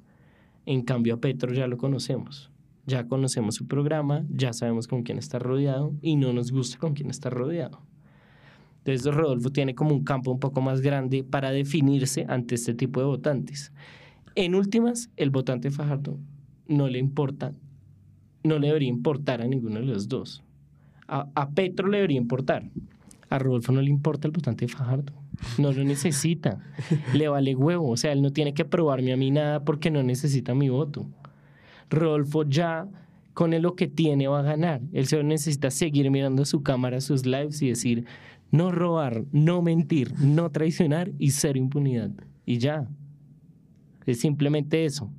En 0.67 0.83
cambio, 0.83 1.15
a 1.15 1.21
Petro 1.21 1.53
ya 1.53 1.67
lo 1.67 1.79
conocemos. 1.79 2.51
Ya 2.87 3.07
conocemos 3.07 3.55
su 3.55 3.67
programa, 3.67 4.25
ya 4.29 4.53
sabemos 4.53 4.87
con 4.87 5.03
quién 5.03 5.17
está 5.17 5.39
rodeado 5.39 5.95
y 6.03 6.17
no 6.17 6.33
nos 6.35 6.53
gusta 6.53 6.79
con 6.79 6.93
quién 6.93 7.09
está 7.09 7.31
rodeado. 7.31 7.81
Entonces, 8.85 9.15
Rodolfo 9.15 9.51
tiene 9.51 9.75
como 9.75 9.95
un 9.95 10.05
campo 10.05 10.31
un 10.31 10.41
poco 10.41 10.61
más 10.61 10.83
grande 10.83 11.25
para 11.25 11.53
definirse 11.53 12.27
ante 12.29 12.55
este 12.55 12.75
tipo 12.75 13.01
de 13.01 13.07
votantes. 13.07 13.73
En 14.35 14.55
últimas, 14.55 15.11
el 15.17 15.31
votante 15.31 15.71
Fajardo 15.71 16.19
no 16.67 16.89
le 16.89 16.99
importa, 16.99 17.53
no 18.43 18.59
le 18.59 18.69
debería 18.69 18.89
importar 18.89 19.43
a 19.43 19.47
ninguno 19.47 19.81
de 19.81 19.87
los 19.87 20.09
dos. 20.09 20.43
A, 21.09 21.29
a 21.35 21.51
Petro 21.51 21.89
le 21.89 21.99
debería 21.99 22.19
importar. 22.19 22.71
A 23.29 23.39
Rodolfo 23.39 23.73
no 23.73 23.81
le 23.81 23.91
importa 23.91 24.27
el 24.27 24.33
votante 24.33 24.67
Fajardo. 24.69 25.13
No 25.59 25.73
lo 25.73 25.85
necesita. 25.85 26.59
le 27.15 27.29
vale 27.29 27.55
huevo. 27.55 27.89
O 27.91 27.97
sea, 27.97 28.13
él 28.13 28.23
no 28.23 28.33
tiene 28.33 28.55
que 28.55 28.65
probarme 28.65 29.13
a 29.13 29.17
mí 29.17 29.31
nada 29.31 29.65
porque 29.65 29.91
no 29.91 30.03
necesita 30.03 30.55
mi 30.55 30.69
voto. 30.69 31.07
Rodolfo 31.89 32.45
ya 32.45 32.89
con 33.35 33.53
él 33.55 33.63
lo 33.63 33.75
que 33.75 33.87
tiene 33.87 34.29
va 34.29 34.41
a 34.41 34.43
ganar. 34.43 34.83
Él 34.93 35.07
solo 35.07 35.23
necesita 35.23 35.71
seguir 35.71 36.11
mirando 36.11 36.45
su 36.45 36.63
cámara, 36.63 37.01
sus 37.01 37.27
lives 37.27 37.63
y 37.63 37.69
decir, 37.69 38.05
no 38.51 38.73
robar, 38.73 39.25
no 39.33 39.63
mentir, 39.63 40.13
no 40.21 40.51
traicionar 40.51 41.13
y 41.19 41.31
cero 41.31 41.59
impunidad. 41.59 42.11
Y 42.45 42.59
ya. 42.59 42.89
Es 44.07 44.21
simplemente 44.21 44.85
eso. 44.85 45.11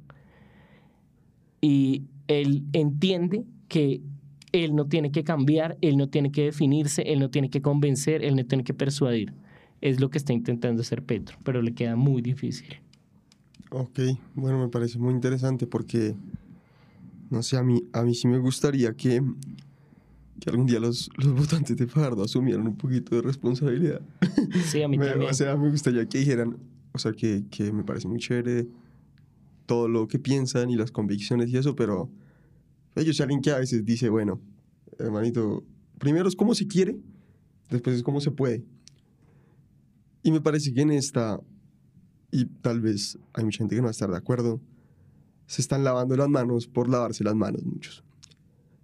Y 1.62 2.04
él 2.40 2.64
entiende 2.74 3.44
que 3.68 4.02
él 4.52 4.76
no 4.76 4.86
tiene 4.86 5.12
que 5.12 5.24
cambiar, 5.24 5.78
él 5.82 5.98
no 5.98 6.10
tiene 6.10 6.32
que 6.32 6.44
definirse, 6.46 7.02
él 7.04 7.20
no 7.20 7.30
tiene 7.30 7.50
que 7.50 7.62
convencer, 7.62 8.24
él 8.24 8.36
no 8.36 8.46
tiene 8.46 8.64
que 8.64 8.74
persuadir. 8.74 9.34
Es 9.82 10.00
lo 10.00 10.10
que 10.10 10.18
está 10.18 10.34
intentando 10.34 10.82
hacer 10.82 11.04
Petro, 11.04 11.38
pero 11.44 11.62
le 11.62 11.74
queda 11.74 11.96
muy 11.96 12.22
difícil. 12.22 12.68
Ok, 13.72 14.00
bueno, 14.36 14.60
me 14.60 14.68
parece 14.68 15.00
muy 15.00 15.14
interesante 15.14 15.66
porque, 15.66 16.14
no 17.30 17.42
sé, 17.42 17.58
a 17.58 17.64
mí, 17.64 17.82
a 17.94 18.04
mí 18.04 18.14
sí 18.14 18.28
me 18.28 18.38
gustaría 18.38 18.94
que, 18.94 19.22
que 20.42 20.50
algún 20.50 20.66
día 20.66 20.80
los, 20.80 21.10
los 21.18 21.34
votantes 21.34 21.78
de 21.78 21.88
Fajardo 21.88 22.24
asumieran 22.24 22.68
un 22.68 22.76
poquito 22.76 23.16
de 23.16 23.22
responsabilidad. 23.22 24.02
Sí, 24.66 24.82
a 24.84 24.88
mí 24.90 24.98
Me- 25.00 25.06
también. 25.08 25.32
o 25.32 25.34
sea, 25.34 25.56
me 25.56 25.70
gustaría 25.70 26.06
que 26.06 26.18
dijeran, 26.20 26.58
o 26.92 27.00
sea, 27.00 27.14
que, 27.14 27.44
que 27.50 27.72
me 27.72 27.84
parece 27.84 28.08
muy 28.10 28.20
chévere 28.20 28.68
todo 29.66 29.88
lo 29.88 30.08
que 30.10 30.20
piensan 30.20 30.70
y 30.70 30.76
las 30.76 30.92
convicciones 30.92 31.50
y 31.50 31.56
eso, 31.58 31.74
pero 31.76 32.10
yo 32.96 33.14
soy 33.14 33.24
alguien 33.24 33.42
que 33.42 33.52
a 33.52 33.60
veces 33.60 33.86
dice, 33.86 34.10
bueno, 34.10 34.42
hermanito, 35.00 35.64
primero 35.98 36.28
es 36.28 36.36
como 36.36 36.54
se 36.56 36.68
quiere, 36.68 36.98
después 37.70 37.96
es 37.96 38.04
como 38.04 38.22
se 38.22 38.32
puede. 38.32 38.64
Y 40.24 40.32
me 40.32 40.42
parece 40.42 40.74
que 40.74 40.82
en 40.82 40.92
esta, 40.92 41.40
y 42.32 42.46
tal 42.46 42.82
vez 42.82 43.18
hay 43.34 43.46
mucha 43.46 43.60
gente 43.60 43.76
que 43.76 43.82
no 43.82 43.86
va 43.86 43.90
a 43.90 43.92
estar 43.92 44.10
de 44.10 44.18
acuerdo, 44.18 44.62
se 45.48 45.62
están 45.62 45.84
lavando 45.84 46.16
las 46.16 46.30
manos 46.30 46.68
por 46.68 46.90
lavarse 46.90 47.24
las 47.24 47.36
manos 47.36 47.64
muchos. 47.64 48.04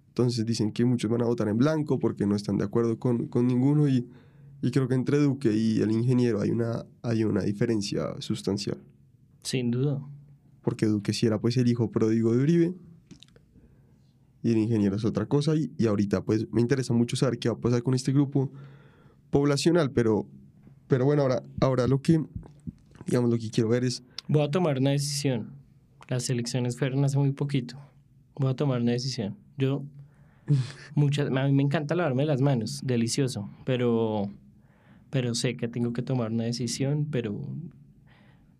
Entonces 0.08 0.44
dicen 0.44 0.72
que 0.72 0.84
muchos 0.84 1.10
van 1.10 1.22
a 1.22 1.26
votar 1.26 1.48
en 1.48 1.58
blanco 1.58 1.98
porque 1.98 2.26
no 2.26 2.34
están 2.34 2.58
de 2.58 2.64
acuerdo 2.64 2.98
con, 2.98 3.28
con 3.28 3.46
ninguno 3.46 3.88
y, 3.88 4.08
y 4.62 4.70
creo 4.70 4.88
que 4.88 4.94
entre 4.94 5.18
Duque 5.18 5.52
y 5.54 5.80
el 5.80 5.92
ingeniero 5.92 6.40
hay 6.40 6.50
una, 6.50 6.84
hay 7.02 7.24
una 7.24 7.42
diferencia 7.42 8.20
sustancial. 8.20 8.78
Sin 9.42 9.70
duda. 9.70 10.02
Porque 10.62 10.86
Duque 10.86 11.12
sí 11.12 11.26
era 11.26 11.40
pues 11.40 11.56
el 11.56 11.68
hijo 11.68 11.90
pródigo 11.90 12.34
de 12.34 12.42
Uribe 12.42 12.74
y 14.42 14.52
el 14.52 14.58
ingeniero 14.58 14.96
es 14.96 15.04
otra 15.04 15.26
cosa 15.26 15.56
y, 15.56 15.70
y 15.76 15.86
ahorita 15.86 16.22
pues 16.22 16.46
me 16.52 16.60
interesa 16.60 16.94
mucho 16.94 17.16
saber 17.16 17.38
qué 17.38 17.48
va 17.48 17.56
a 17.56 17.58
pasar 17.58 17.82
con 17.82 17.94
este 17.94 18.12
grupo 18.12 18.50
poblacional, 19.30 19.90
pero, 19.90 20.26
pero 20.86 21.04
bueno, 21.04 21.22
ahora, 21.22 21.42
ahora 21.60 21.86
lo 21.86 22.00
que, 22.00 22.24
digamos, 23.06 23.30
lo 23.30 23.38
que 23.38 23.50
quiero 23.50 23.68
ver 23.68 23.84
es, 23.84 24.02
Voy 24.30 24.42
a 24.42 24.50
tomar 24.50 24.78
una 24.78 24.90
decisión. 24.90 25.54
Las 26.06 26.28
elecciones 26.28 26.78
fueron 26.78 27.02
hace 27.02 27.16
muy 27.16 27.32
poquito. 27.32 27.78
Voy 28.36 28.50
a 28.50 28.54
tomar 28.54 28.82
una 28.82 28.92
decisión. 28.92 29.38
Yo, 29.56 29.84
muchas, 30.94 31.28
a 31.28 31.46
mí 31.46 31.52
me 31.52 31.62
encanta 31.62 31.94
lavarme 31.94 32.26
las 32.26 32.42
manos, 32.42 32.82
delicioso, 32.84 33.48
pero, 33.64 34.30
pero 35.08 35.34
sé 35.34 35.56
que 35.56 35.66
tengo 35.66 35.94
que 35.94 36.02
tomar 36.02 36.30
una 36.30 36.44
decisión, 36.44 37.08
pero 37.10 37.40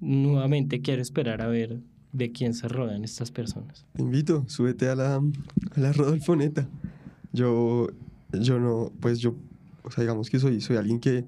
nuevamente 0.01 0.81
quiero 0.81 1.03
esperar 1.03 1.43
a 1.43 1.49
ver 1.49 1.81
de 2.13 2.33
quién 2.33 2.55
se 2.55 2.69
rodean 2.69 3.05
estas 3.05 3.31
personas. 3.31 3.87
te 3.93 4.03
invito, 4.03 4.45
súbete 4.49 4.89
a 4.89 4.95
la, 4.95 5.17
a 5.17 5.81
la 5.81 5.93
Rodolfoneta. 5.93 6.69
Yo, 7.33 7.89
yo 8.33 8.59
no, 8.59 8.93
pues 9.01 9.19
yo, 9.19 9.35
o 9.85 9.91
sea, 9.91 10.03
digamos 10.03 10.31
que 10.31 10.39
soy, 10.39 10.61
soy 10.61 10.77
alguien 10.77 11.01
que, 11.01 11.27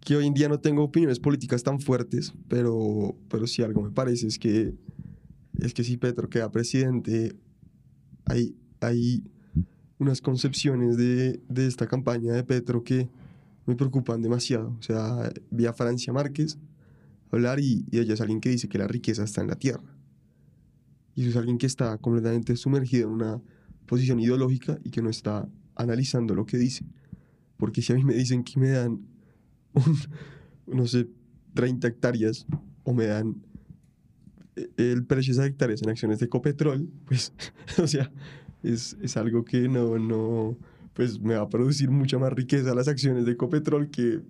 que 0.00 0.16
hoy 0.16 0.26
en 0.26 0.34
día 0.34 0.48
no 0.48 0.60
tengo 0.60 0.84
opiniones 0.84 1.18
políticas 1.18 1.62
tan 1.62 1.80
fuertes, 1.80 2.32
pero, 2.48 3.16
pero 3.28 3.46
sí 3.46 3.62
algo 3.62 3.82
me 3.82 3.90
parece 3.90 4.26
es 4.26 4.38
que, 4.38 4.74
es 5.60 5.74
que 5.74 5.82
si 5.82 5.96
Petro 5.96 6.28
queda 6.28 6.52
presidente, 6.52 7.34
hay, 8.26 8.54
hay 8.80 9.24
unas 9.98 10.20
concepciones 10.20 10.96
de, 10.96 11.40
de 11.48 11.66
esta 11.66 11.86
campaña 11.86 12.32
de 12.32 12.44
Petro 12.44 12.84
que 12.84 13.08
me 13.66 13.74
preocupan 13.74 14.22
demasiado. 14.22 14.76
O 14.78 14.82
sea, 14.82 15.32
vi 15.50 15.66
a 15.66 15.72
Francia 15.72 16.12
Márquez 16.12 16.58
hablar 17.34 17.60
y, 17.60 17.84
y 17.90 17.98
ella 17.98 18.14
es 18.14 18.20
alguien 18.20 18.40
que 18.40 18.50
dice 18.50 18.68
que 18.68 18.78
la 18.78 18.86
riqueza 18.88 19.24
está 19.24 19.40
en 19.40 19.48
la 19.48 19.56
tierra. 19.56 19.82
Y 21.14 21.22
eso 21.22 21.30
es 21.30 21.36
alguien 21.36 21.58
que 21.58 21.66
está 21.66 21.96
completamente 21.98 22.56
sumergido 22.56 23.08
en 23.08 23.14
una 23.14 23.40
posición 23.86 24.18
ideológica 24.20 24.78
y 24.82 24.90
que 24.90 25.02
no 25.02 25.10
está 25.10 25.48
analizando 25.76 26.34
lo 26.34 26.44
que 26.46 26.56
dice. 26.56 26.84
Porque 27.56 27.82
si 27.82 27.92
a 27.92 27.96
mí 27.96 28.04
me 28.04 28.14
dicen 28.14 28.42
que 28.42 28.58
me 28.58 28.70
dan, 28.70 29.00
un, 29.74 29.96
no 30.66 30.86
sé, 30.86 31.06
30 31.54 31.86
hectáreas 31.88 32.46
o 32.82 32.92
me 32.92 33.06
dan 33.06 33.36
eh, 34.56 34.68
el 34.76 35.04
precio 35.04 35.32
de 35.32 35.40
esas 35.40 35.50
hectáreas 35.50 35.82
en 35.82 35.90
acciones 35.90 36.18
de 36.18 36.26
Ecopetrol, 36.26 36.88
pues, 37.06 37.32
o 37.82 37.86
sea, 37.86 38.10
es, 38.62 38.96
es 39.00 39.16
algo 39.16 39.44
que 39.44 39.68
no, 39.68 39.98
no, 39.98 40.56
pues 40.94 41.20
me 41.20 41.34
va 41.34 41.42
a 41.42 41.48
producir 41.48 41.90
mucha 41.90 42.18
más 42.18 42.32
riqueza 42.32 42.74
las 42.74 42.88
acciones 42.88 43.24
de 43.24 43.32
Ecopetrol 43.32 43.90
que 43.90 44.20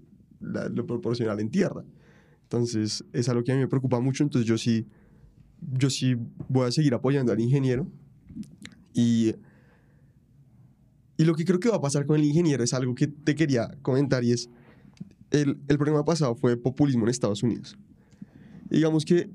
la- 0.40 0.68
lo 0.68 0.86
proporcional 0.86 1.40
en 1.40 1.50
tierra. 1.50 1.84
Entonces, 2.44 3.04
es 3.12 3.28
algo 3.28 3.42
que 3.44 3.52
a 3.52 3.54
mí 3.56 3.60
me 3.60 3.68
preocupa 3.68 4.00
mucho, 4.00 4.22
entonces 4.22 4.46
yo 4.48 4.56
sí, 4.56 4.86
yo 5.78 5.90
sí 5.90 6.16
voy 6.48 6.68
a 6.68 6.72
seguir 6.72 6.94
apoyando 6.94 7.32
al 7.32 7.40
ingeniero 7.40 7.86
y, 8.92 9.34
y 11.16 11.24
lo 11.24 11.34
que 11.34 11.44
creo 11.44 11.58
que 11.60 11.68
va 11.68 11.76
a 11.76 11.80
pasar 11.80 12.06
con 12.06 12.16
el 12.18 12.24
ingeniero 12.24 12.62
es 12.62 12.74
algo 12.74 12.94
que 12.94 13.06
te 13.06 13.34
quería 13.34 13.68
comentar 13.82 14.24
y 14.24 14.32
es, 14.32 14.48
el, 15.30 15.58
el 15.68 15.78
programa 15.78 16.04
pasado 16.04 16.34
fue 16.34 16.56
populismo 16.56 17.04
en 17.04 17.10
Estados 17.10 17.42
Unidos. 17.42 17.76
Y 18.70 18.76
digamos 18.76 19.04
que 19.04 19.30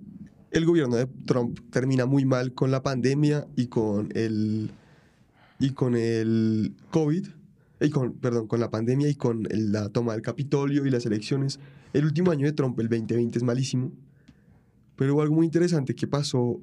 el 0.52 0.66
gobierno 0.66 0.96
de 0.96 1.08
Trump 1.26 1.60
termina 1.72 2.06
muy 2.06 2.26
mal 2.26 2.54
con 2.54 2.72
la 2.72 2.82
pandemia 2.84 3.48
y 3.56 3.68
con 3.68 4.10
el, 4.16 4.72
y 5.60 5.72
con 5.72 5.96
el 5.96 6.74
COVID, 6.92 7.28
y 7.82 7.90
con, 7.90 8.14
perdón, 8.14 8.48
con 8.48 8.60
la 8.60 8.70
pandemia 8.72 9.08
y 9.10 9.16
con 9.16 9.46
el- 9.52 9.72
la 9.72 9.90
toma 9.90 10.14
del 10.14 10.22
Capitolio 10.22 10.86
y 10.86 10.90
las 10.90 11.06
elecciones. 11.06 11.60
El 11.94 12.06
último 12.06 12.32
año 12.32 12.46
de 12.46 12.54
Trump, 12.54 12.80
el 12.80 12.90
2020, 12.90 13.38
es 13.38 13.44
malísimo. 13.44 13.92
Pero 14.96 15.14
hubo 15.14 15.22
algo 15.22 15.36
muy 15.36 15.46
interesante 15.46 15.96
que 15.96 16.08
pasó 16.08 16.62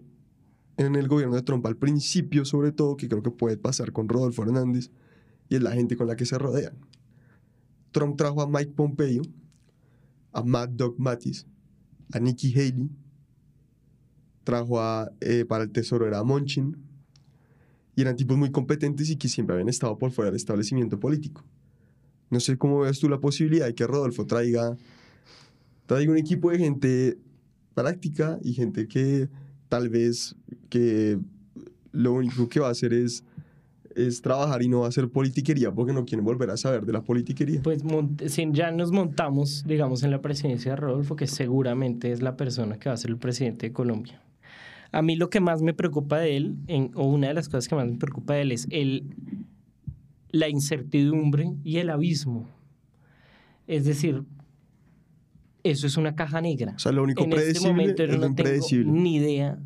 en 0.77 0.95
el 0.95 1.09
gobierno 1.09 1.37
de 1.37 1.43
Trump 1.43 1.64
al 1.66 1.77
principio, 1.77 2.45
sobre 2.45 2.72
todo, 2.72 2.97
que 2.97 3.09
creo 3.09 3.22
que 3.22 3.31
puede 3.31 3.57
pasar 3.57 3.93
con 3.93 4.09
Rodolfo 4.09 4.43
Hernández, 4.43 4.91
y 5.49 5.57
es 5.57 5.62
la 5.62 5.72
gente 5.72 5.97
con 5.97 6.07
la 6.07 6.16
que 6.16 6.27
se 6.27 6.39
rodean. 6.39 6.74
Trump 7.93 8.16
trajo 8.16 8.43
a 8.43 8.49
Mike 8.49 8.72
Pompeo, 8.72 9.22
a 10.33 10.43
Matt 10.43 10.70
Doug 10.72 10.97
Mattis, 10.99 11.47
a 12.12 12.20
Nikki 12.20 12.53
Haley, 12.53 12.91
trajo 14.45 14.81
a, 14.81 15.11
eh, 15.20 15.45
para 15.47 15.64
el 15.64 15.70
tesoro 15.70 16.07
era 16.07 16.18
a 16.18 16.24
Monchin, 16.24 16.77
y 17.95 18.03
eran 18.03 18.16
tipos 18.16 18.37
muy 18.37 18.51
competentes 18.51 19.09
y 19.09 19.16
que 19.16 19.29
siempre 19.29 19.55
habían 19.55 19.70
estado 19.70 19.97
por 19.97 20.11
fuera 20.11 20.31
del 20.31 20.37
establecimiento 20.37 21.01
político. 21.01 21.43
No 22.29 22.39
sé 22.41 22.59
cómo 22.59 22.81
ves 22.81 23.01
tú 23.01 23.09
la 23.09 23.18
posibilidad 23.18 23.66
de 23.66 23.74
que 23.74 23.87
Rodolfo 23.87 24.27
traiga, 24.27 24.77
traiga 25.87 26.12
un 26.12 26.18
equipo 26.18 26.51
de 26.51 26.59
gente 26.59 27.18
práctica 27.74 28.39
y 28.43 28.53
gente 28.55 28.89
que 28.89 29.28
tal 29.68 29.89
vez 29.89 30.37
que 30.68 31.18
lo 31.93 32.12
único 32.12 32.49
que 32.49 32.61
va 32.61 32.68
a 32.68 32.70
hacer 32.70 32.93
es, 32.93 33.24
es 33.95 34.20
trabajar 34.20 34.62
y 34.62 34.68
no 34.68 34.80
va 34.80 34.87
a 34.87 34.89
hacer 34.89 35.09
politiquería 35.09 35.72
porque 35.72 35.93
no 35.93 36.05
quieren 36.05 36.24
volver 36.24 36.51
a 36.51 36.57
saber 36.57 36.84
de 36.84 36.93
la 36.93 37.03
politiquería. 37.03 37.62
Pues 37.62 37.82
ya 38.53 38.70
nos 38.70 38.93
montamos, 38.93 39.64
digamos, 39.66 40.03
en 40.03 40.11
la 40.11 40.20
presidencia 40.20 40.72
de 40.72 40.76
Rodolfo, 40.76 41.16
que 41.16 41.26
seguramente 41.26 42.12
es 42.12 42.20
la 42.22 42.37
persona 42.37 42.78
que 42.78 42.89
va 42.89 42.95
a 42.95 42.99
ser 42.99 43.11
el 43.11 43.16
presidente 43.18 43.66
de 43.68 43.72
Colombia. 43.72 44.20
A 44.93 45.03
mí 45.03 45.16
lo 45.16 45.30
que 45.30 45.41
más 45.41 45.62
me 45.62 45.74
preocupa 45.74 46.18
de 46.18 46.37
él, 46.37 46.57
en- 46.68 46.91
o 46.95 47.05
una 47.07 47.28
de 47.28 47.34
las 47.34 47.49
cosas 47.49 47.68
que 47.68 47.74
más 47.74 47.87
me 47.91 47.99
preocupa 47.99 48.34
de 48.34 48.43
él 48.43 48.53
es 48.53 48.66
el, 48.70 49.05
la 50.30 50.49
incertidumbre 50.49 51.53
y 51.64 51.78
el 51.78 51.91
abismo. 51.91 52.49
Es 53.66 53.84
decir, 53.84 54.22
eso 55.70 55.86
es 55.86 55.96
una 55.96 56.14
caja 56.14 56.40
negra. 56.40 56.74
O 56.76 56.78
sea, 56.78 56.92
lo 56.92 57.02
único 57.02 57.24
en 57.24 57.32
este 57.32 57.60
momento 57.60 58.04
yo 58.04 58.18
no 58.18 58.34
tengo 58.34 58.66
ni 58.84 59.16
idea 59.16 59.58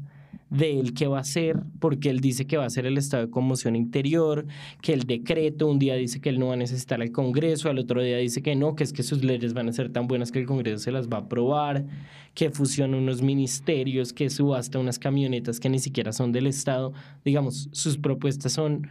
de 0.51 0.81
él 0.81 0.95
qué 0.95 1.07
va 1.07 1.19
a 1.19 1.21
hacer, 1.21 1.61
porque 1.79 2.11
él 2.11 2.21
dice 2.21 2.47
que 2.47 2.57
va 2.57 2.65
a 2.65 2.67
hacer 2.67 2.85
el 2.85 2.99
estado 2.99 3.25
de 3.25 3.31
conmoción 3.31 3.77
interior, 3.77 4.47
que 4.83 4.93
el 4.93 5.05
decreto, 5.05 5.69
un 5.69 5.79
día 5.79 5.95
dice 5.95 6.21
que 6.21 6.29
él 6.29 6.41
no 6.41 6.49
va 6.49 6.55
a 6.55 6.57
necesitar 6.57 7.01
al 7.01 7.13
Congreso, 7.13 7.71
al 7.71 7.79
otro 7.79 8.03
día 8.03 8.17
dice 8.17 8.43
que 8.43 8.57
no, 8.57 8.75
que 8.75 8.83
es 8.83 8.93
que 8.93 9.05
sus 9.05 9.23
leyes 9.23 9.55
van 9.55 9.69
a 9.69 9.73
ser 9.73 9.93
tan 9.93 10.09
buenas 10.09 10.33
que 10.33 10.41
el 10.41 10.47
Congreso 10.47 10.79
se 10.79 10.91
las 10.91 11.09
va 11.09 11.19
a 11.19 11.21
aprobar, 11.21 11.87
que 12.35 12.51
fusiona 12.51 12.97
unos 12.97 13.23
ministerios, 13.23 14.13
que 14.13 14.29
subasta 14.29 14.79
unas 14.79 14.99
camionetas 14.99 15.61
que 15.61 15.69
ni 15.69 15.79
siquiera 15.79 16.13
son 16.13 16.33
del 16.33 16.49
Estado. 16.49 16.93
Digamos, 17.25 17.69
sus 17.71 17.97
propuestas 17.97 18.53
son 18.53 18.89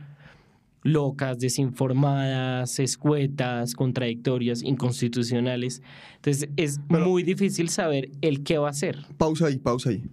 locas, 0.84 1.40
desinformadas, 1.40 2.80
escuetas, 2.80 3.74
contradictorias, 3.74 4.64
inconstitucionales. 4.64 5.82
Entonces 6.16 6.50
es 6.58 6.80
muy 6.90 7.24
difícil 7.24 7.70
saber 7.70 8.12
el 8.22 8.44
qué 8.44 8.58
va 8.58 8.68
a 8.68 8.72
hacer. 8.72 9.06
Pausa 9.18 9.48
ahí, 9.48 9.58
pausa 9.58 9.90
ahí. 9.90 10.04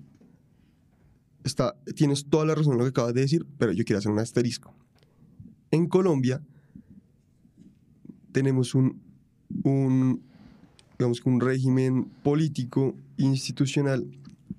Está, 1.44 1.76
tienes 1.94 2.26
toda 2.26 2.44
la 2.44 2.54
razón 2.54 2.72
en 2.72 2.78
lo 2.78 2.84
que 2.84 2.90
acabas 2.90 3.14
de 3.14 3.20
decir, 3.20 3.46
pero 3.58 3.72
yo 3.72 3.84
quiero 3.84 3.98
hacer 3.98 4.10
un 4.10 4.18
asterisco. 4.18 4.74
En 5.70 5.86
Colombia 5.86 6.42
tenemos 8.32 8.74
un, 8.74 9.00
un, 9.62 10.22
digamos 10.98 11.20
que 11.20 11.28
un 11.28 11.40
régimen 11.40 12.04
político 12.22 12.94
institucional 13.16 14.06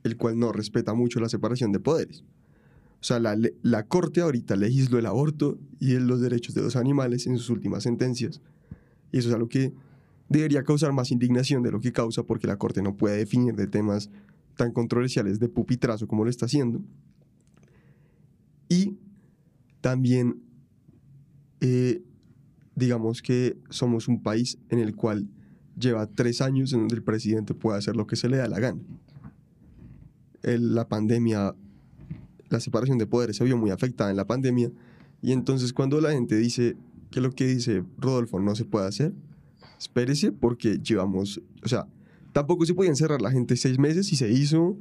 el 0.04 0.18
cual 0.18 0.40
no 0.40 0.52
respeta 0.52 0.94
mucho 0.94 1.20
la 1.20 1.30
separación 1.30 1.72
de 1.72 1.80
poderes. 1.80 2.24
O 3.00 3.04
sea, 3.04 3.20
la, 3.20 3.38
la 3.62 3.84
Corte 3.84 4.22
ahorita 4.22 4.56
legisló 4.56 4.98
el 5.00 5.06
aborto 5.06 5.58
y 5.80 5.94
los 6.00 6.20
derechos 6.20 6.56
de 6.56 6.62
los 6.62 6.76
animales 6.76 7.28
en 7.28 7.38
sus 7.38 7.50
últimas 7.50 7.84
sentencias. 7.84 8.42
Y 9.12 9.20
eso 9.20 9.30
es 9.30 9.36
algo 9.36 9.48
que 9.48 9.74
debería 10.30 10.64
causar 10.64 10.92
más 10.94 11.12
indignación 11.12 11.64
de 11.64 11.72
lo 11.72 11.80
que 11.80 11.92
causa 11.94 12.24
porque 12.24 12.48
la 12.48 12.58
Corte 12.58 12.82
no 12.82 12.98
puede 12.98 13.18
definir 13.18 13.56
de 13.56 13.68
temas 13.68 14.10
tan 14.56 14.72
controversiales 14.74 15.40
de 15.40 15.48
pupitrazo 15.48 16.08
como 16.08 16.24
lo 16.24 16.30
está 16.30 16.48
haciendo. 16.48 16.82
Y 18.68 18.98
también 19.82 20.42
eh, 21.62 22.02
digamos 22.76 23.22
que 23.22 23.58
somos 23.70 24.08
un 24.08 24.22
país 24.22 24.58
en 24.70 24.80
el 24.80 24.96
cual 24.96 25.28
lleva 25.80 26.08
tres 26.08 26.42
años 26.42 26.74
en 26.74 26.80
donde 26.80 26.96
el 26.96 27.04
presidente 27.04 27.54
puede 27.54 27.78
hacer 27.78 27.96
lo 27.96 28.08
que 28.08 28.16
se 28.16 28.28
le 28.28 28.38
da 28.38 28.48
la 28.48 28.60
gana. 28.60 28.82
El- 30.44 30.74
la 30.76 30.88
pandemia, 30.88 31.56
la 32.50 32.60
separación 32.60 32.98
de 32.98 33.06
poderes 33.08 33.38
se 33.38 33.44
vio 33.44 33.58
muy 33.58 33.72
afectada 33.72 34.10
en 34.12 34.18
la 34.18 34.26
pandemia 34.26 34.72
y 35.22 35.32
entonces 35.32 35.74
cuando 35.74 36.00
la 36.02 36.12
gente 36.12 36.36
dice 36.38 36.76
que 37.12 37.22
lo 37.22 37.32
que 37.32 37.48
dice 37.48 37.84
Rodolfo 37.98 38.40
no 38.40 38.56
se 38.56 38.66
puede 38.66 38.88
hacer, 38.88 39.14
espérese 39.80 40.32
porque 40.32 40.78
llevamos, 40.80 41.42
o 41.64 41.68
sea, 41.68 41.88
tampoco 42.34 42.66
se 42.66 42.74
podía 42.74 42.90
encerrar 42.90 43.22
la 43.22 43.32
gente 43.32 43.56
seis 43.56 43.80
meses 43.80 44.12
y 44.12 44.16
se 44.16 44.30
hizo, 44.32 44.78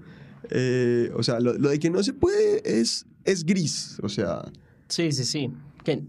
eh, 0.50 1.10
o 1.14 1.22
sea, 1.22 1.40
lo, 1.40 1.54
lo 1.54 1.68
de 1.70 1.78
que 1.78 1.90
no 1.90 2.02
se 2.02 2.12
puede 2.12 2.62
es, 2.64 3.06
es 3.24 3.44
gris, 3.44 3.98
o 4.02 4.08
sea, 4.08 4.42
Sí, 4.88 5.10
sí, 5.10 5.24
sí. 5.24 5.50
Que 5.84 6.04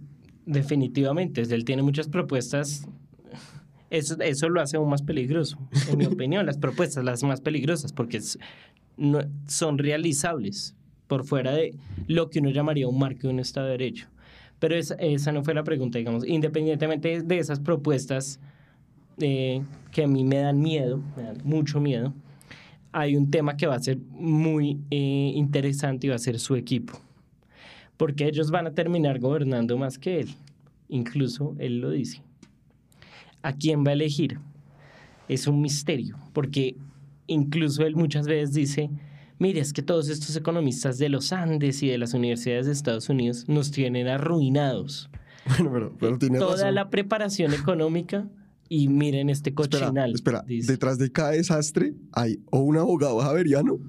definitivamente, 0.46 1.42
él 1.42 1.66
tiene 1.66 1.82
muchas 1.82 2.08
propuestas. 2.08 2.84
Eso, 3.90 4.20
eso 4.20 4.50
lo 4.50 4.62
hace 4.62 4.78
aún 4.78 4.90
más 4.90 5.02
peligroso, 5.02 5.58
en 5.90 5.98
mi 5.98 6.06
opinión, 6.14 6.46
las 6.46 6.58
propuestas, 6.58 7.04
las 7.04 7.24
más 7.24 7.42
peligrosas, 7.42 7.94
porque 7.94 8.18
es- 8.18 8.38
no, 8.98 9.20
son 9.48 9.78
realizables 9.78 10.76
por 11.08 11.26
fuera 11.26 11.52
de 11.54 11.76
lo 12.08 12.30
que 12.30 12.40
uno 12.40 12.50
llamaría 12.50 12.88
un 12.88 13.00
marco 13.00 13.22
de 13.24 13.30
un 13.30 13.40
Estado 13.40 13.68
de 13.68 13.72
Derecho. 13.74 14.08
Pero 14.60 14.76
esa, 14.76 14.96
esa 14.96 15.32
no 15.32 15.44
fue 15.44 15.54
la 15.54 15.64
pregunta, 15.64 15.98
digamos. 15.98 16.26
Independientemente 16.28 17.22
de 17.22 17.38
esas 17.38 17.60
propuestas 17.60 18.40
eh, 19.20 19.62
que 19.92 20.04
a 20.04 20.08
mí 20.08 20.24
me 20.24 20.38
dan 20.38 20.60
miedo, 20.60 21.02
me 21.16 21.24
dan 21.24 21.38
mucho 21.44 21.80
miedo, 21.80 22.14
hay 22.92 23.16
un 23.16 23.30
tema 23.30 23.58
que 23.58 23.68
va 23.68 23.76
a 23.76 23.80
ser 23.80 23.98
muy 24.10 24.80
eh, 24.90 25.32
interesante 25.36 26.08
y 26.08 26.10
va 26.10 26.16
a 26.16 26.20
ser 26.20 26.40
su 26.40 26.56
equipo 26.56 27.00
porque 27.98 28.28
ellos 28.28 28.52
van 28.52 28.68
a 28.68 28.74
terminar 28.74 29.20
gobernando 29.20 29.78
más 29.78 29.98
que 29.98 30.22
él. 30.22 30.30
Incluso 30.88 31.56
él 31.60 31.82
lo 31.82 31.90
dice. 31.90 32.22
¿A 33.42 33.54
quién 33.54 33.84
va 33.84 33.90
a 33.90 33.94
elegir? 33.94 34.40
Es 35.28 35.48
un 35.48 35.62
misterio, 35.62 36.18
porque 36.32 36.78
incluso 37.26 37.86
él 37.86 37.96
muchas 37.96 38.28
veces 38.28 38.54
dice, 38.54 38.90
mire, 39.40 39.60
es 39.60 39.74
que 39.74 39.82
todos 39.82 40.10
estos 40.10 40.36
economistas 40.36 40.98
de 40.98 41.10
los 41.10 41.32
Andes 41.34 41.84
y 41.84 41.88
de 41.88 41.98
las 41.98 42.14
universidades 42.14 42.66
de 42.66 42.72
Estados 42.72 43.10
Unidos 43.10 43.46
nos 43.48 43.72
tienen 43.72 44.08
arruinados. 44.08 45.10
bueno, 45.48 45.72
pero, 45.72 45.96
pero 46.00 46.18
tiene 46.18 46.40
Toda 46.40 46.54
razón. 46.58 46.76
la 46.76 46.90
preparación 46.90 47.54
económica 47.54 48.28
y 48.70 48.90
miren 48.90 49.30
este 49.30 49.50
Espera, 49.52 49.86
cochinal. 49.86 50.14
espera, 50.14 50.44
dice. 50.46 50.72
detrás 50.72 50.98
de 50.98 51.12
cada 51.12 51.32
desastre 51.32 51.94
hay 52.12 52.40
o 52.52 52.60
un 52.60 52.78
abogado 52.78 53.20
javeriano 53.20 53.80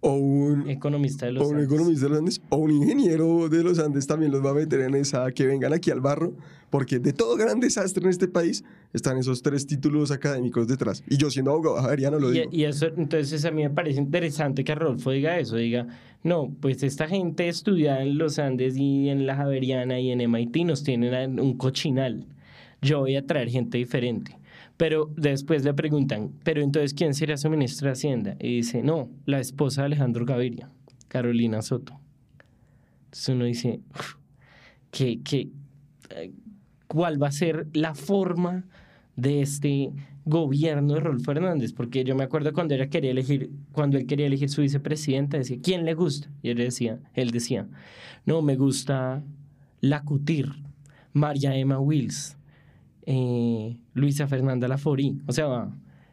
o 0.00 0.12
un, 0.14 0.68
economista 0.68 1.26
de 1.26 1.32
los 1.32 1.44
o 1.44 1.48
un 1.48 1.54
Andes. 1.56 1.66
economista 1.66 2.04
de 2.04 2.10
los 2.10 2.18
Andes 2.18 2.40
o 2.48 2.56
un 2.56 2.70
ingeniero 2.70 3.48
de 3.48 3.62
los 3.62 3.78
Andes 3.78 4.06
también 4.06 4.30
los 4.32 4.44
va 4.44 4.50
a 4.50 4.54
meter 4.54 4.80
en 4.80 4.94
esa 4.94 5.30
que 5.32 5.46
vengan 5.46 5.72
aquí 5.72 5.90
al 5.90 6.00
barro 6.00 6.34
porque 6.70 6.98
de 6.98 7.12
todo 7.12 7.36
gran 7.36 7.60
desastre 7.60 8.04
en 8.04 8.10
este 8.10 8.28
país 8.28 8.64
están 8.92 9.16
esos 9.18 9.42
tres 9.42 9.66
títulos 9.66 10.10
académicos 10.10 10.68
detrás 10.68 11.02
y 11.08 11.16
yo 11.16 11.30
siendo 11.30 11.52
abogado 11.52 11.76
javeriano 11.76 12.18
lo 12.18 12.30
Y, 12.30 12.40
digo 12.40 12.50
y 12.52 12.64
eso, 12.64 12.86
entonces 12.96 13.44
a 13.44 13.50
mí 13.50 13.62
me 13.62 13.70
parece 13.70 13.98
interesante 13.98 14.64
que 14.64 14.74
Rodolfo 14.74 15.10
diga 15.10 15.38
eso, 15.38 15.56
diga, 15.56 15.86
no, 16.26 16.52
pues 16.60 16.82
esta 16.82 17.06
gente 17.06 17.48
estudiada 17.48 18.02
en 18.02 18.18
los 18.18 18.38
Andes 18.38 18.76
y 18.76 19.08
en 19.08 19.26
la 19.26 19.36
Javeriana 19.36 20.00
y 20.00 20.10
en 20.10 20.28
MIT 20.28 20.56
nos 20.64 20.82
tienen 20.82 21.38
un 21.38 21.56
cochinal. 21.56 22.26
Yo 22.82 23.00
voy 23.00 23.14
a 23.14 23.24
traer 23.24 23.48
gente 23.48 23.78
diferente. 23.78 24.36
Pero 24.76 25.10
después 25.16 25.64
le 25.64 25.72
preguntan, 25.72 26.32
pero 26.44 26.62
entonces 26.62 26.92
¿quién 26.92 27.14
será 27.14 27.36
su 27.36 27.48
ministra 27.48 27.88
de 27.88 27.92
Hacienda? 27.92 28.36
Y 28.38 28.56
dice, 28.56 28.82
no, 28.82 29.08
la 29.24 29.40
esposa 29.40 29.82
de 29.82 29.86
Alejandro 29.86 30.26
Gaviria, 30.26 30.70
Carolina 31.08 31.62
Soto. 31.62 31.98
Entonces 33.06 33.28
uno 33.30 33.44
dice, 33.46 33.80
"Uf, 33.94 34.16
¿qué, 34.90 35.20
qué, 35.22 35.48
eh, 36.10 36.32
¿cuál 36.86 37.22
va 37.22 37.28
a 37.28 37.32
ser 37.32 37.68
la 37.72 37.94
forma 37.94 38.66
de 39.16 39.40
este 39.40 39.92
gobierno 40.26 40.94
de 40.94 41.00
Rolfo 41.00 41.32
Hernández? 41.32 41.72
Porque 41.72 42.04
yo 42.04 42.14
me 42.14 42.24
acuerdo 42.24 42.52
cuando 42.52 42.74
él 42.74 42.88
quería 42.90 43.12
elegir, 43.12 43.50
cuando 43.72 43.96
él 43.96 44.06
quería 44.06 44.26
elegir 44.26 44.50
su 44.50 44.60
vicepresidenta, 44.60 45.38
decía, 45.38 45.58
¿quién 45.62 45.86
le 45.86 45.94
gusta? 45.94 46.30
Y 46.42 46.50
él 46.50 46.58
decía, 46.58 46.98
él 47.14 47.30
decía, 47.30 47.66
no, 48.26 48.42
me 48.42 48.56
gusta 48.56 49.22
Lacutir, 49.80 50.52
María 51.12 51.56
Emma 51.56 51.78
Wills, 51.78 52.36
eh, 53.06 53.76
Luisa 53.94 54.26
Fernanda 54.26 54.68
Laforí, 54.68 55.18
o 55.26 55.32
sea, 55.32 55.70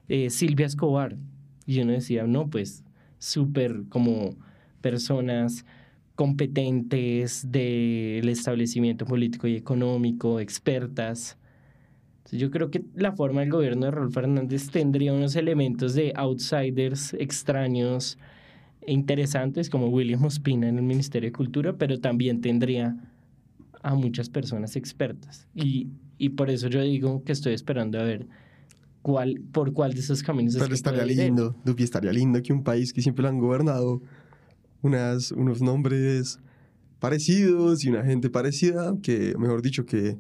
eh, 0.08 0.30
Silvia 0.30 0.68
Escobar. 0.68 1.18
Y 1.66 1.82
uno 1.82 1.94
decía, 1.94 2.26
no, 2.28 2.50
pues, 2.50 2.84
súper 3.18 3.84
como 3.90 4.36
personas 4.82 5.66
competentes 6.16 7.50
del 7.52 8.28
establecimiento 8.30 9.06
político 9.06 9.48
y 9.48 9.56
económico, 9.56 10.40
expertas. 10.40 11.38
Yo 12.32 12.52
creo 12.52 12.70
que 12.70 12.84
la 12.96 13.12
forma 13.14 13.42
del 13.42 13.52
gobierno 13.52 13.86
de 13.86 13.92
Rolfo 13.92 14.20
Hernández 14.20 14.70
tendría 14.70 15.14
unos 15.14 15.36
elementos 15.36 15.94
de 15.94 16.14
outsiders 16.16 17.14
extraños 17.14 18.18
e 18.82 18.94
interesantes, 18.94 19.70
como 19.70 19.88
William 19.88 20.24
Ospina 20.24 20.68
en 20.68 20.78
el 20.78 20.84
Ministerio 20.84 21.30
de 21.30 21.34
Cultura, 21.34 21.74
pero 21.74 22.00
también 22.00 22.42
tendría 22.42 22.98
a 23.82 23.96
muchas 23.96 24.30
personas 24.30 24.76
expertas. 24.76 25.48
Y, 25.56 25.88
y 26.18 26.30
por 26.30 26.50
eso 26.50 26.68
yo 26.68 26.82
digo 26.82 27.24
que 27.24 27.32
estoy 27.32 27.54
esperando 27.54 28.00
a 28.00 28.04
ver 28.04 28.28
cuál, 29.02 29.42
por 29.52 29.74
cuál 29.74 29.94
de 29.94 30.00
esos 30.00 30.24
caminos 30.24 30.56
es 30.56 30.60
pero 30.60 30.70
que 30.70 30.76
estaría 30.76 31.06
lindo 31.06 31.56
Dupi, 31.66 31.84
estaría 31.84 32.12
lindo 32.12 32.42
que 32.42 32.54
un 32.54 32.64
país 32.64 32.94
que 32.94 33.02
siempre 33.02 33.24
lo 33.24 33.30
han 33.30 33.40
gobernado 33.40 34.02
unas, 34.82 35.32
unos 35.32 35.62
nombres 35.62 36.40
parecidos 37.00 37.84
y 37.84 37.90
una 37.90 38.04
gente 38.04 38.30
parecida 38.30 38.96
que 39.02 39.36
mejor 39.38 39.62
dicho 39.62 39.86
que 39.86 40.18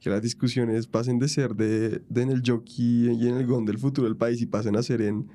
que 0.00 0.10
las 0.10 0.22
discusiones 0.22 0.86
pasen 0.86 1.18
de 1.18 1.28
ser 1.28 1.54
de, 1.54 2.02
de 2.08 2.22
en 2.22 2.30
el 2.30 2.42
jockey 2.46 3.10
y 3.10 3.28
en 3.28 3.36
el 3.36 3.46
GON 3.46 3.64
del 3.64 3.78
futuro 3.78 4.06
del 4.06 4.16
país 4.16 4.40
y 4.40 4.46
pasen 4.46 4.76
a 4.76 4.82
ser 4.82 5.02
en, 5.02 5.26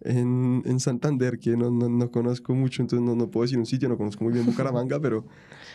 en, 0.00 0.62
en 0.66 0.80
Santander, 0.80 1.38
que 1.38 1.56
no, 1.56 1.70
no, 1.70 1.88
no 1.88 2.10
conozco 2.10 2.54
mucho, 2.54 2.82
entonces 2.82 3.06
no, 3.06 3.14
no 3.14 3.30
puedo 3.30 3.42
decir 3.44 3.58
un 3.58 3.66
sitio, 3.66 3.88
no 3.88 3.96
conozco 3.96 4.24
muy 4.24 4.32
bien 4.32 4.46
Bucaramanga, 4.46 5.00
pero, 5.00 5.24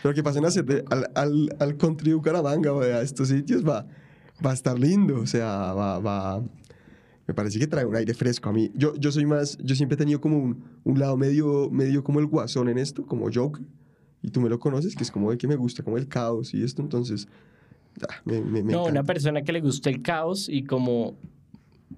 pero 0.02 0.14
que 0.14 0.24
pasen 0.24 0.46
a 0.46 0.50
de, 0.50 0.84
al, 0.90 1.10
al, 1.16 1.56
al 1.60 1.78
country 1.78 2.14
Bucaramanga, 2.14 2.74
o 2.74 2.82
a 2.82 3.02
estos 3.02 3.30
sitios, 3.30 3.68
va, 3.68 3.88
va 4.46 4.52
a 4.52 4.54
estar 4.54 4.78
lindo, 4.80 5.20
o 5.20 5.26
sea, 5.26 5.74
va, 5.74 6.00
va, 6.00 6.44
me 7.28 7.34
parece 7.34 7.60
que 7.60 7.68
trae 7.68 7.86
un 7.86 7.96
aire 7.96 8.14
fresco 8.14 8.50
a 8.50 8.54
mí. 8.54 8.72
Yo, 8.76 8.96
yo 8.96 9.12
soy 9.12 9.26
más, 9.26 9.58
yo 9.58 9.76
siempre 9.76 9.96
he 9.96 9.98
tenido 9.98 10.20
como 10.22 10.38
un, 10.38 10.64
un 10.84 11.00
lado 11.00 11.18
medio, 11.18 11.70
medio 11.70 12.04
como 12.04 12.20
el 12.20 12.26
guasón 12.28 12.70
en 12.70 12.78
esto, 12.78 13.06
como 13.06 13.28
Joker, 13.34 13.64
y 14.22 14.30
tú 14.30 14.40
me 14.42 14.50
lo 14.50 14.60
conoces, 14.60 14.96
que 14.96 15.04
es 15.04 15.12
como 15.12 15.32
el 15.32 15.38
que 15.38 15.48
me 15.48 15.56
gusta, 15.56 15.84
como 15.84 15.98
el 15.98 16.08
caos 16.08 16.54
y 16.54 16.64
esto, 16.64 16.82
entonces... 16.82 17.28
ah, 18.08 18.22
me, 18.24 18.40
me, 18.42 18.64
me 18.64 18.72
no, 18.72 18.82
una 18.82 18.90
encanta. 18.92 19.04
persona 19.14 19.42
que 19.42 19.52
le 19.52 19.62
gusta 19.62 19.90
el 19.90 20.02
caos 20.02 20.48
y 20.48 20.64
como 20.64 21.16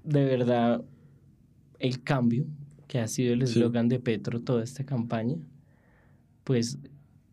de 0.03 0.25
verdad 0.25 0.81
el 1.83 2.01
cambio, 2.01 2.45
que 2.87 2.99
ha 2.99 3.07
sido 3.07 3.33
el 3.33 3.45
Sí. 3.45 3.59
eslogan 3.59 3.89
de 3.89 3.99
Petro 3.99 4.41
toda 4.41 4.63
esta 4.63 4.83
campaña, 4.85 5.35
pues 6.43 6.79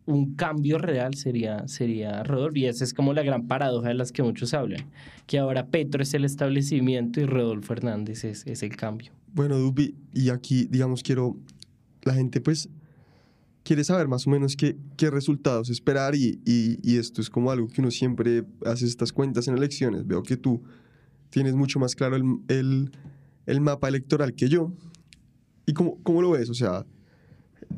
un 0.07 0.35
cambio 0.35 0.79
real 0.79 1.15
sería, 1.15 1.67
sería 1.69 2.23
Rodolfo. 2.25 2.59
Y 2.59 2.67
esa 2.67 2.83
es 2.85 2.93
como 2.93 3.13
la 3.13 3.23
gran 3.23 3.47
paradoja 3.47 3.89
de 3.89 3.95
las 3.95 4.11
que 4.13 4.23
muchos 4.23 4.53
hablan, 4.55 4.85
que 5.27 5.39
ahora 5.39 5.67
Petro 5.69 6.03
es 6.03 6.13
el 6.15 6.25
establecimiento 6.25 7.21
y 7.21 7.27
Rodolfo 7.27 7.73
Hernández 7.73 8.25
es, 8.25 8.47
es 8.47 8.63
el 8.63 8.75
cambio. 8.77 9.13
Bueno, 9.33 9.57
Dupi, 9.59 9.95
y 10.13 10.31
aquí, 10.31 10.67
digamos, 10.69 11.03
quiero. 11.03 11.37
La 12.03 12.15
gente, 12.15 12.41
pues, 12.41 12.69
quiere 13.63 13.85
saber 13.85 14.09
más 14.09 14.27
o 14.27 14.31
menos 14.31 14.57
qué, 14.57 14.77
qué 14.97 15.11
resultados 15.11 15.69
esperar, 15.71 16.15
y, 16.17 16.41
y, 16.45 16.79
y 16.83 16.97
esto 16.97 17.21
es 17.21 17.29
como 17.31 17.51
algo 17.53 17.69
que 17.69 17.81
uno 17.83 17.91
siempre 17.91 18.45
hace 18.65 18.87
estas 18.87 19.13
cuentas 19.13 19.47
en 19.49 19.57
elecciones. 19.57 20.07
Veo 20.07 20.23
que 20.23 20.37
tú 20.37 20.63
tienes 21.29 21.55
mucho 21.55 21.79
más 21.79 21.95
claro 21.95 22.17
el, 22.17 22.25
el, 22.49 22.91
el 23.51 23.61
mapa 23.61 23.89
electoral 23.89 24.35
que 24.35 24.49
yo. 24.49 24.73
¿Y 25.67 25.73
cómo, 25.73 25.99
cómo 26.03 26.23
lo 26.23 26.31
ves? 26.31 26.49
O 26.51 26.55
sea, 26.55 26.87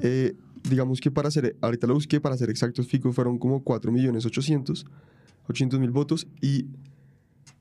eh, 0.00 0.34
digamos 0.68 1.00
que 1.00 1.10
para 1.10 1.30
ser, 1.30 1.56
ahorita 1.60 1.86
lo 1.86 1.94
busqué, 1.94 2.20
para 2.20 2.36
ser 2.36 2.50
exactos, 2.50 2.86
Fico 2.86 3.12
fueron 3.12 3.38
como 3.38 3.62
4 3.64 3.90
millones 3.90 4.26
800, 4.26 4.86
800 5.48 5.80
mil 5.80 5.90
votos, 5.90 6.26
y 6.40 6.66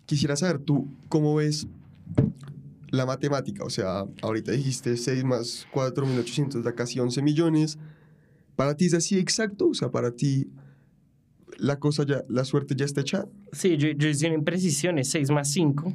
quisiera 0.06 0.36
saber 0.36 0.60
tú 0.60 0.88
cómo 1.10 1.36
ves 1.36 1.68
la 2.90 3.06
matemática, 3.06 3.64
o 3.64 3.70
sea, 3.70 4.06
ahorita 4.22 4.52
dijiste 4.52 4.98
6 4.98 5.24
más 5.24 5.66
4.800 5.74 6.62
da 6.62 6.74
casi 6.74 7.00
11 7.00 7.22
millones. 7.22 7.78
¿Para 8.58 8.76
ti 8.76 8.88
es 8.88 8.94
así 8.94 9.18
exacto? 9.18 9.70
O 9.70 9.74
sea, 9.74 9.90
para 9.92 10.12
ti 10.12 10.50
la 11.58 11.80
cosa 11.80 12.06
ya, 12.06 12.26
la 12.28 12.44
suerte 12.44 12.76
ya 12.76 12.84
está 12.84 13.00
echada. 13.00 13.30
Sí, 13.54 13.78
yo, 13.78 13.92
yo 13.92 14.10
hice 14.10 14.28
una 14.28 14.36
imprecisión, 14.36 15.00
es 15.00 15.10
6 15.10 15.32
más 15.32 15.50
5. 15.52 15.94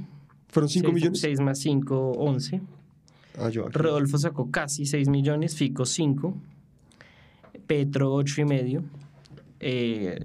¿Fueron 0.49 0.69
5 0.69 0.93
millones? 0.93 1.21
6 1.21 1.41
más 1.41 1.59
5, 1.59 2.13
11. 2.13 2.61
Ah, 3.39 3.51
yo 3.51 3.67
aquí. 3.67 3.79
Rodolfo 3.79 4.19
sacó 4.19 4.51
casi 4.51 4.87
6 4.87 5.09
millones, 5.09 5.57
Fico 5.57 5.85
5, 5.85 6.35
Petro 7.67 8.13
8 8.15 8.41
y 8.41 8.45
medio, 8.45 8.85
eh, 9.61 10.19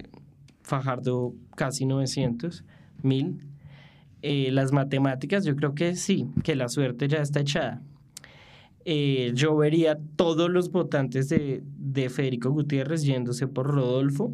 Fajardo 0.62 1.34
casi 1.56 1.86
900 1.86 2.64
mil. 3.04 3.46
Eh, 4.22 4.52
las 4.52 4.72
matemáticas, 4.72 5.44
yo 5.44 5.56
creo 5.56 5.74
que 5.74 5.96
sí, 5.96 6.28
que 6.44 6.56
la 6.56 6.70
suerte 6.70 7.08
ya 7.08 7.22
está 7.22 7.40
echada. 7.40 7.82
Eh, 8.86 9.32
yo 9.34 9.56
vería 9.56 10.00
todos 10.16 10.50
los 10.50 10.72
votantes 10.72 11.30
de, 11.30 11.64
de 11.78 12.10
Federico 12.10 12.52
Gutiérrez 12.52 13.04
yéndose 13.04 13.48
por 13.48 13.68
Rodolfo. 13.68 14.32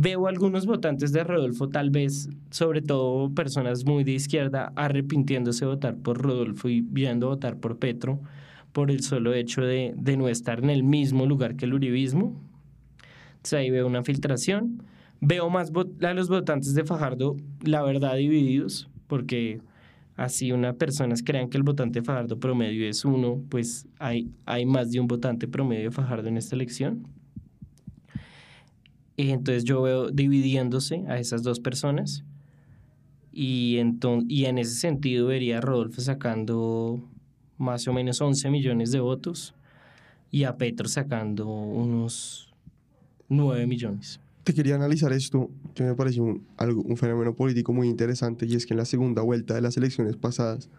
Veo 0.00 0.28
algunos 0.28 0.64
votantes 0.64 1.10
de 1.10 1.24
Rodolfo, 1.24 1.70
tal 1.70 1.90
vez, 1.90 2.28
sobre 2.50 2.82
todo 2.82 3.34
personas 3.34 3.84
muy 3.84 4.04
de 4.04 4.12
izquierda, 4.12 4.72
arrepintiéndose 4.76 5.64
de 5.64 5.72
votar 5.72 5.96
por 5.96 6.22
Rodolfo 6.22 6.68
y 6.68 6.82
viendo 6.82 7.26
votar 7.26 7.56
por 7.56 7.80
Petro 7.80 8.20
por 8.70 8.92
el 8.92 9.02
solo 9.02 9.34
hecho 9.34 9.62
de, 9.62 9.96
no 10.16 10.28
estar 10.28 10.60
en 10.60 10.70
el 10.70 10.84
mismo 10.84 11.26
lugar 11.26 11.56
que 11.56 11.64
el 11.64 11.74
uribismo. 11.74 12.40
Entonces 13.30 13.54
ahí 13.54 13.70
veo 13.70 13.88
una 13.88 14.04
filtración. 14.04 14.84
Veo 15.20 15.50
más 15.50 15.72
a 16.02 16.14
los 16.14 16.28
votantes 16.28 16.74
de 16.74 16.84
Fajardo, 16.84 17.34
la 17.64 17.82
verdad, 17.82 18.14
divididos, 18.14 18.88
porque 19.08 19.60
así 20.14 20.52
unas 20.52 20.76
personas 20.76 21.24
crean 21.24 21.50
que 21.50 21.56
el 21.56 21.64
votante 21.64 22.02
Fajardo 22.02 22.38
promedio 22.38 22.88
es 22.88 23.04
uno, 23.04 23.42
pues 23.48 23.88
hay, 23.98 24.30
hay 24.46 24.64
más 24.64 24.92
de 24.92 25.00
un 25.00 25.08
votante 25.08 25.48
promedio 25.48 25.86
de 25.86 25.90
Fajardo 25.90 26.28
en 26.28 26.36
esta 26.36 26.54
elección. 26.54 27.17
Y 29.18 29.30
entonces 29.30 29.64
yo 29.64 29.82
veo 29.82 30.10
dividiéndose 30.10 31.04
a 31.08 31.18
esas 31.18 31.42
dos 31.42 31.58
personas. 31.58 32.22
Y, 33.32 33.78
y 34.28 34.44
en 34.44 34.58
ese 34.58 34.74
sentido 34.76 35.26
vería 35.26 35.58
a 35.58 35.60
Rodolfo 35.60 36.00
sacando 36.00 37.02
más 37.56 37.88
o 37.88 37.92
menos 37.92 38.20
11 38.20 38.48
millones 38.48 38.92
de 38.92 39.00
votos 39.00 39.56
y 40.30 40.44
a 40.44 40.56
Petro 40.56 40.86
sacando 40.86 41.48
unos 41.48 42.54
9 43.28 43.66
millones. 43.66 44.20
Te 44.44 44.54
quería 44.54 44.76
analizar 44.76 45.12
esto, 45.12 45.50
que 45.74 45.82
me 45.82 45.96
parece 45.96 46.20
un, 46.20 46.46
algo, 46.56 46.82
un 46.82 46.96
fenómeno 46.96 47.34
político 47.34 47.72
muy 47.72 47.88
interesante 47.88 48.46
y 48.46 48.54
es 48.54 48.66
que 48.66 48.74
en 48.74 48.78
la 48.78 48.84
segunda 48.84 49.22
vuelta 49.22 49.52
de 49.52 49.60
las 49.60 49.76
elecciones 49.76 50.16
pasadas 50.16 50.70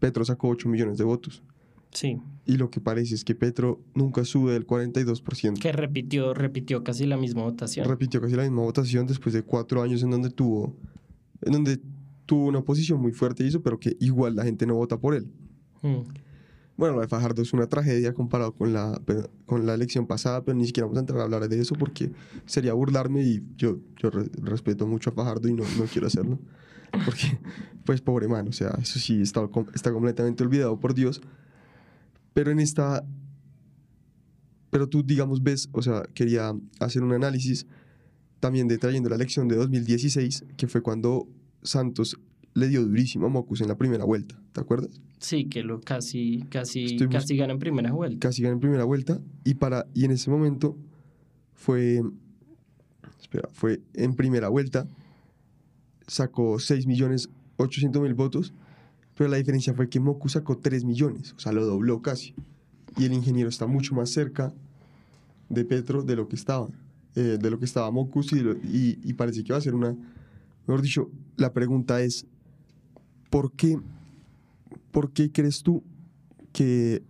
Petro 0.00 0.24
sacó 0.24 0.48
8 0.48 0.70
millones 0.70 0.96
de 0.96 1.04
votos. 1.04 1.42
Sí. 1.90 2.18
Y 2.46 2.56
lo 2.56 2.70
que 2.70 2.80
parece 2.80 3.14
es 3.14 3.24
que 3.24 3.34
Petro 3.34 3.80
nunca 3.94 4.24
sube 4.24 4.52
del 4.52 4.66
42%. 4.66 5.58
Que 5.58 5.72
repitió, 5.72 6.34
repitió 6.34 6.84
casi 6.84 7.06
la 7.06 7.16
misma 7.16 7.42
votación. 7.42 7.88
Repitió 7.88 8.20
casi 8.20 8.34
la 8.34 8.42
misma 8.42 8.62
votación 8.62 9.06
después 9.06 9.32
de 9.32 9.42
cuatro 9.42 9.82
años 9.82 10.02
en 10.02 10.10
donde 10.10 10.30
tuvo, 10.30 10.76
en 11.42 11.52
donde 11.52 11.80
tuvo 12.26 12.46
una 12.46 12.62
posición 12.62 13.00
muy 13.00 13.12
fuerte 13.12 13.44
y 13.44 13.48
eso, 13.48 13.62
pero 13.62 13.78
que 13.78 13.96
igual 14.00 14.36
la 14.36 14.44
gente 14.44 14.66
no 14.66 14.74
vota 14.74 14.98
por 14.98 15.14
él. 15.14 15.26
Mm. 15.82 16.02
Bueno, 16.76 16.96
lo 16.96 17.00
de 17.02 17.08
Fajardo 17.08 17.40
es 17.40 17.52
una 17.52 17.68
tragedia 17.68 18.12
comparado 18.14 18.52
con 18.52 18.72
la, 18.72 19.00
con 19.46 19.64
la 19.64 19.74
elección 19.74 20.06
pasada, 20.06 20.44
pero 20.44 20.56
ni 20.58 20.66
siquiera 20.66 20.86
vamos 20.86 20.98
a 20.98 21.00
entrar 21.00 21.20
a 21.20 21.22
hablar 21.22 21.48
de 21.48 21.60
eso 21.60 21.76
porque 21.76 22.10
sería 22.46 22.72
burlarme 22.72 23.22
y 23.22 23.42
yo, 23.56 23.78
yo 23.96 24.10
respeto 24.10 24.86
mucho 24.86 25.10
a 25.10 25.12
Fajardo 25.12 25.48
y 25.48 25.54
no, 25.54 25.62
no 25.78 25.84
quiero 25.84 26.08
hacerlo. 26.08 26.38
Porque, 27.04 27.38
pues, 27.84 28.00
pobre 28.00 28.28
man, 28.28 28.48
o 28.48 28.52
sea, 28.52 28.76
eso 28.80 28.98
sí 28.98 29.22
está, 29.22 29.48
está 29.74 29.92
completamente 29.92 30.42
olvidado 30.42 30.78
por 30.78 30.94
Dios. 30.94 31.20
Pero 32.34 32.50
en 32.50 32.58
esta... 32.58 33.04
Pero 34.70 34.88
tú, 34.88 35.02
digamos, 35.02 35.42
ves, 35.42 35.68
o 35.72 35.80
sea, 35.82 36.02
quería 36.14 36.52
hacer 36.80 37.02
un 37.02 37.12
análisis 37.12 37.66
también 38.40 38.68
de 38.68 38.76
trayendo 38.76 39.08
la 39.08 39.14
elección 39.14 39.48
de 39.48 39.56
2016, 39.56 40.44
que 40.56 40.66
fue 40.66 40.82
cuando 40.82 41.28
Santos 41.62 42.18
le 42.54 42.68
dio 42.68 42.84
durísimo 42.84 43.26
a 43.26 43.28
Mocus 43.28 43.60
en 43.60 43.68
la 43.68 43.76
primera 43.76 44.04
vuelta, 44.04 44.40
¿te 44.52 44.60
acuerdas? 44.60 45.00
Sí, 45.18 45.46
que 45.46 45.62
lo 45.62 45.80
casi, 45.80 46.44
casi, 46.50 46.96
casi 47.08 47.36
gana 47.36 47.52
en 47.52 47.58
primera 47.58 47.92
vuelta. 47.92 48.18
Casi 48.28 48.42
gana 48.42 48.54
en 48.54 48.60
primera 48.60 48.84
vuelta 48.84 49.20
y, 49.44 49.54
para, 49.54 49.86
y 49.94 50.04
en 50.04 50.10
ese 50.10 50.30
momento 50.30 50.76
fue, 51.54 52.02
espera, 53.20 53.48
fue 53.52 53.80
en 53.94 54.14
primera 54.14 54.48
vuelta, 54.48 54.86
sacó 56.06 56.58
6 56.58 56.86
millones 56.86 57.30
800 57.56 58.02
mil 58.02 58.14
votos, 58.14 58.52
pero 59.16 59.30
la 59.30 59.36
diferencia 59.36 59.74
fue 59.74 59.88
que 59.88 60.00
Mocus 60.00 60.32
sacó 60.32 60.58
3 60.58 60.84
millones, 60.84 61.34
o 61.36 61.38
sea, 61.38 61.52
lo 61.52 61.64
dobló 61.64 62.02
casi. 62.02 62.34
Y 62.96 63.04
el 63.04 63.12
ingeniero 63.12 63.48
está 63.48 63.66
mucho 63.66 63.94
más 63.94 64.10
cerca 64.10 64.52
de 65.48 65.64
Petro 65.64 66.02
de 66.02 66.16
lo 66.16 66.28
que 66.28 66.36
estaba, 66.36 66.68
eh, 67.14 67.38
de 67.40 67.50
lo 67.50 67.58
que 67.58 67.64
estaba 67.64 67.90
Mocus 67.90 68.32
y 68.32 69.12
parece 69.14 69.44
que 69.44 69.52
va 69.52 69.58
a 69.58 69.62
ser 69.62 69.74
una, 69.74 69.96
mejor 70.66 70.82
dicho, 70.82 71.10
la 71.36 71.52
pregunta 71.52 72.00
es, 72.02 72.26
¿por 73.30 73.52
qué, 73.52 73.78
¿por 74.90 75.12
qué 75.12 75.30
crees 75.30 75.62
tú 75.62 75.82
que 76.52 77.02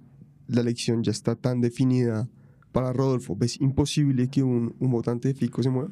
la 0.48 0.60
elección 0.60 1.02
ya 1.02 1.12
está 1.12 1.36
tan 1.36 1.60
definida 1.60 2.28
para 2.72 2.92
Rodolfo? 2.92 3.36
¿Ves 3.36 3.60
imposible 3.60 4.28
que 4.28 4.42
un, 4.42 4.74
un 4.78 4.90
votante 4.90 5.28
de 5.28 5.34
Fico 5.34 5.62
se 5.62 5.70
mueva? 5.70 5.90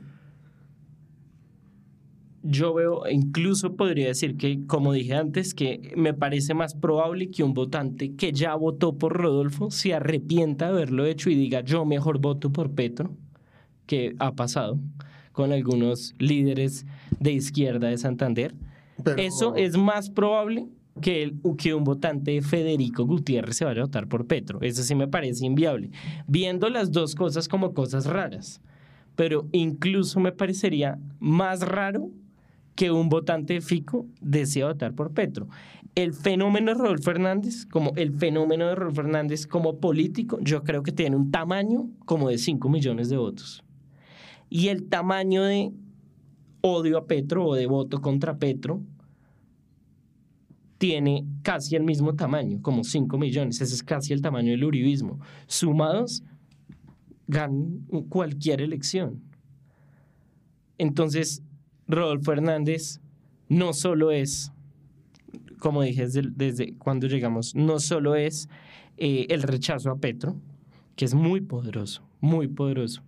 Yo 2.43 2.74
veo, 2.74 3.09
incluso 3.09 3.76
podría 3.76 4.09
decir 4.09 4.36
que, 4.36 4.66
como 4.66 4.93
dije 4.93 5.14
antes, 5.14 5.55
que 5.55 5.93
me 5.97 6.12
parece 6.12 6.55
más 6.55 6.74
probable 6.74 7.30
que 7.30 7.45
un 7.45 7.55
votante 7.55 8.14
que 8.14 8.32
ya 8.32 8.55
votó 8.55 8.99
por 8.99 9.12
Rodolfo 9.12 9.70
se 9.70 9.95
arrepienta 9.95 10.66
de 10.66 10.72
haberlo 10.72 11.07
hecho 11.07 11.30
y 11.30 11.34
diga 11.34 11.61
yo 11.61 11.84
mejor 11.84 12.18
voto 12.18 12.51
por 12.51 12.72
Petro, 12.72 13.16
que 13.86 14.14
ha 14.18 14.32
pasado 14.32 14.78
con 15.32 15.53
algunos 15.53 16.14
líderes 16.18 16.84
de 17.20 17.32
izquierda 17.32 17.88
de 17.88 17.99
Santander 17.99 18.55
eso 19.16 19.57
es 19.57 19.76
más 19.76 20.11
probable 20.11 20.68
que, 21.01 21.22
el, 21.22 21.40
que 21.57 21.74
un 21.74 21.84
votante 21.84 22.32
de 22.32 22.43
Federico 22.43 23.05
Gutiérrez 23.05 23.57
se 23.57 23.64
vaya 23.64 23.82
a 23.82 23.84
votar 23.84 24.09
por 24.09 24.26
Petro. 24.26 24.59
Eso 24.62 24.82
sí 24.82 24.95
me 24.95 25.09
parece 25.09 25.47
inviable. 25.47 25.90
Viendo 26.26 26.68
las 26.68 26.93
dos 26.93 27.14
cosas 27.14 27.49
como 27.49 27.74
cosas 27.74 28.07
raras. 28.07 28.61
Pero 29.16 29.47
incluso 29.53 30.20
me 30.20 30.32
parecería 30.32 30.99
más 31.18 31.61
raro 31.61 32.11
que 32.74 32.90
un 32.90 33.08
votante 33.08 33.60
Fico 33.60 34.06
desee 34.20 34.64
votar 34.64 34.94
por 34.94 35.12
Petro. 35.12 35.48
El 35.94 36.14
fenómeno 36.14 36.72
de 36.72 36.78
Rodolfo 36.78 37.04
Fernández, 37.04 37.66
como 37.66 37.92
el 37.96 38.12
fenómeno 38.12 38.66
de 38.66 38.74
Rodolfo 38.74 39.02
Fernández 39.02 39.46
como 39.46 39.78
político, 39.78 40.38
yo 40.40 40.62
creo 40.62 40.82
que 40.82 40.92
tiene 40.92 41.16
un 41.16 41.30
tamaño 41.30 41.90
como 42.06 42.30
de 42.30 42.38
5 42.38 42.68
millones 42.70 43.10
de 43.10 43.18
votos. 43.18 43.62
Y 44.48 44.68
el 44.68 44.88
tamaño 44.88 45.42
de 45.44 45.72
odio 46.62 46.96
a 46.96 47.06
Petro 47.06 47.46
o 47.46 47.54
de 47.54 47.66
voto 47.66 48.00
contra 48.00 48.38
Petro 48.38 48.82
tiene 50.78 51.26
casi 51.42 51.76
el 51.76 51.84
mismo 51.84 52.14
tamaño, 52.14 52.60
como 52.62 52.84
5 52.84 53.16
millones. 53.18 53.60
Ese 53.60 53.74
es 53.74 53.82
casi 53.82 54.12
el 54.12 54.22
tamaño 54.22 54.50
del 54.50 54.64
uribismo. 54.64 55.20
Sumados, 55.46 56.24
ganan 57.28 57.86
cualquier 58.08 58.60
elección. 58.60 59.22
Entonces, 60.78 61.42
Rodolfo 61.93 62.32
Hernández 62.32 63.01
no 63.49 63.74
solo 63.74 64.11
es, 64.11 64.51
como 65.59 65.82
dije 65.82 66.07
desde, 66.07 66.74
cuando 66.78 67.07
llegamos, 67.07 67.55
no 67.55 67.78
solo 67.80 68.14
es 68.14 68.49
eh, 68.97 69.26
el 69.28 69.43
rechazo 69.43 69.90
a 69.90 69.99
Petro, 69.99 70.36
que 70.97 71.05
es 71.05 71.14
muy 71.14 71.43
poderoso, 71.43 72.03
muy 72.20 72.49
poderoso, 72.49 73.03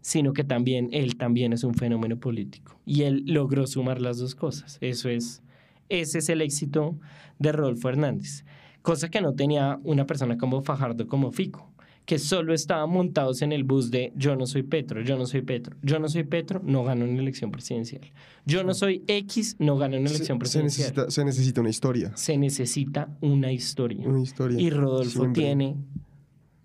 sino 0.00 0.32
que 0.32 0.44
también 0.44 0.88
él 0.92 1.16
también 1.16 1.52
es 1.52 1.64
un 1.64 1.74
fenómeno 1.74 2.18
político. 2.18 2.78
Y 2.86 3.02
él 3.02 3.24
logró 3.26 3.66
sumar 3.66 4.00
las 4.00 4.18
dos 4.18 4.34
cosas. 4.34 4.78
Eso 4.80 5.08
es 5.08 5.42
ese 5.88 6.18
es 6.18 6.28
el 6.28 6.40
éxito 6.40 6.96
de 7.38 7.52
Rodolfo 7.52 7.88
Hernández, 7.88 8.44
cosa 8.80 9.10
que 9.10 9.20
no 9.20 9.34
tenía 9.34 9.78
una 9.82 10.06
persona 10.06 10.38
como 10.38 10.62
Fajardo 10.62 11.06
como 11.06 11.32
Fico 11.32 11.71
que 12.04 12.18
solo 12.18 12.52
estaban 12.52 12.90
montados 12.90 13.42
en 13.42 13.52
el 13.52 13.64
bus 13.64 13.90
de 13.90 14.12
yo 14.16 14.34
no 14.34 14.46
soy 14.46 14.62
Petro, 14.64 15.02
yo 15.02 15.16
no 15.16 15.26
soy 15.26 15.42
Petro, 15.42 15.76
yo 15.82 15.98
no 15.98 16.08
soy 16.08 16.24
Petro, 16.24 16.60
no 16.64 16.84
gano 16.84 17.04
una 17.04 17.20
elección 17.20 17.50
presidencial. 17.50 18.02
Yo 18.44 18.64
no 18.64 18.74
soy 18.74 19.04
X, 19.06 19.56
no 19.58 19.76
gano 19.76 19.96
una 19.98 20.10
elección 20.10 20.38
presidencial. 20.38 21.10
Se 21.10 21.24
necesita, 21.24 21.60
una 21.60 21.70
historia. 21.70 22.12
Se 22.16 22.36
necesita 22.36 23.16
una 23.20 23.52
historia. 23.52 24.06
Una 24.06 24.20
historia. 24.20 24.60
Y 24.60 24.70
Rodolfo 24.70 25.30
tiene 25.32 25.76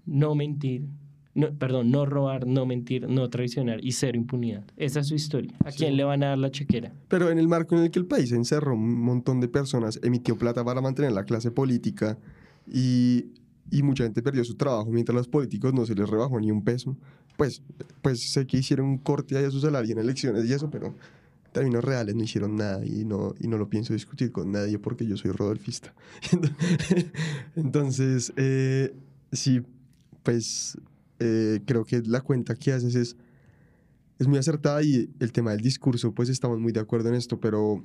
no 0.07 0.33
mentir, 0.33 0.87
no, 1.35 1.53
perdón, 1.53 1.91
no 1.91 2.07
robar, 2.07 2.47
no 2.47 2.65
mentir, 2.65 3.07
no 3.07 3.29
traicionar 3.29 3.83
y 3.83 3.91
cero 3.91 4.17
impunidad. 4.17 4.63
Esa 4.75 5.01
es 5.01 5.07
su 5.07 5.15
historia. 5.15 5.53
¿A 5.63 5.71
quién 5.71 5.97
le 5.97 6.03
van 6.03 6.23
a 6.23 6.29
dar 6.29 6.37
la 6.39 6.49
chequera? 6.49 6.93
Pero 7.09 7.29
en 7.29 7.37
el 7.37 7.47
marco 7.47 7.75
en 7.75 7.83
el 7.83 7.91
que 7.91 7.99
el 7.99 8.05
país 8.05 8.31
encerró 8.31 8.73
un 8.73 9.01
montón 9.01 9.39
de 9.39 9.47
personas, 9.47 9.99
emitió 10.01 10.35
plata 10.35 10.65
para 10.65 10.81
mantener 10.81 11.11
la 11.11 11.25
clase 11.25 11.51
política 11.51 12.17
y, 12.65 13.25
y 13.69 13.83
mucha 13.83 14.03
gente 14.03 14.21
perdió 14.21 14.43
su 14.43 14.55
trabajo 14.55 14.89
mientras 14.91 15.15
los 15.15 15.27
políticos 15.27 15.73
no 15.73 15.85
se 15.85 15.95
les 15.95 16.09
rebajó 16.09 16.39
ni 16.39 16.51
un 16.51 16.63
peso. 16.63 16.97
Pues, 17.35 17.61
pues 18.01 18.31
sé 18.31 18.47
que 18.47 18.57
hicieron 18.57 18.87
un 18.87 18.97
corte 18.97 19.37
ahí 19.37 19.45
a 19.45 19.51
su 19.51 19.59
salario 19.59 19.91
en 19.91 19.99
elecciones 19.99 20.45
y 20.45 20.53
eso, 20.53 20.69
pero 20.69 20.87
en 20.87 21.51
términos 21.51 21.83
reales 21.83 22.15
no 22.15 22.23
hicieron 22.23 22.55
nada 22.55 22.85
y 22.85 23.05
no, 23.05 23.35
y 23.39 23.47
no 23.47 23.57
lo 23.57 23.69
pienso 23.69 23.93
discutir 23.93 24.31
con 24.31 24.51
nadie 24.51 24.79
porque 24.79 25.05
yo 25.05 25.17
soy 25.17 25.31
rodolfista. 25.31 25.93
Entonces, 27.55 28.33
eh, 28.37 28.93
sí, 29.31 29.61
pues 30.23 30.77
eh, 31.19 31.61
creo 31.65 31.85
que 31.85 32.01
la 32.01 32.21
cuenta 32.21 32.55
que 32.55 32.71
haces 32.71 32.95
es, 32.95 33.17
es 34.19 34.27
muy 34.27 34.37
acertada 34.37 34.81
y 34.81 35.09
el 35.19 35.31
tema 35.31 35.51
del 35.51 35.61
discurso, 35.61 36.13
pues 36.13 36.29
estamos 36.29 36.59
muy 36.59 36.71
de 36.71 36.79
acuerdo 36.79 37.09
en 37.09 37.15
esto, 37.15 37.39
pero 37.39 37.81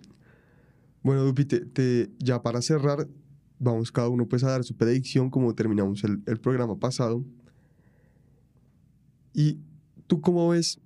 bueno, 1.03 1.25
Dupi, 1.25 1.45
te, 1.45 2.11
ya 2.19 2.43
para 2.43 2.63
cerrar, 2.63 3.09
vamos 3.63 3.93
cada 3.93 4.09
uno 4.09 4.27
pues 4.27 4.43
a 4.43 4.51
dar 4.51 4.65
su 4.65 4.75
predicción 4.75 5.31
como 5.31 5.55
terminamos 5.55 6.03
el, 6.05 6.21
el 6.27 6.41
programa 6.41 6.77
pasado. 6.77 7.25
Y 9.33 9.59
tú 10.07 10.21
cómo 10.21 10.49
ves, 10.49 10.81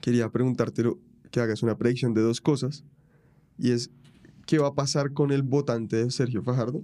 quería 0.00 0.30
preguntarte 0.30 0.84
que 1.30 1.40
hagas 1.40 1.62
una 1.62 1.76
predicción 1.76 2.14
de 2.14 2.22
dos 2.22 2.40
cosas, 2.40 2.84
y 3.58 3.72
es, 3.72 3.90
¿qué 4.46 4.58
va 4.58 4.68
a 4.68 4.74
pasar 4.74 5.12
con 5.12 5.32
el 5.32 5.42
votante 5.42 5.96
de 5.96 6.10
Sergio 6.10 6.42
Fajardo? 6.42 6.82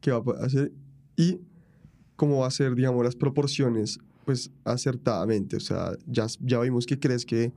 ¿Qué 0.00 0.10
va 0.12 0.22
a 0.40 0.46
hacer? 0.46 0.72
Y 1.16 1.40
cómo 2.16 2.38
va 2.38 2.46
a 2.46 2.50
ser, 2.50 2.74
digamos, 2.74 3.04
las 3.04 3.16
proporciones 3.16 3.98
pues 4.24 4.50
acertadamente. 4.64 5.56
O 5.56 5.60
sea, 5.60 5.92
ya, 6.06 6.26
ya 6.40 6.60
vimos 6.60 6.86
que 6.86 6.98
crees 6.98 7.26
que 7.26 7.52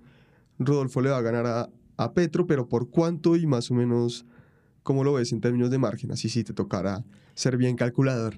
Rodolfo 0.60 1.02
le 1.02 1.12
va 1.12 1.18
a 1.18 1.22
ganar 1.22 1.46
a, 1.46 1.70
a 1.98 2.14
Petro, 2.14 2.46
pero 2.48 2.68
¿por 2.68 2.90
cuánto 2.90 3.36
y 3.36 3.46
más 3.46 3.72
o 3.72 3.74
menos 3.74 4.26
cómo 4.88 5.04
lo 5.04 5.12
ves 5.12 5.34
en 5.34 5.42
términos 5.42 5.70
de 5.70 5.78
margen? 5.78 6.14
Así 6.14 6.30
sí 6.30 6.46
te 6.46 6.54
tocará 6.54 7.04
ser 7.34 7.58
bien 7.58 7.76
calculador. 7.76 8.38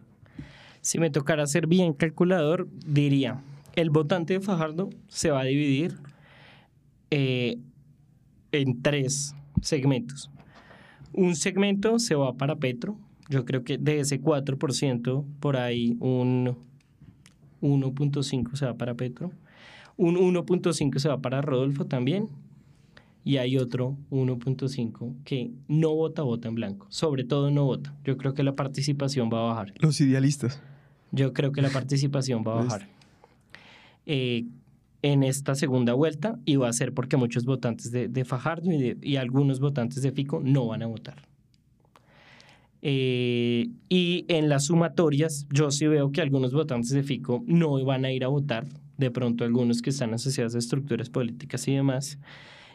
Si 0.82 0.98
me 0.98 1.12
tocara 1.12 1.46
ser 1.46 1.68
bien 1.68 1.94
calculador, 1.94 2.68
diría, 2.88 3.44
el 3.76 3.92
votante 3.92 4.34
de 4.34 4.40
Fajardo 4.42 4.90
se 5.10 5.30
va 5.30 5.42
a 5.42 5.44
dividir 5.44 5.96
eh, 7.12 7.60
en 8.52 8.82
tres 8.82 9.36
segmentos. 9.62 10.32
Un 11.14 11.36
segmento 11.36 12.00
se 12.00 12.16
va 12.16 12.34
para 12.34 12.56
Petro. 12.56 12.98
Yo 13.30 13.46
creo 13.46 13.64
que 13.64 13.78
de 13.78 14.00
ese 14.00 14.20
4%, 14.20 15.26
por 15.40 15.56
ahí 15.56 15.98
un 16.00 16.58
1.5 17.62 18.56
se 18.56 18.66
va 18.66 18.74
para 18.74 18.96
Petro. 18.96 19.32
Un 19.98 20.16
1.5 20.16 20.98
se 20.98 21.10
va 21.10 21.22
para 21.22 21.44
Rodolfo 21.44 21.86
también. 21.86 22.28
Y 23.30 23.38
hay 23.38 23.58
otro 23.58 23.96
1.5 24.10 25.14
que 25.24 25.52
no 25.68 25.94
vota, 25.94 26.24
vota 26.24 26.48
en 26.48 26.56
blanco. 26.56 26.88
Sobre 26.90 27.24
todo 27.24 27.52
no 27.52 27.66
vota. 27.66 27.96
Yo 28.04 28.18
creo 28.18 28.34
que 28.34 28.42
la 28.42 28.56
participación 28.56 29.30
va 29.32 29.38
a 29.42 29.54
bajar. 29.54 29.74
Los 29.78 30.02
idealistas. 30.02 30.60
Yo 31.12 31.32
creo 31.32 31.52
que 31.52 31.62
la 31.62 31.70
participación 31.70 32.44
va 32.48 32.54
a 32.54 32.64
bajar. 32.64 32.90
Eh, 34.08 34.46
en 35.04 35.22
esta 35.22 35.54
segunda 35.54 35.94
vuelta 35.94 36.40
y 36.44 36.56
va 36.56 36.70
a 36.70 36.74
ser 36.74 36.94
porque 36.96 37.18
muchos 37.18 37.46
votantes 37.46 37.92
de, 37.92 38.08
de 38.08 38.26
Fajardo 38.26 38.72
y, 38.72 38.78
de- 38.82 38.98
y 39.04 39.18
algunos 39.18 39.60
votantes 39.60 40.02
de 40.02 40.12
Fico 40.12 40.42
no 40.44 40.66
van 40.66 40.82
a 40.82 40.88
votar. 40.88 41.28
Eh, 42.82 43.68
y 43.90 44.26
en 44.28 44.50
las 44.50 44.66
sumatorias, 44.66 45.46
yo 45.52 45.70
sí 45.70 45.86
veo 45.86 46.12
que 46.12 46.22
algunos 46.22 46.52
votantes 46.54 46.90
de 46.90 47.04
Fico 47.04 47.44
no 47.46 47.84
van 47.86 48.06
a 48.06 48.12
ir 48.12 48.24
a 48.24 48.28
votar, 48.28 48.66
de 48.98 49.12
pronto 49.12 49.44
algunos 49.44 49.82
que 49.82 49.90
están 49.92 50.14
asociados 50.16 50.56
a 50.56 50.58
estructuras 50.58 51.10
políticas 51.10 51.68
y 51.68 51.76
demás. 51.76 52.18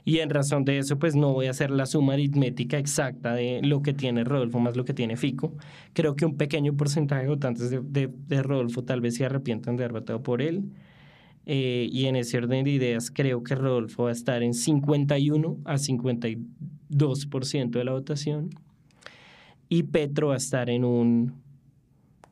Y 0.07 0.19
en 0.19 0.29
razón 0.29 0.65
de 0.67 0.79
eso, 0.79 0.99
pues 0.99 1.17
no 1.17 1.33
voy 1.33 1.47
a 1.47 1.51
hacer 1.51 1.71
la 1.71 1.87
suma 1.87 2.13
aritmética 2.13 2.77
exacta 2.79 3.35
de 3.35 3.61
lo 3.63 3.81
que 3.81 3.95
tiene 3.95 4.23
Rodolfo 4.25 4.59
más 4.61 4.77
lo 4.77 4.85
que 4.85 4.93
tiene 4.93 5.17
Fico. 5.17 5.55
Creo 5.95 6.15
que 6.15 6.27
un 6.27 6.37
pequeño 6.37 6.77
porcentaje 6.77 7.23
de 7.23 7.29
votantes 7.29 7.71
de, 7.71 7.81
de- 7.83 8.43
Rodolfo 8.43 8.85
tal 8.85 9.01
vez 9.01 9.15
se 9.17 9.25
arrepientan 9.25 9.77
de 9.77 9.85
haber 9.85 9.93
votado 10.01 10.23
por 10.23 10.43
él. 10.43 10.65
Eh, 11.47 11.89
y 11.91 12.05
en 12.07 12.17
ese 12.17 12.37
orden 12.39 12.65
de 12.65 12.71
ideas, 12.71 13.11
creo 13.11 13.43
que 13.43 13.55
Rodolfo 13.55 14.05
va 14.05 14.09
a 14.11 14.13
estar 14.13 14.43
en 14.43 14.53
51 14.55 15.59
a 15.65 15.75
52% 15.79 17.71
de 17.79 17.85
la 17.85 17.93
votación. 17.93 18.51
Y 19.71 19.85
Petro 19.85 20.29
va 20.29 20.35
a 20.35 20.37
estar 20.39 20.69
en 20.69 20.85
un 20.85 21.33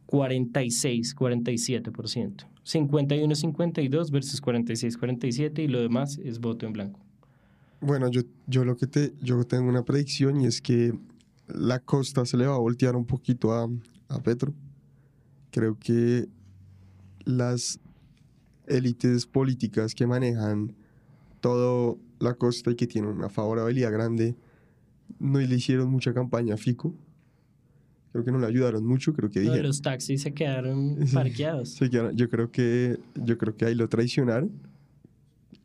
46, 0.06 1.16
47%. 1.16 2.46
51, 2.64 3.34
52 3.34 4.10
versus 4.10 4.40
46, 4.40 4.96
47 4.98 5.62
y 5.62 5.68
lo 5.68 5.80
demás 5.80 6.18
es 6.18 6.38
voto 6.38 6.66
en 6.66 6.72
blanco. 6.74 7.00
Bueno, 7.82 8.08
yo, 8.08 8.22
yo 8.46 8.64
lo 8.64 8.76
que 8.76 8.86
te, 8.86 9.12
yo 9.20 9.42
tengo 9.44 9.68
una 9.68 9.84
predicción 9.84 10.40
y 10.40 10.46
es 10.46 10.62
que 10.62 10.94
la 11.48 11.80
costa 11.80 12.24
se 12.24 12.36
le 12.36 12.46
va 12.46 12.54
a 12.54 12.58
voltear 12.58 12.94
un 12.94 13.04
poquito 13.04 13.52
a, 13.52 13.68
a 14.08 14.22
Petro. 14.22 14.54
Creo 15.50 15.76
que 15.78 16.28
las 17.24 17.80
élites 18.68 19.26
políticas 19.26 19.96
que 19.96 20.06
manejan 20.06 20.76
toda 21.40 21.96
la 22.20 22.34
costa 22.34 22.70
y 22.70 22.76
que 22.76 22.86
tienen 22.86 23.10
una 23.10 23.28
favorabilidad 23.28 23.90
grande 23.90 24.36
no 25.18 25.40
le 25.40 25.54
hicieron 25.54 25.90
mucha 25.90 26.14
campaña 26.14 26.54
a 26.54 26.58
Fico. 26.58 26.94
Creo 28.12 28.24
que 28.24 28.30
no 28.30 28.38
le 28.38 28.46
ayudaron 28.46 28.86
mucho, 28.86 29.12
creo 29.12 29.28
que 29.28 29.40
dijeron. 29.40 29.64
los 29.64 29.82
taxis 29.82 30.22
se 30.22 30.32
quedaron 30.32 30.98
parqueados. 31.12 31.80
Yo 31.80 32.28
creo 32.28 32.52
que 32.52 33.00
yo 33.16 33.36
creo 33.38 33.56
que 33.56 33.64
ahí 33.64 33.74
lo 33.74 33.88
traicionaron 33.88 34.52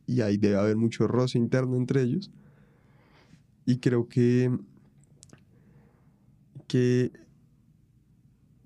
y 0.07 0.21
ahí 0.21 0.37
debe 0.37 0.57
haber 0.57 0.77
mucho 0.77 1.07
roce 1.07 1.37
interno 1.37 1.75
entre 1.75 2.01
ellos 2.01 2.31
y 3.65 3.77
creo 3.77 4.07
que 4.07 4.49
que 6.67 7.11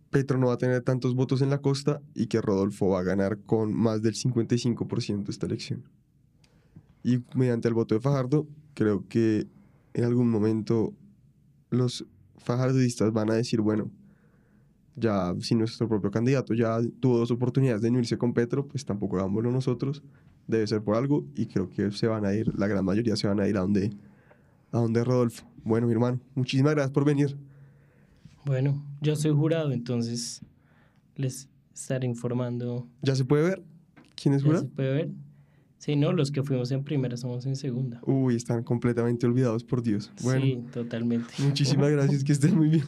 Petro 0.10 0.38
no 0.38 0.48
va 0.48 0.54
a 0.54 0.58
tener 0.58 0.82
tantos 0.84 1.16
votos 1.16 1.42
en 1.42 1.50
la 1.50 1.62
costa 1.62 2.02
y 2.14 2.28
que 2.28 2.42
Rodolfo 2.42 2.89
va 2.89 3.00
a 3.00 3.04
ganar 3.04 3.39
con 3.39 3.74
más 3.74 4.02
del 4.02 4.14
55% 4.14 5.30
esta 5.30 5.46
elección. 5.46 5.84
Y 7.04 7.24
mediante 7.34 7.68
el 7.68 7.74
voto 7.74 7.96
de 7.96 8.02
Fajardo, 8.02 8.46
creo 8.74 9.08
que 9.08 9.48
en 9.94 10.04
algún 10.04 10.30
momento 10.30 10.94
los 11.70 12.06
fajardistas 12.38 13.14
van 13.14 13.32
a 13.32 13.36
decir, 13.36 13.62
bueno, 13.62 13.89
ya 14.96 15.34
si 15.39 15.56
nuestro 15.56 15.88
propio 15.88 16.12
candidato 16.12 16.54
ya 16.54 16.80
tuvo 17.00 17.18
dos 17.18 17.32
oportunidades 17.32 17.82
de 17.82 17.89
unirse 17.89 18.18
con 18.18 18.34
Petro, 18.34 18.68
pues 18.68 18.86
tampoco 18.86 19.18
hagámoslo 19.18 19.52
nosotros, 19.52 20.04
debe 20.48 20.68
ser 20.68 20.82
por 20.84 20.96
algo 20.96 21.26
y 21.36 21.46
creo 21.48 21.70
que 21.70 21.92
se 21.92 22.08
van 22.08 22.26
a 22.26 22.34
ir, 22.34 22.52
la 22.58 22.68
gran 22.68 22.84
mayoría 22.86 23.16
se 23.16 23.28
van 23.28 23.39
a 23.39 23.48
ir 23.48 23.58
a 23.58 23.62
donde, 23.62 23.92
a 24.72 24.80
donde 24.80 25.04
Rodolfo. 25.04 25.46
Bueno, 25.64 25.88
mi 25.88 25.94
hermano, 25.94 26.20
muchísimas 26.36 26.74
gracias 26.74 26.92
por 26.92 27.06
venir. 27.06 27.38
Bueno, 28.46 28.84
yo 29.02 29.16
soy 29.16 29.32
jurado, 29.32 29.72
entonces 29.72 30.42
les 31.16 31.48
estaré 31.74 32.08
informando. 32.08 32.88
¿Ya 33.02 33.16
se 33.16 33.24
puede 33.26 33.44
ver? 33.44 33.64
¿Quién 34.16 34.34
es 34.34 34.42
¿Ya 34.42 34.48
jurado? 34.48 34.64
se 34.66 34.70
puede 34.72 34.94
ver? 34.94 35.12
Sí, 35.78 35.96
no, 35.96 36.12
los 36.14 36.32
que 36.32 36.44
fuimos 36.44 36.72
en 36.72 36.84
primera 36.84 37.18
somos 37.18 37.46
en 37.48 37.56
segunda. 37.56 38.00
Uy, 38.06 38.36
están 38.36 38.64
completamente 38.64 39.26
olvidados 39.26 39.64
por 39.64 39.82
Dios. 39.82 40.12
Bueno, 40.22 40.42
Sí, 40.46 40.60
totalmente. 40.72 41.34
muchísimas 41.39 41.89
gracias, 41.92 42.24
que 42.24 42.32
estén 42.34 42.56
muy 42.56 42.70
bien. 42.70 42.84